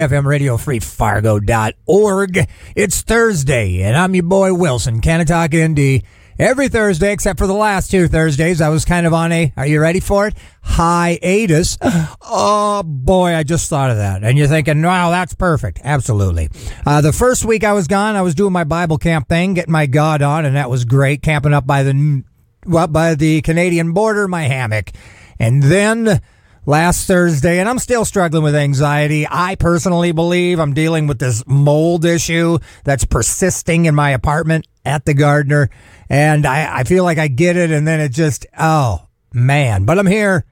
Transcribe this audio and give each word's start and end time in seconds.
FM 0.00 0.24
Radio 0.24 0.56
Free 0.56 0.80
Fargo.org. 0.80 2.48
It's 2.74 3.02
Thursday, 3.02 3.82
and 3.82 3.96
I'm 3.98 4.14
your 4.14 4.24
boy 4.24 4.54
Wilson, 4.54 5.02
Canna 5.02 5.26
Talk 5.26 5.54
ND. 5.54 6.02
Every 6.38 6.68
Thursday, 6.68 7.12
except 7.12 7.38
for 7.38 7.46
the 7.46 7.52
last 7.52 7.90
two 7.90 8.08
Thursdays, 8.08 8.62
I 8.62 8.70
was 8.70 8.86
kind 8.86 9.06
of 9.06 9.12
on 9.12 9.30
a, 9.30 9.52
are 9.58 9.66
you 9.66 9.78
ready 9.78 10.00
for 10.00 10.26
it? 10.26 10.34
Hiatus. 10.62 11.76
Oh 12.32 12.84
boy, 12.84 13.34
I 13.34 13.42
just 13.42 13.68
thought 13.68 13.90
of 13.90 13.96
that. 13.96 14.22
And 14.22 14.38
you're 14.38 14.46
thinking, 14.46 14.80
wow, 14.80 15.10
that's 15.10 15.34
perfect. 15.34 15.80
Absolutely. 15.82 16.48
Uh, 16.86 17.00
the 17.00 17.12
first 17.12 17.44
week 17.44 17.64
I 17.64 17.72
was 17.72 17.88
gone, 17.88 18.14
I 18.14 18.22
was 18.22 18.36
doing 18.36 18.52
my 18.52 18.62
Bible 18.62 18.98
camp 18.98 19.28
thing, 19.28 19.54
getting 19.54 19.72
my 19.72 19.86
God 19.86 20.22
on, 20.22 20.44
and 20.44 20.54
that 20.54 20.70
was 20.70 20.84
great, 20.84 21.22
camping 21.22 21.52
up 21.52 21.66
by 21.66 21.82
the, 21.82 22.22
well, 22.64 22.86
by 22.86 23.16
the 23.16 23.42
Canadian 23.42 23.92
border, 23.92 24.28
my 24.28 24.42
hammock. 24.44 24.92
And 25.40 25.64
then 25.64 26.22
last 26.66 27.06
Thursday, 27.06 27.58
and 27.58 27.68
I'm 27.68 27.78
still 27.78 28.04
struggling 28.04 28.42
with 28.42 28.54
anxiety. 28.54 29.26
I 29.28 29.54
personally 29.56 30.12
believe 30.12 30.58
I'm 30.58 30.74
dealing 30.74 31.06
with 31.06 31.18
this 31.18 31.44
mold 31.46 32.04
issue 32.04 32.58
that's 32.84 33.04
persisting 33.04 33.86
in 33.86 33.94
my 33.94 34.10
apartment 34.10 34.66
at 34.84 35.04
the 35.04 35.14
Gardener, 35.14 35.68
And 36.08 36.46
I, 36.46 36.78
I 36.80 36.84
feel 36.84 37.04
like 37.04 37.18
I 37.18 37.28
get 37.28 37.56
it, 37.56 37.70
and 37.70 37.86
then 37.86 38.00
it 38.00 38.10
just, 38.10 38.46
oh, 38.58 39.06
man. 39.32 39.84
But 39.84 39.98
I'm 39.98 40.06
here. 40.06 40.44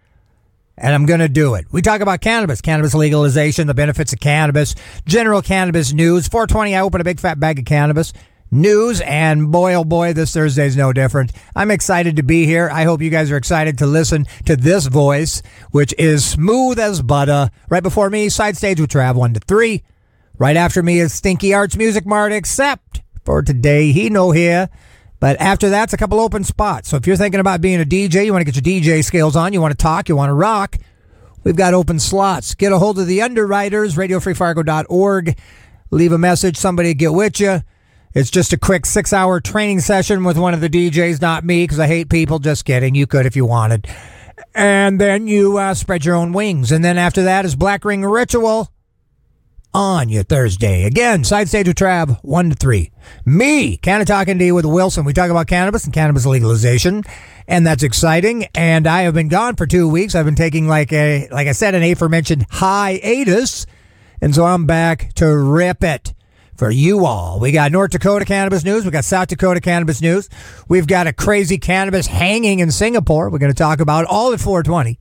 And 0.80 0.94
I'm 0.94 1.06
going 1.06 1.18
to 1.18 1.28
do 1.28 1.54
it. 1.54 1.66
We 1.72 1.82
talk 1.82 2.02
about 2.02 2.20
cannabis, 2.20 2.60
cannabis 2.60 2.94
legalization, 2.94 3.66
the 3.66 3.74
benefits 3.74 4.12
of 4.12 4.20
cannabis, 4.20 4.76
general 5.06 5.42
cannabis 5.42 5.92
news. 5.92 6.28
420, 6.28 6.76
I 6.76 6.82
open 6.82 7.00
a 7.00 7.04
big 7.04 7.18
fat 7.18 7.40
bag 7.40 7.58
of 7.58 7.64
cannabis 7.64 8.12
news, 8.50 9.00
and 9.00 9.50
boy, 9.50 9.74
oh 9.74 9.84
boy, 9.84 10.12
this 10.12 10.32
Thursday's 10.32 10.76
no 10.76 10.92
different. 10.92 11.32
I'm 11.54 11.70
excited 11.70 12.16
to 12.16 12.22
be 12.22 12.46
here. 12.46 12.68
I 12.72 12.84
hope 12.84 13.02
you 13.02 13.10
guys 13.10 13.30
are 13.30 13.36
excited 13.36 13.78
to 13.78 13.86
listen 13.86 14.26
to 14.46 14.56
this 14.56 14.86
voice, 14.86 15.42
which 15.70 15.94
is 15.98 16.24
smooth 16.24 16.78
as 16.78 17.02
butter. 17.02 17.50
Right 17.68 17.82
before 17.82 18.10
me, 18.10 18.28
side 18.28 18.56
stage 18.56 18.80
with 18.80 18.90
Trav 18.90 19.14
1 19.14 19.34
to 19.34 19.40
3. 19.40 19.82
Right 20.38 20.56
after 20.56 20.82
me 20.82 21.00
is 21.00 21.12
Stinky 21.12 21.52
Arts 21.52 21.76
Music 21.76 22.06
Mart, 22.06 22.32
except 22.32 23.02
for 23.24 23.42
today, 23.42 23.92
he 23.92 24.08
no 24.08 24.30
here. 24.30 24.68
But 25.20 25.40
after 25.40 25.68
that's 25.68 25.92
a 25.92 25.96
couple 25.96 26.20
open 26.20 26.44
spots. 26.44 26.88
So 26.88 26.96
if 26.96 27.06
you're 27.06 27.16
thinking 27.16 27.40
about 27.40 27.60
being 27.60 27.80
a 27.80 27.84
DJ, 27.84 28.24
you 28.24 28.32
want 28.32 28.46
to 28.46 28.50
get 28.50 28.64
your 28.64 28.80
DJ 28.80 29.04
skills 29.04 29.34
on, 29.34 29.52
you 29.52 29.60
want 29.60 29.72
to 29.72 29.82
talk, 29.82 30.08
you 30.08 30.14
want 30.14 30.30
to 30.30 30.34
rock, 30.34 30.76
we've 31.42 31.56
got 31.56 31.74
open 31.74 31.98
slots. 31.98 32.54
Get 32.54 32.72
a 32.72 32.78
hold 32.78 32.98
of 32.98 33.06
the 33.06 33.20
underwriters, 33.20 33.96
radiofreefargo.org. 33.96 35.36
Leave 35.90 36.12
a 36.12 36.18
message, 36.18 36.56
somebody 36.56 36.94
get 36.94 37.12
with 37.12 37.40
you. 37.40 37.62
It's 38.14 38.30
just 38.30 38.52
a 38.52 38.58
quick 38.58 38.86
six 38.86 39.12
hour 39.12 39.40
training 39.40 39.80
session 39.80 40.24
with 40.24 40.38
one 40.38 40.54
of 40.54 40.60
the 40.60 40.68
DJs, 40.68 41.20
not 41.20 41.44
me, 41.44 41.64
because 41.64 41.78
I 41.78 41.86
hate 41.86 42.08
people. 42.08 42.38
Just 42.38 42.64
kidding. 42.64 42.94
You 42.94 43.06
could 43.06 43.26
if 43.26 43.36
you 43.36 43.44
wanted. 43.44 43.86
And 44.54 45.00
then 45.00 45.26
you 45.26 45.58
uh, 45.58 45.74
spread 45.74 46.04
your 46.04 46.14
own 46.14 46.32
wings. 46.32 46.72
And 46.72 46.84
then 46.84 46.98
after 46.98 47.22
that 47.24 47.44
is 47.44 47.54
Black 47.54 47.84
Ring 47.84 48.02
Ritual 48.04 48.72
on 49.74 50.08
your 50.08 50.22
Thursday. 50.22 50.84
Again, 50.84 51.24
side 51.24 51.48
stage 51.48 51.68
with 51.68 51.76
Trav, 51.76 52.18
1 52.22 52.50
to 52.50 52.56
3. 52.56 52.90
Me, 53.26 53.76
Canna 53.76 54.04
Talk 54.04 54.28
ND 54.28 54.52
with 54.52 54.64
Wilson. 54.64 55.04
We 55.04 55.12
talk 55.12 55.30
about 55.30 55.46
cannabis 55.46 55.84
and 55.84 55.92
cannabis 55.92 56.26
legalization, 56.26 57.04
and 57.46 57.66
that's 57.66 57.82
exciting. 57.82 58.46
And 58.54 58.86
I 58.86 59.02
have 59.02 59.14
been 59.14 59.28
gone 59.28 59.56
for 59.56 59.66
two 59.66 59.88
weeks. 59.88 60.14
I've 60.14 60.24
been 60.24 60.34
taking, 60.34 60.66
like 60.66 60.92
a, 60.92 61.28
like 61.30 61.46
I 61.46 61.52
said, 61.52 61.74
an 61.74 61.82
aforementioned 61.82 62.46
hiatus. 62.50 63.66
And 64.20 64.34
so 64.34 64.44
I'm 64.44 64.66
back 64.66 65.12
to 65.14 65.26
rip 65.36 65.84
it 65.84 66.14
for 66.58 66.70
you 66.72 67.06
all. 67.06 67.38
We 67.38 67.52
got 67.52 67.70
North 67.70 67.92
Dakota 67.92 68.24
cannabis 68.24 68.64
news. 68.64 68.84
We 68.84 68.90
got 68.90 69.04
South 69.04 69.28
Dakota 69.28 69.60
cannabis 69.60 70.02
news. 70.02 70.28
We've 70.68 70.88
got 70.88 71.06
a 71.06 71.12
crazy 71.12 71.56
cannabis 71.56 72.08
hanging 72.08 72.58
in 72.58 72.72
Singapore. 72.72 73.30
We're 73.30 73.38
going 73.38 73.52
to 73.52 73.56
talk 73.58 73.78
about 73.78 74.06
all 74.06 74.32
at 74.32 74.40
420. 74.40 74.98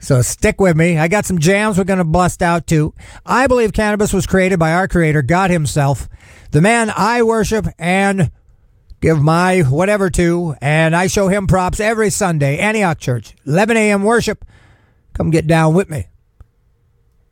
So 0.00 0.22
stick 0.22 0.60
with 0.60 0.76
me. 0.76 0.96
I 0.96 1.08
got 1.08 1.26
some 1.26 1.38
jams 1.38 1.76
we're 1.76 1.84
going 1.84 1.98
to 1.98 2.04
bust 2.04 2.42
out 2.42 2.66
too. 2.66 2.94
I 3.26 3.48
believe 3.48 3.74
cannabis 3.74 4.14
was 4.14 4.26
created 4.26 4.58
by 4.58 4.72
our 4.72 4.88
creator, 4.88 5.20
God 5.20 5.50
himself, 5.50 6.08
the 6.52 6.62
man 6.62 6.90
I 6.96 7.22
worship 7.22 7.66
and 7.78 8.30
give 9.00 9.20
my 9.20 9.60
whatever 9.60 10.08
to. 10.10 10.54
And 10.62 10.96
I 10.96 11.08
show 11.08 11.28
him 11.28 11.46
props 11.46 11.80
every 11.80 12.08
Sunday, 12.08 12.58
Antioch 12.58 12.98
Church, 12.98 13.34
11 13.44 13.76
a.m. 13.76 14.04
worship. 14.04 14.44
Come 15.12 15.30
get 15.30 15.46
down 15.46 15.74
with 15.74 15.90
me. 15.90 16.06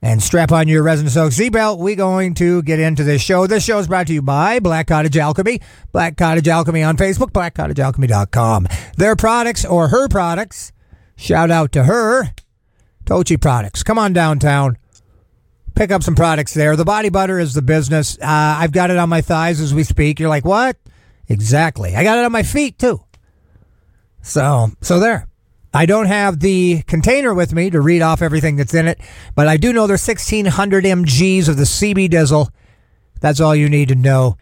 And 0.06 0.22
strap 0.22 0.53
on 0.53 0.69
your 0.69 0.84
resin 0.84 1.11
soaked 1.11 1.34
seatbelt. 1.34 1.78
We're 1.78 1.97
going 1.97 2.34
to 2.34 2.62
get 2.62 2.78
into 2.78 3.03
this 3.03 3.21
show. 3.21 3.49
This 3.49 3.65
show 3.65 3.81
is 3.81 3.89
brought 3.89 4.06
to 4.06 4.15
you 4.15 4.22
by 4.22 4.61
Black 4.61 4.87
Cottage 4.87 5.17
Alchemy. 5.17 5.61
Black 5.91 6.17
Cottage 6.17 6.47
Alchemy 6.47 6.84
on 6.84 6.97
Facebook, 6.97 7.33
blackcottagealchemy.com. 7.33 8.69
Their 8.97 9.16
products 9.16 9.65
or 9.65 9.89
her 9.89 10.06
products, 10.06 10.71
shout 11.16 11.50
out 11.50 11.72
to 11.72 11.83
her, 11.83 12.33
Tochi 13.05 13.41
Products. 13.41 13.83
Come 13.83 13.99
on 13.99 14.12
downtown. 14.12 14.78
Pick 15.75 15.91
up 15.91 16.05
some 16.05 16.15
products 16.15 16.55
there. 16.55 16.77
The 16.77 16.84
body 16.84 17.09
butter 17.09 17.41
is 17.41 17.53
the 17.53 17.62
business. 17.62 18.16
Uh, 18.16 18.27
I've 18.61 18.71
got 18.71 18.93
it 18.93 18.99
on 18.99 19.09
my 19.09 19.22
thighs 19.22 19.61
as 19.61 19.75
we 19.75 19.83
speak. 19.83 20.21
You're 20.21 20.28
like, 20.28 20.45
what? 20.45 20.77
Exactly. 21.28 21.97
I 21.97 22.05
got 22.05 22.16
it 22.16 22.25
on 22.25 22.31
my 22.31 22.45
feet 22.45 22.78
too. 22.78 23.03
So, 24.22 24.71
so 24.81 25.00
there. 25.00 25.27
I 25.76 25.84
don't 25.84 26.06
have 26.06 26.41
the 26.41 26.81
container 26.87 27.34
with 27.34 27.53
me 27.53 27.69
to 27.69 27.82
read 27.82 28.00
off 28.00 28.22
everything 28.22 28.56
that's 28.56 28.72
in 28.72 28.88
it, 28.88 28.98
but 29.34 29.47
I 29.47 29.59
do 29.59 29.75
know 29.75 29.87
there's 29.87 30.09
1600 30.09 30.84
mg's 30.84 31.48
of 31.48 31.59
the 31.59 31.64
CB 31.64 32.09
Dizzle. 32.09 32.48
That's 33.20 33.41
all 33.41 33.54
you 33.54 33.69
need 33.69 33.88
to 33.88 33.94
know. 33.94 34.38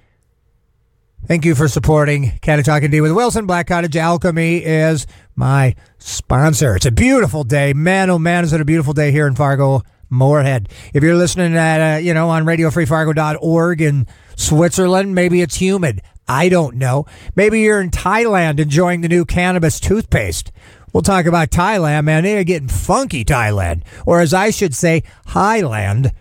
Thank 1.27 1.45
you 1.45 1.57
for 1.57 1.67
supporting 1.67 2.39
Canna 2.41 2.63
Talk 2.63 2.85
ND 2.85 3.01
with 3.01 3.11
Wilson. 3.11 3.47
Black 3.47 3.67
Cottage 3.67 3.97
Alchemy 3.97 4.59
is 4.59 5.09
my 5.35 5.75
sponsor. 5.99 6.77
It's 6.77 6.87
a 6.87 6.93
beautiful 6.93 7.43
day. 7.43 7.73
Man, 7.73 8.11
oh 8.11 8.19
man, 8.21 8.45
is 8.45 8.53
it 8.53 8.61
a 8.61 8.65
beautiful 8.65 8.93
day 8.93 9.11
here 9.11 9.27
in 9.27 9.35
Fargo, 9.35 9.83
Moorhead. 10.11 10.69
If 10.93 11.03
you're 11.03 11.17
listening 11.17 11.57
at, 11.57 11.97
uh, 11.97 11.99
you 11.99 12.15
know, 12.15 12.31
on 12.31 12.45
radiofreefargo.org 12.45 13.83
in 13.83 14.07
Switzerland, 14.37 15.17
maybe 15.17 15.43
it's 15.43 15.57
humid. 15.57 16.01
I 16.29 16.49
don't 16.49 16.77
know. 16.77 17.07
Maybe 17.35 17.63
you're 17.63 17.81
in 17.81 17.91
Thailand 17.91 18.61
enjoying 18.61 19.01
the 19.01 19.09
new 19.09 19.25
cannabis 19.25 19.81
toothpaste. 19.81 20.53
We'll 20.95 21.03
talk 21.03 21.27
about 21.27 21.51
Thailand, 21.51 22.05
man. 22.05 22.23
They 22.23 22.39
are 22.39 22.45
getting 22.45 22.69
funky, 22.69 23.25
Thailand. 23.25 23.83
Or 24.07 24.21
as 24.21 24.33
I 24.33 24.51
should 24.51 24.77
say, 24.77 25.03
Highland. 25.27 26.13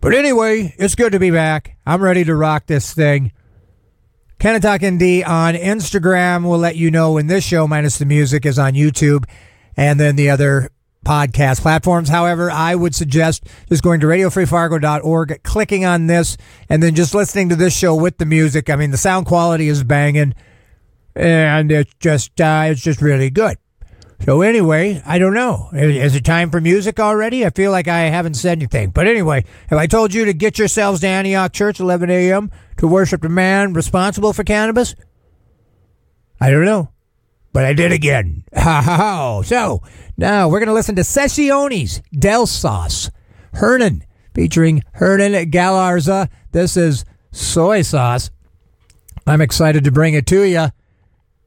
But 0.00 0.14
anyway, 0.14 0.76
it's 0.78 0.94
good 0.94 1.10
to 1.10 1.18
be 1.18 1.32
back. 1.32 1.76
I'm 1.84 2.00
ready 2.00 2.22
to 2.22 2.36
rock 2.36 2.66
this 2.66 2.94
thing. 2.94 3.32
Canna 4.38 4.60
Talk 4.60 4.82
ND 4.82 5.24
on 5.24 5.54
Instagram 5.54 6.44
will 6.44 6.58
let 6.58 6.76
you 6.76 6.88
know 6.88 7.14
when 7.14 7.26
this 7.26 7.42
show, 7.42 7.66
minus 7.66 7.98
the 7.98 8.04
music, 8.04 8.46
is 8.46 8.60
on 8.60 8.74
YouTube 8.74 9.24
and 9.76 9.98
then 9.98 10.14
the 10.14 10.30
other 10.30 10.70
podcast 11.04 11.62
platforms. 11.62 12.08
However, 12.08 12.48
I 12.48 12.76
would 12.76 12.94
suggest 12.94 13.48
just 13.68 13.82
going 13.82 13.98
to 14.00 14.06
radiofreefargo.org, 14.06 15.42
clicking 15.42 15.84
on 15.84 16.06
this, 16.06 16.36
and 16.68 16.80
then 16.80 16.94
just 16.94 17.12
listening 17.12 17.48
to 17.48 17.56
this 17.56 17.76
show 17.76 17.96
with 17.96 18.18
the 18.18 18.26
music. 18.26 18.70
I 18.70 18.76
mean, 18.76 18.92
the 18.92 18.98
sound 18.98 19.26
quality 19.26 19.66
is 19.66 19.82
banging, 19.82 20.32
and 21.16 21.72
it's 21.72 21.94
just 21.98 22.40
uh, 22.40 22.66
it's 22.66 22.82
just 22.82 23.02
really 23.02 23.30
good. 23.30 23.56
So 24.24 24.42
anyway, 24.42 25.02
I 25.06 25.18
don't 25.18 25.34
know. 25.34 25.70
Is 25.72 26.14
it 26.14 26.24
time 26.24 26.50
for 26.50 26.60
music 26.60 26.98
already? 26.98 27.44
I 27.44 27.50
feel 27.50 27.70
like 27.70 27.86
I 27.86 28.00
haven't 28.00 28.34
said 28.34 28.58
anything. 28.58 28.90
But 28.90 29.06
anyway, 29.06 29.44
have 29.68 29.78
I 29.78 29.86
told 29.86 30.14
you 30.14 30.24
to 30.24 30.32
get 30.32 30.58
yourselves 30.58 31.00
to 31.00 31.06
Antioch 31.06 31.52
Church 31.52 31.78
11 31.78 32.10
a.m. 32.10 32.50
to 32.78 32.88
worship 32.88 33.22
the 33.22 33.28
man 33.28 33.72
responsible 33.72 34.32
for 34.32 34.42
cannabis? 34.42 34.94
I 36.40 36.50
don't 36.50 36.64
know. 36.64 36.90
But 37.52 37.64
I 37.64 37.72
did 37.72 37.92
again. 37.92 38.44
Ha 38.56 38.82
ha 38.82 38.96
ha. 38.96 39.42
So 39.42 39.82
now 40.16 40.48
we're 40.48 40.64
to 40.64 40.72
listen 40.72 40.96
to 40.96 41.02
Sesiones 41.02 42.02
Del 42.10 42.46
Sauce. 42.46 43.10
Hernan 43.54 44.04
featuring 44.34 44.82
Hernan 44.92 45.50
Galarza. 45.50 46.28
This 46.52 46.76
is 46.76 47.04
soy 47.32 47.82
sauce. 47.82 48.30
I'm 49.26 49.40
excited 49.40 49.84
to 49.84 49.90
bring 49.90 50.14
it 50.14 50.26
to 50.26 50.42
you. 50.42 50.68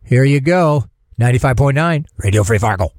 Here 0.03 0.23
you 0.23 0.39
go. 0.39 0.85
95.9 1.19 2.05
Radio 2.17 2.43
Free 2.43 2.59
Fargo. 2.59 2.93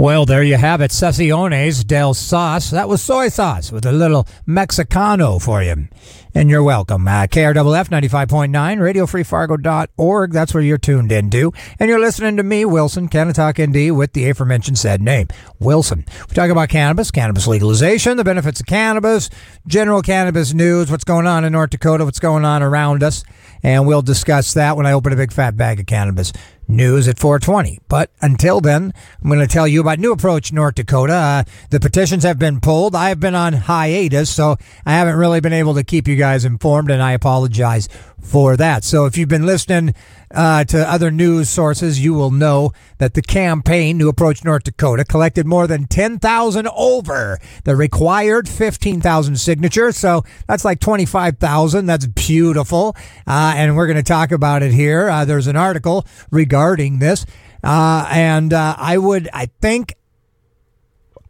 Well, 0.00 0.24
there 0.24 0.42
you 0.42 0.56
have 0.56 0.80
it. 0.80 0.92
Sesiones 0.92 1.86
del 1.86 2.14
Sauce. 2.14 2.70
That 2.70 2.88
was 2.88 3.02
soy 3.02 3.28
sauce 3.28 3.70
with 3.70 3.84
a 3.84 3.92
little 3.92 4.26
Mexicano 4.48 5.38
for 5.38 5.62
you. 5.62 5.88
And 6.32 6.48
you're 6.48 6.62
welcome. 6.62 7.08
Uh, 7.08 7.26
KRFF 7.26 7.88
95.9, 7.88 8.50
radiofreefargo.org. 8.50 10.32
That's 10.32 10.54
where 10.54 10.62
you're 10.62 10.78
tuned 10.78 11.10
into. 11.10 11.52
And 11.80 11.88
you're 11.88 11.98
listening 11.98 12.36
to 12.36 12.44
me, 12.44 12.64
Wilson, 12.64 13.08
Talk 13.08 13.60
ND, 13.60 13.90
with 13.96 14.12
the 14.12 14.28
aforementioned 14.28 14.78
said 14.78 15.02
name, 15.02 15.26
Wilson. 15.58 16.04
We 16.28 16.34
talk 16.34 16.50
about 16.50 16.68
cannabis, 16.68 17.10
cannabis 17.10 17.48
legalization, 17.48 18.16
the 18.16 18.24
benefits 18.24 18.60
of 18.60 18.66
cannabis, 18.66 19.28
general 19.66 20.02
cannabis 20.02 20.54
news, 20.54 20.88
what's 20.90 21.04
going 21.04 21.26
on 21.26 21.44
in 21.44 21.52
North 21.52 21.70
Dakota, 21.70 22.04
what's 22.04 22.20
going 22.20 22.44
on 22.44 22.62
around 22.62 23.02
us. 23.02 23.24
And 23.62 23.86
we'll 23.86 24.02
discuss 24.02 24.54
that 24.54 24.76
when 24.76 24.86
I 24.86 24.92
open 24.92 25.12
a 25.12 25.16
big 25.16 25.32
fat 25.32 25.56
bag 25.56 25.80
of 25.80 25.86
cannabis 25.86 26.32
news 26.70 27.08
at 27.08 27.18
420. 27.18 27.80
But 27.88 28.10
until 28.22 28.60
then, 28.60 28.94
I'm 29.22 29.28
going 29.28 29.40
to 29.40 29.46
tell 29.46 29.66
you 29.66 29.80
about 29.80 29.98
New 29.98 30.12
Approach 30.12 30.52
North 30.52 30.76
Dakota. 30.76 31.12
Uh, 31.12 31.44
the 31.70 31.80
petitions 31.80 32.22
have 32.22 32.38
been 32.38 32.60
pulled. 32.60 32.94
I 32.94 33.08
have 33.08 33.20
been 33.20 33.34
on 33.34 33.52
hiatus, 33.52 34.30
so 34.30 34.56
I 34.86 34.92
haven't 34.92 35.16
really 35.16 35.40
been 35.40 35.52
able 35.52 35.74
to 35.74 35.84
keep 35.84 36.08
you 36.08 36.16
guys 36.20 36.44
informed, 36.44 36.90
and 36.90 37.02
I 37.02 37.12
apologize 37.12 37.88
for 38.20 38.56
that. 38.56 38.84
So 38.84 39.06
if 39.06 39.16
you've 39.16 39.28
been 39.28 39.46
listening 39.46 39.94
uh, 40.30 40.64
to 40.64 40.88
other 40.88 41.10
news 41.10 41.48
sources, 41.48 41.98
you 42.04 42.14
will 42.14 42.30
know 42.30 42.72
that 42.98 43.14
the 43.14 43.22
campaign 43.22 43.98
to 43.98 44.08
approach 44.08 44.44
North 44.44 44.64
Dakota 44.64 45.04
collected 45.04 45.46
more 45.46 45.66
than 45.66 45.86
10,000 45.86 46.68
over 46.68 47.38
the 47.64 47.74
required 47.74 48.48
15,000 48.48 49.36
signatures. 49.36 49.96
So 49.96 50.22
that's 50.46 50.64
like 50.64 50.80
25,000. 50.80 51.86
That's 51.86 52.06
beautiful. 52.06 52.94
Uh, 53.26 53.54
and 53.56 53.76
we're 53.76 53.86
going 53.86 53.96
to 53.96 54.02
talk 54.02 54.30
about 54.30 54.62
it 54.62 54.72
here. 54.72 55.08
Uh, 55.08 55.24
there's 55.24 55.46
an 55.46 55.56
article 55.56 56.06
regarding 56.30 56.98
this. 56.98 57.24
Uh, 57.64 58.06
and 58.10 58.52
uh, 58.52 58.76
I 58.78 58.98
would, 58.98 59.28
I 59.32 59.46
think, 59.60 59.94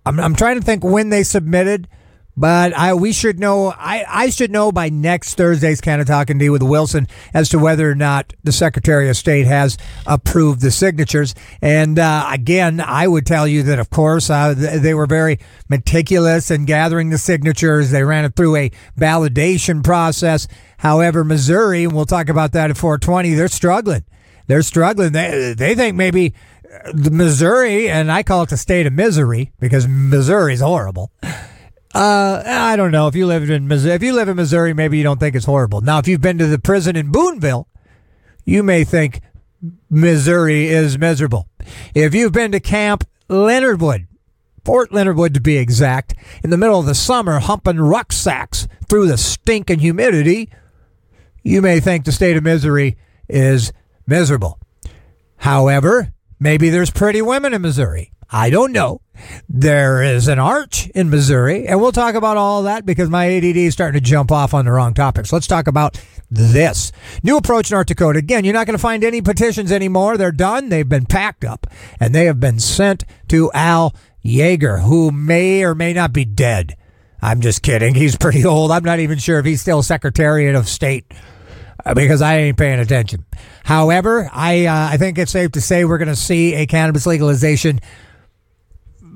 I'm, 0.04 0.18
I'm 0.18 0.34
trying 0.34 0.58
to 0.58 0.64
think 0.64 0.84
when 0.84 1.10
they 1.10 1.22
submitted. 1.22 1.88
But 2.40 2.72
I 2.72 2.94
we 2.94 3.12
should 3.12 3.38
know 3.38 3.66
I, 3.66 4.02
I 4.08 4.30
should 4.30 4.50
know 4.50 4.72
by 4.72 4.88
next 4.88 5.34
Thursday's 5.34 5.82
Canna 5.82 6.06
Talk 6.06 6.32
ND 6.32 6.50
with 6.50 6.62
Wilson 6.62 7.06
as 7.34 7.50
to 7.50 7.58
whether 7.58 7.90
or 7.90 7.94
not 7.94 8.32
the 8.42 8.50
Secretary 8.50 9.10
of 9.10 9.18
State 9.18 9.46
has 9.46 9.76
approved 10.06 10.62
the 10.62 10.70
signatures. 10.70 11.34
And 11.60 11.98
uh, 11.98 12.26
again, 12.30 12.80
I 12.80 13.08
would 13.08 13.26
tell 13.26 13.46
you 13.46 13.62
that 13.64 13.78
of 13.78 13.90
course 13.90 14.30
uh, 14.30 14.54
they 14.56 14.94
were 14.94 15.04
very 15.04 15.38
meticulous 15.68 16.50
in 16.50 16.64
gathering 16.64 17.10
the 17.10 17.18
signatures. 17.18 17.90
They 17.90 18.04
ran 18.04 18.24
it 18.24 18.36
through 18.36 18.56
a 18.56 18.70
validation 18.98 19.84
process. 19.84 20.48
However, 20.78 21.24
Missouri, 21.24 21.84
and 21.84 21.92
we'll 21.92 22.06
talk 22.06 22.30
about 22.30 22.52
that 22.52 22.70
at 22.70 22.78
420, 22.78 23.34
they're 23.34 23.48
struggling. 23.48 24.06
They're 24.46 24.62
struggling. 24.62 25.12
They 25.12 25.52
they 25.52 25.74
think 25.74 25.94
maybe 25.94 26.32
the 26.94 27.10
Missouri, 27.10 27.90
and 27.90 28.10
I 28.10 28.22
call 28.22 28.44
it 28.44 28.48
the 28.48 28.56
state 28.56 28.86
of 28.86 28.94
misery 28.94 29.52
because 29.60 29.86
Missouri 29.86 30.54
is 30.54 30.60
horrible. 30.60 31.12
Uh, 31.92 32.42
I 32.46 32.76
don't 32.76 32.92
know 32.92 33.08
if 33.08 33.16
you 33.16 33.26
live 33.26 33.50
in 33.50 33.66
Missouri. 33.66 33.94
If 33.94 34.02
you 34.02 34.12
live 34.12 34.28
in 34.28 34.36
Missouri, 34.36 34.72
maybe 34.72 34.96
you 34.96 35.02
don't 35.02 35.18
think 35.18 35.34
it's 35.34 35.46
horrible. 35.46 35.80
Now, 35.80 35.98
if 35.98 36.06
you've 36.06 36.20
been 36.20 36.38
to 36.38 36.46
the 36.46 36.58
prison 36.58 36.94
in 36.94 37.10
Boonville, 37.10 37.66
you 38.44 38.62
may 38.62 38.84
think 38.84 39.20
Missouri 39.90 40.68
is 40.68 40.98
miserable. 40.98 41.48
If 41.94 42.14
you've 42.14 42.32
been 42.32 42.52
to 42.52 42.60
Camp 42.60 43.04
Leonard 43.28 43.80
Wood, 43.80 44.06
Fort 44.64 44.92
Leonard 44.92 45.16
Wood 45.16 45.34
to 45.34 45.40
be 45.40 45.56
exact, 45.56 46.14
in 46.44 46.50
the 46.50 46.56
middle 46.56 46.78
of 46.78 46.86
the 46.86 46.94
summer, 46.94 47.40
humping 47.40 47.80
rucksacks 47.80 48.68
through 48.88 49.08
the 49.08 49.18
stink 49.18 49.68
and 49.68 49.80
humidity, 49.80 50.48
you 51.42 51.60
may 51.60 51.80
think 51.80 52.04
the 52.04 52.12
state 52.12 52.36
of 52.36 52.44
Missouri 52.44 52.96
is 53.28 53.72
miserable. 54.06 54.60
However, 55.38 56.12
maybe 56.38 56.70
there's 56.70 56.90
pretty 56.90 57.22
women 57.22 57.54
in 57.54 57.62
Missouri. 57.62 58.12
I 58.32 58.50
don't 58.50 58.72
know. 58.72 59.00
There 59.48 60.02
is 60.02 60.28
an 60.28 60.38
arch 60.38 60.88
in 60.90 61.10
Missouri, 61.10 61.66
and 61.66 61.80
we'll 61.80 61.92
talk 61.92 62.14
about 62.14 62.36
all 62.36 62.62
that 62.62 62.86
because 62.86 63.10
my 63.10 63.26
ADD 63.36 63.56
is 63.56 63.72
starting 63.74 64.00
to 64.00 64.08
jump 64.08 64.30
off 64.30 64.54
on 64.54 64.64
the 64.64 64.70
wrong 64.70 64.94
topics. 64.94 65.32
Let's 65.32 65.46
talk 65.48 65.66
about 65.66 66.00
this. 66.30 66.92
New 67.22 67.36
approach 67.36 67.70
in 67.70 67.74
North 67.74 67.88
Dakota. 67.88 68.20
Again, 68.20 68.44
you're 68.44 68.54
not 68.54 68.66
going 68.66 68.78
to 68.78 68.82
find 68.82 69.02
any 69.02 69.20
petitions 69.20 69.72
anymore. 69.72 70.16
They're 70.16 70.32
done. 70.32 70.68
They've 70.68 70.88
been 70.88 71.06
packed 71.06 71.44
up, 71.44 71.66
and 71.98 72.14
they 72.14 72.26
have 72.26 72.40
been 72.40 72.60
sent 72.60 73.04
to 73.28 73.50
Al 73.52 73.94
Jaeger, 74.22 74.78
who 74.78 75.10
may 75.10 75.64
or 75.64 75.74
may 75.74 75.92
not 75.92 76.12
be 76.12 76.24
dead. 76.24 76.76
I'm 77.20 77.40
just 77.40 77.62
kidding. 77.62 77.94
He's 77.94 78.16
pretty 78.16 78.44
old. 78.46 78.70
I'm 78.70 78.84
not 78.84 79.00
even 79.00 79.18
sure 79.18 79.38
if 79.38 79.44
he's 79.44 79.60
still 79.60 79.82
Secretary 79.82 80.48
of 80.54 80.68
State 80.68 81.12
uh, 81.84 81.94
because 81.94 82.22
I 82.22 82.36
ain't 82.36 82.56
paying 82.56 82.78
attention. 82.78 83.24
However, 83.64 84.30
I 84.32 84.66
uh, 84.66 84.88
I 84.92 84.96
think 84.96 85.18
it's 85.18 85.32
safe 85.32 85.52
to 85.52 85.60
say 85.60 85.84
we're 85.84 85.98
going 85.98 86.08
to 86.08 86.16
see 86.16 86.54
a 86.54 86.66
cannabis 86.66 87.06
legalization 87.06 87.80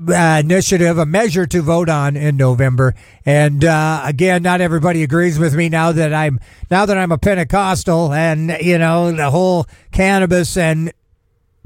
uh, 0.09 0.41
initiative, 0.43 0.97
a 0.97 1.05
measure 1.05 1.45
to 1.47 1.61
vote 1.61 1.89
on 1.89 2.15
in 2.15 2.37
November. 2.37 2.95
And 3.25 3.63
uh, 3.63 4.01
again, 4.05 4.43
not 4.43 4.61
everybody 4.61 5.03
agrees 5.03 5.39
with 5.39 5.55
me 5.55 5.69
now 5.69 5.91
that 5.91 6.13
I'm 6.13 6.39
now 6.69 6.85
that 6.85 6.97
I'm 6.97 7.11
a 7.11 7.17
Pentecostal, 7.17 8.13
and 8.13 8.57
you 8.61 8.77
know 8.77 9.11
the 9.11 9.31
whole 9.31 9.65
cannabis 9.91 10.57
and 10.57 10.91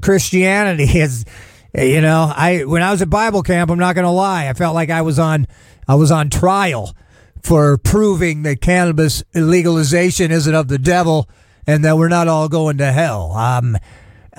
Christianity 0.02 0.84
is. 1.00 1.24
You 1.72 2.00
know, 2.00 2.32
I 2.34 2.64
when 2.64 2.82
I 2.82 2.90
was 2.90 3.00
at 3.00 3.10
Bible 3.10 3.44
camp, 3.44 3.70
I'm 3.70 3.78
not 3.78 3.94
going 3.94 4.04
to 4.04 4.10
lie, 4.10 4.48
I 4.48 4.54
felt 4.54 4.74
like 4.74 4.90
I 4.90 5.02
was 5.02 5.20
on 5.20 5.46
I 5.86 5.94
was 5.94 6.10
on 6.10 6.30
trial 6.30 6.96
for 7.42 7.78
proving 7.78 8.42
that 8.42 8.60
cannabis 8.60 9.22
legalization 9.34 10.30
isn't 10.30 10.54
of 10.54 10.68
the 10.68 10.78
devil 10.78 11.28
and 11.66 11.84
that 11.84 11.96
we're 11.96 12.08
not 12.08 12.28
all 12.28 12.48
going 12.48 12.78
to 12.78 12.92
hell. 12.92 13.32
Um, 13.32 13.76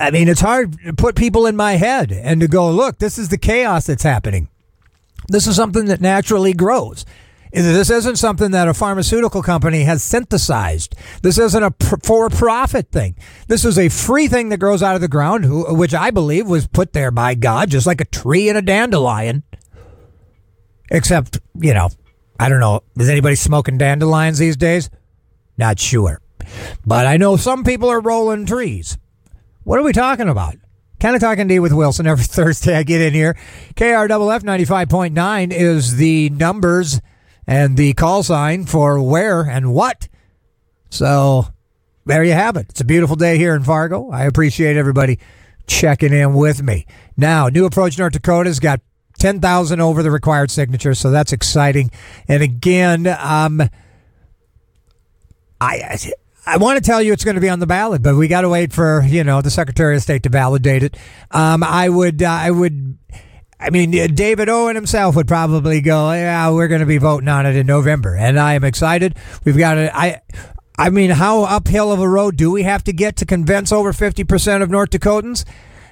I 0.02 0.10
mean, 0.10 0.26
it's 0.28 0.40
hard 0.40 0.76
to 0.82 0.92
put 0.92 1.14
people 1.14 1.46
in 1.46 1.54
my 1.54 1.74
head 1.74 2.10
and 2.10 2.40
to 2.40 2.48
go, 2.48 2.68
look, 2.72 2.98
this 2.98 3.18
is 3.18 3.28
the 3.28 3.38
chaos 3.38 3.86
that's 3.86 4.02
happening. 4.02 4.48
This 5.28 5.46
is 5.46 5.54
something 5.54 5.84
that 5.84 6.00
naturally 6.00 6.52
grows. 6.52 7.06
This 7.52 7.88
isn't 7.88 8.16
something 8.16 8.50
that 8.50 8.66
a 8.66 8.74
pharmaceutical 8.74 9.42
company 9.42 9.84
has 9.84 10.02
synthesized. 10.02 10.96
This 11.22 11.38
isn't 11.38 11.62
a 11.62 11.72
for 12.02 12.28
profit 12.30 12.90
thing. 12.90 13.14
This 13.46 13.64
is 13.64 13.78
a 13.78 13.90
free 13.90 14.26
thing 14.26 14.48
that 14.48 14.58
grows 14.58 14.82
out 14.82 14.96
of 14.96 15.02
the 15.02 15.06
ground, 15.08 15.44
which 15.78 15.94
I 15.94 16.10
believe 16.10 16.48
was 16.48 16.66
put 16.66 16.94
there 16.94 17.12
by 17.12 17.36
God, 17.36 17.70
just 17.70 17.86
like 17.86 18.00
a 18.00 18.06
tree 18.06 18.48
and 18.48 18.58
a 18.58 18.62
dandelion. 18.62 19.44
Except, 20.90 21.38
you 21.60 21.74
know, 21.74 21.90
I 22.40 22.48
don't 22.48 22.58
know. 22.58 22.80
Is 22.98 23.08
anybody 23.08 23.36
smoking 23.36 23.78
dandelions 23.78 24.38
these 24.38 24.56
days? 24.56 24.90
Not 25.56 25.78
sure. 25.78 26.20
But 26.84 27.06
I 27.06 27.18
know 27.18 27.36
some 27.36 27.62
people 27.62 27.88
are 27.88 28.00
rolling 28.00 28.46
trees. 28.46 28.98
What 29.64 29.78
are 29.78 29.84
we 29.84 29.92
talking 29.92 30.28
about? 30.28 30.56
Canna 30.98 31.20
Talk 31.20 31.38
ND 31.38 31.60
with 31.60 31.72
Wilson 31.72 32.06
every 32.06 32.24
Thursday 32.26 32.76
I 32.76 32.82
get 32.82 33.00
in 33.00 33.12
here. 33.12 33.36
KRFF 33.74 34.42
95.9 34.42 35.52
is 35.52 35.96
the 35.96 36.30
numbers 36.30 37.00
and 37.46 37.76
the 37.76 37.92
call 37.94 38.22
sign 38.22 38.66
for 38.66 39.00
where 39.00 39.42
and 39.42 39.72
what. 39.72 40.08
So 40.90 41.46
there 42.04 42.24
you 42.24 42.32
have 42.32 42.56
it. 42.56 42.66
It's 42.70 42.80
a 42.80 42.84
beautiful 42.84 43.14
day 43.14 43.38
here 43.38 43.54
in 43.54 43.62
Fargo. 43.62 44.10
I 44.10 44.24
appreciate 44.24 44.76
everybody 44.76 45.20
checking 45.66 46.12
in 46.12 46.34
with 46.34 46.62
me. 46.62 46.86
Now, 47.16 47.48
New 47.48 47.64
Approach 47.64 47.98
North 47.98 48.14
Dakota's 48.14 48.58
got 48.58 48.80
10,000 49.18 49.80
over 49.80 50.02
the 50.02 50.10
required 50.10 50.50
signatures, 50.50 50.98
so 50.98 51.10
that's 51.12 51.32
exciting. 51.32 51.90
And 52.26 52.42
again, 52.42 53.06
um, 53.06 53.62
I 55.60 55.98
I 56.44 56.56
want 56.56 56.76
to 56.76 56.84
tell 56.84 57.00
you 57.00 57.12
it's 57.12 57.24
going 57.24 57.36
to 57.36 57.40
be 57.40 57.48
on 57.48 57.60
the 57.60 57.66
ballot, 57.66 58.02
but 58.02 58.16
we 58.16 58.26
got 58.26 58.40
to 58.40 58.48
wait 58.48 58.72
for 58.72 59.02
you 59.02 59.22
know 59.22 59.42
the 59.42 59.50
Secretary 59.50 59.96
of 59.96 60.02
State 60.02 60.24
to 60.24 60.28
validate 60.28 60.82
it. 60.82 60.96
Um, 61.30 61.62
I 61.62 61.88
would, 61.88 62.22
uh, 62.22 62.28
I 62.28 62.50
would. 62.50 62.98
I 63.60 63.70
mean, 63.70 63.96
uh, 63.96 64.08
David 64.08 64.48
Owen 64.48 64.74
himself 64.74 65.14
would 65.14 65.28
probably 65.28 65.80
go, 65.80 66.10
"Yeah, 66.12 66.50
we're 66.50 66.68
going 66.68 66.80
to 66.80 66.86
be 66.86 66.98
voting 66.98 67.28
on 67.28 67.46
it 67.46 67.54
in 67.54 67.66
November," 67.66 68.16
and 68.16 68.40
I 68.40 68.54
am 68.54 68.64
excited. 68.64 69.16
We've 69.44 69.56
got 69.56 69.78
it. 69.78 69.92
I, 69.94 70.20
I 70.76 70.90
mean, 70.90 71.10
how 71.10 71.44
uphill 71.44 71.92
of 71.92 72.00
a 72.00 72.08
road 72.08 72.36
do 72.36 72.50
we 72.50 72.64
have 72.64 72.82
to 72.84 72.92
get 72.92 73.16
to 73.16 73.24
convince 73.24 73.70
over 73.70 73.92
fifty 73.92 74.24
percent 74.24 74.64
of 74.64 74.70
North 74.70 74.90
Dakotans? 74.90 75.44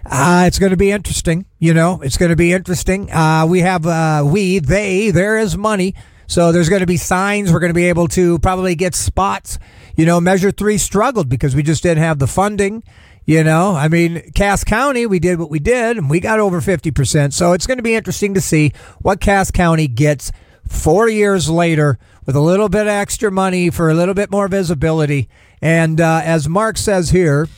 Uh, 0.05 0.45
it's 0.47 0.59
going 0.59 0.71
to 0.71 0.77
be 0.77 0.91
interesting. 0.91 1.47
You 1.59 1.75
know, 1.75 2.01
it's 2.01 2.17
going 2.17 2.31
to 2.31 2.37
be 2.37 2.53
interesting. 2.53 3.13
Uh, 3.13 3.47
we 3.47 3.61
have, 3.61 3.87
uh, 3.87 4.25
we, 4.27 4.59
they, 4.59 5.11
there 5.11 5.39
is 5.39 5.57
money. 5.59 5.95
So 6.27 6.53
there's 6.53 6.69
going 6.69 6.81
to 6.81 6.87
be 6.87 6.97
signs. 6.97 7.53
We're 7.53 7.61
going 7.61 7.71
to 7.71 7.75
be 7.75 7.89
able 7.89 8.09
to 8.09 8.39
probably 8.39 8.75
get 8.75 8.95
spots. 8.95 9.59
You 9.97 10.07
know, 10.07 10.21
Measure 10.21 10.51
3 10.51 10.79
struggled 10.79 11.29
because 11.29 11.55
we 11.55 11.63
just 11.63 11.83
didn't 11.83 12.03
have 12.03 12.19
the 12.19 12.27
funding. 12.27 12.83
You 13.25 13.45
know, 13.45 13.75
I 13.75 13.89
mean, 13.89 14.33
Cass 14.35 14.65
County, 14.65 15.07
we 15.07 15.19
did 15.19 15.39
what 15.39 15.51
we 15.51 15.59
did 15.59 15.97
and 15.97 16.11
we 16.11 16.21
got 16.21 16.41
over 16.41 16.61
50%. 16.61 17.33
So 17.33 17.53
it's 17.53 17.67
going 17.67 17.79
to 17.79 17.83
be 17.83 17.95
interesting 17.95 18.35
to 18.35 18.41
see 18.41 18.73
what 19.01 19.21
Cass 19.21 19.51
County 19.51 19.87
gets 19.87 20.33
four 20.67 21.09
years 21.09 21.49
later 21.49 21.99
with 22.27 22.35
a 22.35 22.41
little 22.41 22.69
bit 22.69 22.83
of 22.83 22.89
extra 22.89 23.31
money 23.31 23.71
for 23.71 23.91
a 23.91 23.95
little 23.95 24.15
bit 24.15 24.31
more 24.31 24.49
visibility. 24.49 25.29
And 25.61 26.01
uh, 26.01 26.23
as 26.25 26.49
Mark 26.49 26.79
says 26.79 27.11
here, 27.11 27.49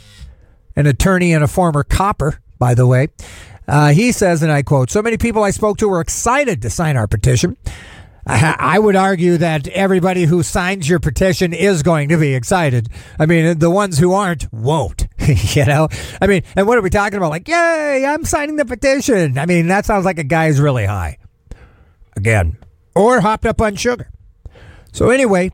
an 0.77 0.87
attorney 0.87 1.33
and 1.33 1.45
a 1.45 1.49
former 1.49 1.85
copper, 1.85 2.41
by 2.59 2.75
the 2.75 2.87
way, 2.87 3.09
uh, 3.69 3.91
he 3.91 4.13
says, 4.13 4.43
and 4.43 4.51
I 4.51 4.63
quote, 4.63 4.91
So 4.91 5.03
many 5.03 5.17
people 5.17 5.45
I 5.45 5.51
spoke 5.51 5.79
to 5.79 5.89
were 5.89 6.01
excited 6.01 6.63
to 6.63 6.71
sign 6.71 6.97
our 6.97 7.07
petition. 7.07 7.57
I 8.25 8.79
would 8.79 8.95
argue 8.95 9.37
that 9.39 9.67
everybody 9.69 10.25
who 10.25 10.45
signs 10.45 10.89
your 10.89 11.01
petition 11.01 11.53
is 11.53 11.83
going 11.83 12.09
to 12.11 12.17
be 12.17 12.35
excited. 12.35 12.89
I 13.19 13.27
mean, 13.27 13.59
the 13.59 13.71
ones 13.71 13.99
who 13.99 14.13
aren't 14.13 14.53
won't. 14.53 15.09
you 15.55 15.65
know, 15.65 15.89
I 16.21 16.29
mean, 16.29 16.43
and 16.55 16.67
what 16.67 16.79
are 16.79 16.83
we 16.83 16.91
talking 16.91 17.17
about? 17.17 17.31
Like, 17.31 17.49
yay, 17.49 18.05
I'm 18.07 18.25
signing 18.25 18.57
the 18.57 18.65
petition. 18.65 19.39
I 19.39 19.47
mean, 19.47 19.67
that 19.69 19.87
sounds 19.87 20.05
like 20.05 20.19
a 20.19 20.25
guy's 20.25 20.61
really 20.61 20.87
high. 20.87 21.19
Again, 22.15 22.59
or 22.95 23.21
hopped 23.21 23.47
up 23.47 23.61
on 23.61 23.75
sugar. 23.75 24.11
So 24.93 25.11
anyway, 25.11 25.51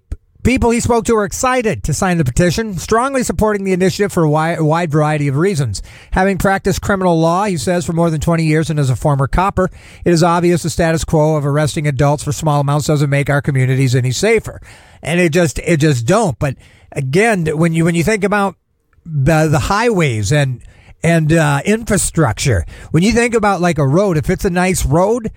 People 0.49 0.71
he 0.71 0.81
spoke 0.81 1.05
to 1.05 1.15
are 1.15 1.27
excited 1.27 1.85
to 1.85 1.93
sign 1.93 2.17
the 2.17 2.25
petition, 2.25 2.79
strongly 2.79 3.23
supporting 3.23 3.65
the 3.65 3.75
initiative 3.75 4.11
for 4.11 4.23
a 4.23 4.31
wide, 4.31 4.63
wide, 4.63 4.91
variety 4.91 5.29
of 5.29 5.37
reasons. 5.37 5.83
Having 6.13 6.39
practiced 6.39 6.81
criminal 6.81 7.21
law, 7.21 7.45
he 7.45 7.59
says, 7.59 7.85
for 7.85 7.93
more 7.93 8.09
than 8.09 8.19
20 8.19 8.45
years 8.45 8.71
and 8.71 8.81
as 8.81 8.89
a 8.89 8.97
former 8.97 9.29
copper, 9.29 9.69
it 10.07 10.11
is 10.11 10.23
obvious 10.23 10.63
the 10.63 10.71
status 10.71 11.05
quo 11.05 11.37
of 11.37 11.45
arresting 11.45 11.87
adults 11.87 12.25
for 12.25 12.33
small 12.33 12.63
amounts 12.63 12.87
doesn't 12.87 13.11
make 13.11 13.29
our 13.29 13.43
communities 13.43 13.95
any 13.95 14.11
safer. 14.11 14.59
And 15.03 15.21
it 15.21 15.35
just, 15.35 15.59
it 15.59 15.81
just 15.81 16.07
don't. 16.07 16.39
But 16.39 16.57
again, 16.93 17.45
when 17.45 17.75
you, 17.75 17.85
when 17.85 17.95
you 17.95 18.03
think 18.03 18.25
about 18.25 18.57
the, 19.05 19.49
the 19.49 19.59
highways 19.59 20.33
and, 20.33 20.63
and 21.03 21.31
uh, 21.31 21.61
infrastructure, 21.67 22.65
when 22.91 23.03
you 23.03 23.13
think 23.13 23.35
about 23.35 23.61
like 23.61 23.77
a 23.77 23.87
road, 23.87 24.17
if 24.17 24.31
it's 24.31 24.47
a 24.47 24.51
nice 24.51 24.87
road, 24.87 25.31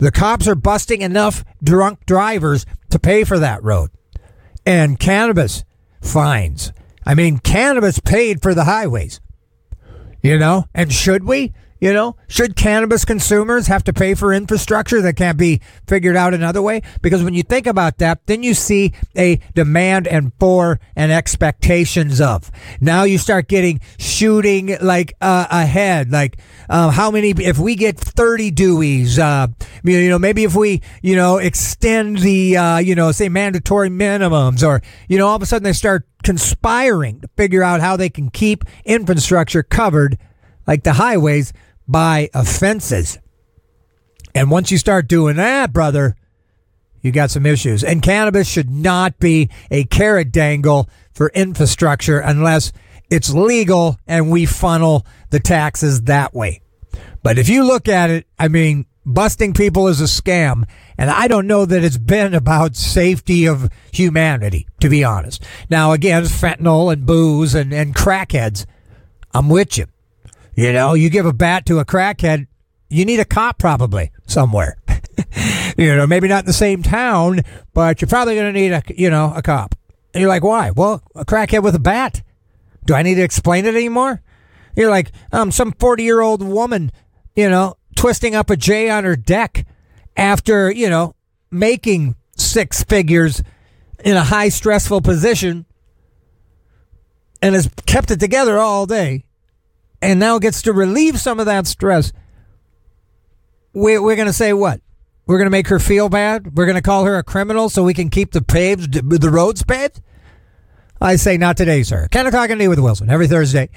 the 0.00 0.10
cops 0.10 0.48
are 0.48 0.54
busting 0.54 1.02
enough 1.02 1.44
drunk 1.62 2.04
drivers 2.06 2.66
to 2.90 2.98
pay 2.98 3.22
for 3.24 3.38
that 3.38 3.62
road. 3.62 3.90
and 4.66 4.98
cannabis 5.00 5.64
fines. 6.02 6.72
I 7.06 7.14
mean, 7.14 7.38
cannabis 7.38 7.98
paid 7.98 8.42
for 8.42 8.52
the 8.54 8.64
highways, 8.64 9.20
you 10.22 10.38
know, 10.38 10.66
and 10.74 10.92
should 10.92 11.24
we? 11.24 11.52
You 11.80 11.94
know, 11.94 12.16
should 12.28 12.56
cannabis 12.56 13.06
consumers 13.06 13.66
have 13.68 13.84
to 13.84 13.94
pay 13.94 14.14
for 14.14 14.34
infrastructure 14.34 15.00
that 15.00 15.16
can't 15.16 15.38
be 15.38 15.62
figured 15.86 16.14
out 16.14 16.34
another 16.34 16.60
way? 16.60 16.82
Because 17.00 17.24
when 17.24 17.32
you 17.32 17.42
think 17.42 17.66
about 17.66 17.96
that, 17.98 18.26
then 18.26 18.42
you 18.42 18.52
see 18.52 18.92
a 19.16 19.40
demand 19.54 20.06
and 20.06 20.30
for 20.38 20.78
and 20.94 21.10
expectations 21.10 22.20
of. 22.20 22.50
Now 22.82 23.04
you 23.04 23.16
start 23.16 23.48
getting 23.48 23.80
shooting 23.98 24.76
like 24.82 25.14
uh, 25.22 25.46
ahead, 25.50 26.12
like 26.12 26.38
uh, 26.68 26.90
how 26.90 27.10
many? 27.10 27.30
If 27.30 27.58
we 27.58 27.76
get 27.76 27.98
thirty 27.98 28.52
Deweys, 28.52 29.18
uh, 29.18 29.48
you 29.82 30.10
know, 30.10 30.18
maybe 30.18 30.44
if 30.44 30.54
we 30.54 30.82
you 31.00 31.16
know 31.16 31.38
extend 31.38 32.18
the 32.18 32.58
uh, 32.58 32.76
you 32.76 32.94
know 32.94 33.10
say 33.10 33.30
mandatory 33.30 33.88
minimums, 33.88 34.62
or 34.62 34.82
you 35.08 35.16
know 35.16 35.28
all 35.28 35.36
of 35.36 35.42
a 35.42 35.46
sudden 35.46 35.64
they 35.64 35.72
start 35.72 36.06
conspiring 36.22 37.22
to 37.22 37.28
figure 37.38 37.62
out 37.62 37.80
how 37.80 37.96
they 37.96 38.10
can 38.10 38.28
keep 38.28 38.64
infrastructure 38.84 39.62
covered, 39.62 40.18
like 40.66 40.82
the 40.82 40.92
highways 40.92 41.54
by 41.90 42.30
offenses. 42.32 43.18
And 44.34 44.50
once 44.50 44.70
you 44.70 44.78
start 44.78 45.08
doing 45.08 45.36
that, 45.36 45.72
brother, 45.72 46.16
you 47.02 47.10
got 47.10 47.30
some 47.30 47.46
issues. 47.46 47.82
And 47.82 48.02
cannabis 48.02 48.48
should 48.48 48.70
not 48.70 49.18
be 49.18 49.50
a 49.70 49.84
carrot 49.84 50.30
dangle 50.30 50.88
for 51.12 51.30
infrastructure 51.30 52.18
unless 52.18 52.72
it's 53.10 53.34
legal 53.34 53.98
and 54.06 54.30
we 54.30 54.46
funnel 54.46 55.04
the 55.30 55.40
taxes 55.40 56.02
that 56.02 56.32
way. 56.32 56.60
But 57.22 57.38
if 57.38 57.48
you 57.48 57.64
look 57.64 57.88
at 57.88 58.10
it, 58.10 58.26
I 58.38 58.48
mean, 58.48 58.86
busting 59.04 59.54
people 59.54 59.88
is 59.88 60.00
a 60.00 60.04
scam. 60.04 60.68
And 60.96 61.10
I 61.10 61.26
don't 61.26 61.46
know 61.46 61.64
that 61.64 61.82
it's 61.82 61.98
been 61.98 62.34
about 62.34 62.76
safety 62.76 63.46
of 63.46 63.70
humanity, 63.92 64.68
to 64.80 64.88
be 64.88 65.02
honest. 65.02 65.42
Now, 65.68 65.92
again, 65.92 66.22
fentanyl 66.24 66.92
and 66.92 67.04
booze 67.04 67.54
and, 67.54 67.72
and 67.72 67.94
crackheads, 67.94 68.64
I'm 69.34 69.48
with 69.48 69.76
you. 69.76 69.86
You 70.54 70.72
know, 70.72 70.94
you 70.94 71.10
give 71.10 71.26
a 71.26 71.32
bat 71.32 71.66
to 71.66 71.78
a 71.78 71.84
crackhead, 71.84 72.46
you 72.88 73.04
need 73.04 73.20
a 73.20 73.24
cop 73.24 73.58
probably 73.58 74.10
somewhere. 74.26 74.76
you 75.78 75.94
know, 75.94 76.06
maybe 76.06 76.28
not 76.28 76.40
in 76.40 76.46
the 76.46 76.52
same 76.52 76.82
town, 76.82 77.40
but 77.72 78.00
you're 78.00 78.08
probably 78.08 78.34
going 78.34 78.52
to 78.52 78.60
need 78.60 78.72
a, 78.72 78.82
you 78.94 79.10
know, 79.10 79.32
a 79.34 79.42
cop. 79.42 79.74
And 80.12 80.20
you're 80.20 80.28
like, 80.28 80.42
why? 80.42 80.70
Well, 80.70 81.02
a 81.14 81.24
crackhead 81.24 81.62
with 81.62 81.74
a 81.74 81.80
bat. 81.80 82.22
Do 82.84 82.94
I 82.94 83.02
need 83.02 83.14
to 83.14 83.22
explain 83.22 83.66
it 83.66 83.74
anymore? 83.74 84.22
You're 84.76 84.90
like, 84.90 85.12
um, 85.32 85.52
some 85.52 85.72
40 85.72 86.02
year 86.02 86.20
old 86.20 86.42
woman, 86.42 86.90
you 87.36 87.48
know, 87.48 87.76
twisting 87.94 88.34
up 88.34 88.50
a 88.50 88.56
J 88.56 88.90
on 88.90 89.04
her 89.04 89.16
deck 89.16 89.66
after, 90.16 90.70
you 90.70 90.90
know, 90.90 91.14
making 91.50 92.16
six 92.36 92.82
figures 92.82 93.42
in 94.04 94.16
a 94.16 94.24
high 94.24 94.48
stressful 94.48 95.02
position 95.02 95.66
and 97.42 97.54
has 97.54 97.70
kept 97.86 98.10
it 98.10 98.20
together 98.20 98.58
all 98.58 98.86
day 98.86 99.24
and 100.02 100.20
now 100.20 100.38
gets 100.38 100.62
to 100.62 100.72
relieve 100.72 101.20
some 101.20 101.40
of 101.40 101.46
that 101.46 101.66
stress, 101.66 102.12
we're, 103.72 104.02
we're 104.02 104.16
going 104.16 104.26
to 104.26 104.32
say 104.32 104.52
what? 104.52 104.80
We're 105.26 105.38
going 105.38 105.46
to 105.46 105.50
make 105.50 105.68
her 105.68 105.78
feel 105.78 106.08
bad? 106.08 106.56
We're 106.56 106.66
going 106.66 106.76
to 106.76 106.82
call 106.82 107.04
her 107.04 107.16
a 107.16 107.22
criminal 107.22 107.68
so 107.68 107.84
we 107.84 107.94
can 107.94 108.10
keep 108.10 108.32
the 108.32 108.42
paved, 108.42 108.94
the 108.94 109.30
roads 109.30 109.62
paved? 109.62 110.00
I 111.00 111.16
say 111.16 111.36
not 111.36 111.56
today, 111.56 111.82
sir. 111.82 112.08
10 112.10 112.26
o'clock 112.26 112.50
a 112.50 112.56
day 112.56 112.68
with 112.68 112.78
Wilson 112.78 113.08
every 113.08 113.28
Thursday. 113.28 113.70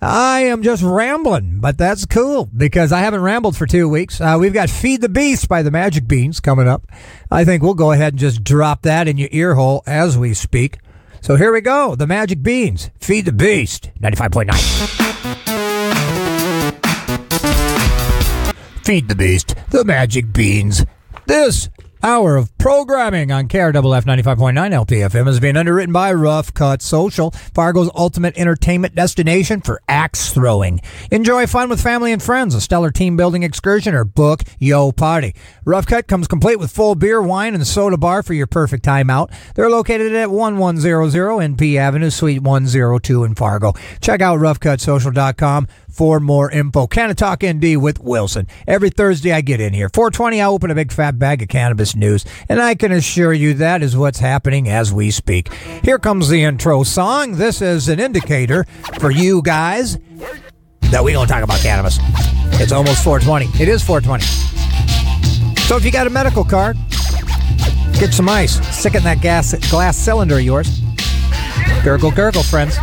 I 0.00 0.40
am 0.40 0.62
just 0.62 0.82
rambling, 0.82 1.60
but 1.60 1.78
that's 1.78 2.04
cool 2.04 2.46
because 2.54 2.92
I 2.92 3.00
haven't 3.00 3.22
rambled 3.22 3.56
for 3.56 3.66
two 3.66 3.88
weeks. 3.88 4.20
Uh, 4.20 4.36
we've 4.38 4.52
got 4.52 4.68
Feed 4.68 5.00
the 5.00 5.08
Beast 5.08 5.48
by 5.48 5.62
the 5.62 5.70
Magic 5.70 6.06
Beans 6.06 6.38
coming 6.40 6.68
up. 6.68 6.86
I 7.30 7.44
think 7.44 7.62
we'll 7.62 7.74
go 7.74 7.92
ahead 7.92 8.12
and 8.12 8.20
just 8.20 8.44
drop 8.44 8.82
that 8.82 9.08
in 9.08 9.16
your 9.16 9.30
ear 9.32 9.54
hole 9.54 9.82
as 9.86 10.18
we 10.18 10.34
speak. 10.34 10.78
So 11.22 11.36
here 11.36 11.52
we 11.52 11.62
go. 11.62 11.94
The 11.94 12.06
Magic 12.06 12.42
Beans. 12.42 12.90
Feed 13.00 13.24
the 13.24 13.32
Beast. 13.32 13.90
95.9. 14.00 15.05
Feed 18.86 19.08
the 19.08 19.16
Beast. 19.16 19.56
The 19.70 19.84
Magic 19.84 20.32
Beans. 20.32 20.86
This 21.26 21.70
hour 22.04 22.36
of 22.36 22.56
programming 22.56 23.32
on 23.32 23.48
KRFF 23.48 24.04
95.9 24.04 24.86
LPFM 24.86 25.26
is 25.26 25.40
being 25.40 25.56
underwritten 25.56 25.92
by 25.92 26.12
Rough 26.12 26.54
Cut 26.54 26.80
Social, 26.80 27.32
Fargo's 27.32 27.90
ultimate 27.96 28.38
entertainment 28.38 28.94
destination 28.94 29.60
for 29.60 29.82
axe 29.88 30.32
throwing. 30.32 30.80
Enjoy 31.10 31.48
fun 31.48 31.68
with 31.68 31.82
family 31.82 32.12
and 32.12 32.22
friends, 32.22 32.54
a 32.54 32.60
stellar 32.60 32.92
team 32.92 33.16
building 33.16 33.42
excursion, 33.42 33.92
or 33.92 34.04
book 34.04 34.42
Yo 34.60 34.92
Party. 34.92 35.34
Rough 35.64 35.86
Cut 35.86 36.06
comes 36.06 36.28
complete 36.28 36.60
with 36.60 36.70
full 36.70 36.94
beer, 36.94 37.20
wine, 37.20 37.56
and 37.56 37.66
soda 37.66 37.96
bar 37.96 38.22
for 38.22 38.34
your 38.34 38.46
perfect 38.46 38.84
time 38.84 39.10
out. 39.10 39.32
They're 39.56 39.68
located 39.68 40.14
at 40.14 40.30
1100 40.30 41.56
NP 41.56 41.76
Avenue, 41.76 42.10
Suite 42.10 42.40
102 42.40 43.24
in 43.24 43.34
Fargo. 43.34 43.72
Check 44.00 44.20
out 44.20 44.38
roughcutsocial.com 44.38 45.66
for 45.96 46.20
more 46.20 46.50
info. 46.50 46.86
Canna 46.86 47.14
Talk 47.14 47.42
ND 47.42 47.78
with 47.78 47.98
Wilson. 48.00 48.46
Every 48.66 48.90
Thursday 48.90 49.32
I 49.32 49.40
get 49.40 49.60
in 49.60 49.72
here. 49.72 49.88
420, 49.88 50.42
I 50.42 50.46
open 50.46 50.70
a 50.70 50.74
big 50.74 50.92
fat 50.92 51.18
bag 51.18 51.40
of 51.40 51.48
cannabis 51.48 51.96
news, 51.96 52.26
and 52.50 52.60
I 52.60 52.74
can 52.74 52.92
assure 52.92 53.32
you 53.32 53.54
that 53.54 53.82
is 53.82 53.96
what's 53.96 54.18
happening 54.18 54.68
as 54.68 54.92
we 54.92 55.10
speak. 55.10 55.52
Here 55.82 55.98
comes 55.98 56.28
the 56.28 56.44
intro 56.44 56.82
song. 56.82 57.32
This 57.32 57.62
is 57.62 57.88
an 57.88 57.98
indicator 57.98 58.64
for 59.00 59.10
you 59.10 59.40
guys 59.40 59.96
that 60.90 61.02
we 61.02 61.12
don't 61.12 61.28
talk 61.28 61.42
about 61.42 61.60
cannabis. 61.60 61.98
It's 62.60 62.72
almost 62.72 63.02
420. 63.02 63.62
It 63.62 63.68
is 63.68 63.82
420. 63.82 64.24
So 65.62 65.76
if 65.76 65.84
you 65.84 65.90
got 65.90 66.06
a 66.06 66.10
medical 66.10 66.44
card, 66.44 66.76
get 67.98 68.12
some 68.12 68.28
ice. 68.28 68.56
In 68.84 69.02
that 69.02 69.20
gas 69.20 69.52
glass 69.70 69.96
cylinder 69.96 70.36
of 70.36 70.42
yours. 70.42 70.80
Gurgle, 71.82 72.10
gurgle, 72.12 72.42
friends. 72.42 72.76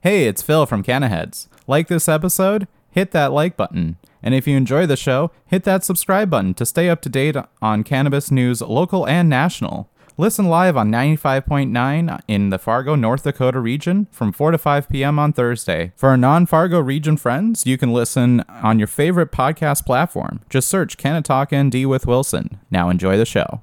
Hey, 0.00 0.28
it's 0.28 0.42
Phil 0.42 0.64
from 0.66 0.82
Canaheads. 0.84 1.48
Like 1.66 1.88
this 1.88 2.08
episode? 2.08 2.68
Hit 2.90 3.10
that 3.10 3.32
like 3.32 3.56
button. 3.56 3.96
And 4.22 4.34
if 4.34 4.46
you 4.46 4.56
enjoy 4.56 4.86
the 4.86 4.96
show, 4.96 5.30
hit 5.46 5.64
that 5.64 5.84
subscribe 5.84 6.30
button 6.30 6.54
to 6.54 6.66
stay 6.66 6.88
up 6.88 7.00
to 7.02 7.08
date 7.08 7.36
on 7.60 7.84
cannabis 7.84 8.30
news, 8.30 8.60
local 8.62 9.06
and 9.06 9.28
national. 9.28 9.90
Listen 10.18 10.46
live 10.46 10.78
on 10.78 10.90
95.9 10.90 12.20
in 12.26 12.48
the 12.48 12.58
Fargo, 12.58 12.94
North 12.94 13.24
Dakota 13.24 13.60
region 13.60 14.06
from 14.10 14.32
4 14.32 14.52
to 14.52 14.58
5 14.58 14.88
p.m. 14.88 15.18
on 15.18 15.34
Thursday. 15.34 15.92
For 15.94 16.08
our 16.08 16.16
non 16.16 16.46
Fargo 16.46 16.80
region 16.80 17.18
friends, 17.18 17.66
you 17.66 17.76
can 17.76 17.92
listen 17.92 18.40
on 18.48 18.78
your 18.78 18.88
favorite 18.88 19.30
podcast 19.30 19.84
platform. 19.84 20.40
Just 20.48 20.68
search 20.68 20.96
Canna 20.96 21.20
Talk 21.20 21.54
ND 21.54 21.84
with 21.84 22.06
Wilson. 22.06 22.60
Now 22.70 22.88
enjoy 22.88 23.18
the 23.18 23.26
show. 23.26 23.60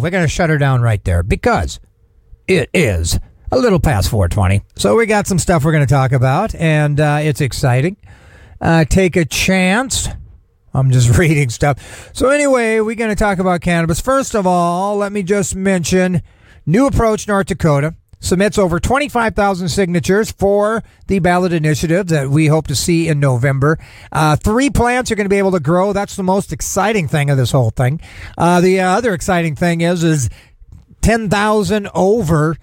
We're 0.00 0.10
going 0.10 0.24
to 0.24 0.28
shut 0.28 0.48
her 0.48 0.56
down 0.56 0.80
right 0.80 1.04
there 1.04 1.22
because 1.22 1.80
it 2.46 2.70
is 2.72 3.20
a 3.50 3.58
little 3.58 3.80
past 3.80 4.10
420. 4.10 4.62
So 4.76 4.96
we 4.96 5.06
got 5.06 5.26
some 5.26 5.38
stuff 5.38 5.64
we're 5.64 5.72
going 5.72 5.86
to 5.86 5.92
talk 5.92 6.12
about, 6.12 6.54
and 6.54 7.00
uh, 7.00 7.18
it's 7.22 7.40
exciting. 7.40 7.96
Uh, 8.60 8.84
take 8.84 9.16
a 9.16 9.24
chance. 9.24 10.08
I'm 10.74 10.90
just 10.90 11.16
reading 11.18 11.48
stuff. 11.50 12.10
So 12.12 12.28
anyway, 12.28 12.80
we're 12.80 12.94
going 12.94 13.10
to 13.10 13.16
talk 13.16 13.38
about 13.38 13.60
cannabis. 13.60 14.00
First 14.00 14.34
of 14.34 14.46
all, 14.46 14.96
let 14.96 15.12
me 15.12 15.22
just 15.22 15.54
mention 15.54 16.22
New 16.66 16.86
Approach 16.86 17.26
North 17.26 17.46
Dakota 17.46 17.94
submits 18.20 18.58
over 18.58 18.80
25,000 18.80 19.68
signatures 19.68 20.32
for 20.32 20.82
the 21.06 21.20
ballot 21.20 21.52
initiative 21.52 22.08
that 22.08 22.28
we 22.28 22.48
hope 22.48 22.66
to 22.66 22.74
see 22.74 23.08
in 23.08 23.20
November. 23.20 23.78
Uh, 24.10 24.34
three 24.36 24.70
plants 24.70 25.10
are 25.10 25.14
going 25.14 25.24
to 25.24 25.30
be 25.30 25.38
able 25.38 25.52
to 25.52 25.60
grow. 25.60 25.92
That's 25.92 26.16
the 26.16 26.24
most 26.24 26.52
exciting 26.52 27.06
thing 27.06 27.30
of 27.30 27.36
this 27.36 27.52
whole 27.52 27.70
thing. 27.70 28.00
Uh, 28.36 28.60
the 28.60 28.80
other 28.80 29.14
exciting 29.14 29.54
thing 29.54 29.82
is 29.82 30.02
is 30.02 30.28
10,000 31.02 31.88
over 31.94 32.56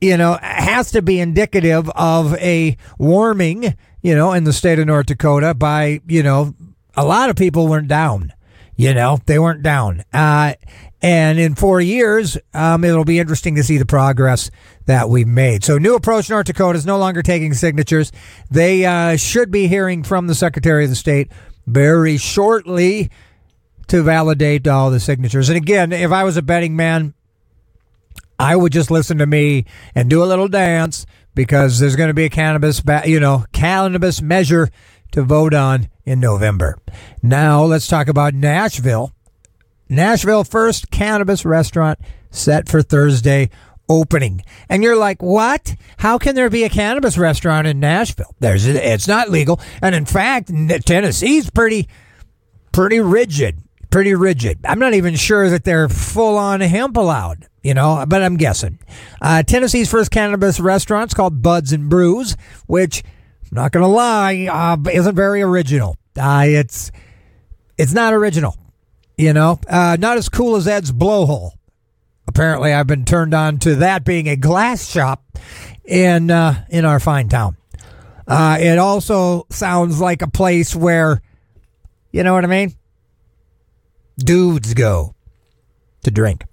you 0.00 0.16
know, 0.16 0.38
has 0.42 0.90
to 0.92 1.02
be 1.02 1.20
indicative 1.20 1.88
of 1.90 2.34
a 2.36 2.76
warming, 2.98 3.74
you 4.02 4.14
know, 4.14 4.32
in 4.32 4.44
the 4.44 4.52
state 4.52 4.78
of 4.78 4.86
North 4.86 5.06
Dakota 5.06 5.54
by, 5.54 6.00
you 6.06 6.22
know, 6.22 6.54
a 6.96 7.04
lot 7.04 7.30
of 7.30 7.36
people 7.36 7.68
weren't 7.68 7.88
down. 7.88 8.32
You 8.76 8.92
know, 8.92 9.18
they 9.26 9.38
weren't 9.38 9.62
down. 9.62 10.02
Uh, 10.12 10.54
and 11.00 11.38
in 11.38 11.54
four 11.54 11.80
years, 11.80 12.38
um, 12.54 12.82
it'll 12.82 13.04
be 13.04 13.18
interesting 13.18 13.54
to 13.56 13.62
see 13.62 13.78
the 13.78 13.86
progress 13.86 14.50
that 14.86 15.08
we've 15.08 15.28
made. 15.28 15.62
So, 15.62 15.78
New 15.78 15.94
Approach 15.94 16.28
North 16.28 16.46
Dakota 16.46 16.78
is 16.78 16.86
no 16.86 16.98
longer 16.98 17.22
taking 17.22 17.54
signatures. 17.54 18.10
They 18.50 18.84
uh, 18.84 19.16
should 19.16 19.50
be 19.50 19.68
hearing 19.68 20.02
from 20.02 20.26
the 20.26 20.34
Secretary 20.34 20.84
of 20.84 20.90
the 20.90 20.96
State 20.96 21.30
very 21.66 22.16
shortly 22.16 23.10
to 23.88 24.02
validate 24.02 24.66
all 24.66 24.90
the 24.90 25.00
signatures. 25.00 25.48
And 25.48 25.56
again, 25.56 25.92
if 25.92 26.10
I 26.10 26.24
was 26.24 26.36
a 26.36 26.42
betting 26.42 26.74
man, 26.74 27.14
I 28.38 28.56
would 28.56 28.72
just 28.72 28.90
listen 28.90 29.18
to 29.18 29.26
me 29.26 29.64
and 29.94 30.10
do 30.10 30.22
a 30.22 30.26
little 30.26 30.48
dance 30.48 31.06
because 31.34 31.78
there's 31.78 31.96
going 31.96 32.08
to 32.08 32.14
be 32.14 32.24
a 32.24 32.30
cannabis, 32.30 32.80
ba- 32.80 33.02
you 33.04 33.20
know, 33.20 33.44
cannabis 33.52 34.20
measure 34.20 34.70
to 35.12 35.22
vote 35.22 35.54
on 35.54 35.88
in 36.04 36.20
November. 36.20 36.76
Now 37.22 37.64
let's 37.64 37.86
talk 37.86 38.08
about 38.08 38.34
Nashville. 38.34 39.12
Nashville 39.88 40.44
first 40.44 40.90
cannabis 40.90 41.44
restaurant 41.44 41.98
set 42.30 42.68
for 42.68 42.82
Thursday 42.82 43.50
opening. 43.88 44.42
And 44.68 44.82
you're 44.82 44.96
like, 44.96 45.22
"What? 45.22 45.76
How 45.98 46.18
can 46.18 46.34
there 46.34 46.50
be 46.50 46.64
a 46.64 46.70
cannabis 46.70 47.18
restaurant 47.18 47.66
in 47.66 47.80
Nashville? 47.80 48.34
There's 48.40 48.66
it's 48.66 49.06
not 49.06 49.30
legal." 49.30 49.60
And 49.82 49.94
in 49.94 50.06
fact, 50.06 50.50
Tennessee's 50.86 51.50
pretty 51.50 51.88
pretty 52.72 52.98
rigid 53.00 53.62
pretty 53.94 54.12
rigid. 54.12 54.58
I'm 54.64 54.80
not 54.80 54.94
even 54.94 55.14
sure 55.14 55.48
that 55.50 55.62
they're 55.62 55.88
full 55.88 56.36
on 56.36 56.60
hemp 56.60 56.96
allowed, 56.96 57.46
you 57.62 57.74
know, 57.74 58.04
but 58.08 58.22
I'm 58.22 58.36
guessing. 58.36 58.80
Uh, 59.22 59.44
Tennessee's 59.44 59.88
first 59.88 60.10
cannabis 60.10 60.58
restaurant's 60.58 61.14
called 61.14 61.42
Buds 61.42 61.72
and 61.72 61.88
Brews, 61.88 62.36
which, 62.66 63.04
I'm 63.44 63.50
not 63.52 63.70
going 63.70 63.84
to 63.84 63.88
lie, 63.88 64.48
uh, 64.50 64.76
isn't 64.90 65.14
very 65.14 65.42
original. 65.42 65.96
Uh, 66.18 66.42
it's 66.44 66.90
it's 67.78 67.92
not 67.92 68.12
original, 68.12 68.56
you 69.16 69.32
know, 69.32 69.60
uh, 69.68 69.96
not 70.00 70.16
as 70.16 70.28
cool 70.28 70.56
as 70.56 70.66
Ed's 70.66 70.90
Blowhole. 70.90 71.52
Apparently, 72.26 72.72
I've 72.72 72.88
been 72.88 73.04
turned 73.04 73.32
on 73.32 73.58
to 73.58 73.76
that 73.76 74.04
being 74.04 74.28
a 74.28 74.34
glass 74.34 74.90
shop 74.90 75.22
in 75.84 76.32
uh, 76.32 76.64
in 76.68 76.84
our 76.84 76.98
fine 76.98 77.28
town. 77.28 77.56
Uh, 78.26 78.56
it 78.58 78.76
also 78.76 79.46
sounds 79.50 80.00
like 80.00 80.20
a 80.20 80.28
place 80.28 80.74
where, 80.74 81.22
you 82.10 82.24
know 82.24 82.34
what 82.34 82.42
I 82.42 82.48
mean? 82.48 82.74
Dudes 84.16 84.74
go 84.74 85.14
to 86.02 86.10
drink. 86.10 86.44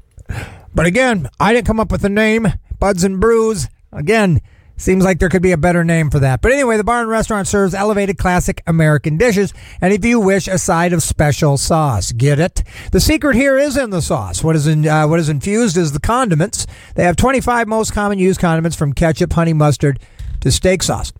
But 0.73 0.85
again, 0.85 1.29
I 1.39 1.53
didn't 1.53 1.67
come 1.67 1.79
up 1.79 1.91
with 1.91 2.01
the 2.01 2.09
name. 2.09 2.47
Buds 2.79 3.03
and 3.03 3.19
Brews. 3.19 3.67
Again, 3.91 4.41
seems 4.77 5.03
like 5.03 5.19
there 5.19 5.29
could 5.29 5.41
be 5.41 5.51
a 5.51 5.57
better 5.57 5.83
name 5.83 6.09
for 6.09 6.19
that. 6.19 6.41
But 6.41 6.51
anyway, 6.51 6.77
the 6.77 6.83
bar 6.83 7.01
and 7.01 7.09
restaurant 7.09 7.47
serves 7.47 7.73
elevated 7.73 8.17
classic 8.17 8.63
American 8.65 9.17
dishes, 9.17 9.53
and 9.79 9.93
if 9.93 10.03
you 10.03 10.19
wish, 10.19 10.47
a 10.47 10.57
side 10.57 10.93
of 10.93 11.03
special 11.03 11.57
sauce. 11.57 12.11
Get 12.11 12.39
it? 12.39 12.63
The 12.91 12.99
secret 12.99 13.35
here 13.35 13.57
is 13.57 13.77
in 13.77 13.91
the 13.91 14.01
sauce. 14.01 14.43
What 14.43 14.55
is 14.55 14.65
in, 14.65 14.87
uh, 14.87 15.07
what 15.07 15.19
is 15.19 15.29
infused 15.29 15.77
is 15.77 15.91
the 15.91 15.99
condiments. 15.99 16.65
They 16.95 17.03
have 17.03 17.15
25 17.15 17.67
most 17.67 17.93
common 17.93 18.17
used 18.17 18.39
condiments 18.39 18.75
from 18.75 18.93
ketchup, 18.93 19.33
honey 19.33 19.53
mustard 19.53 19.99
to 20.39 20.51
steak 20.51 20.81
sauce. 20.81 21.13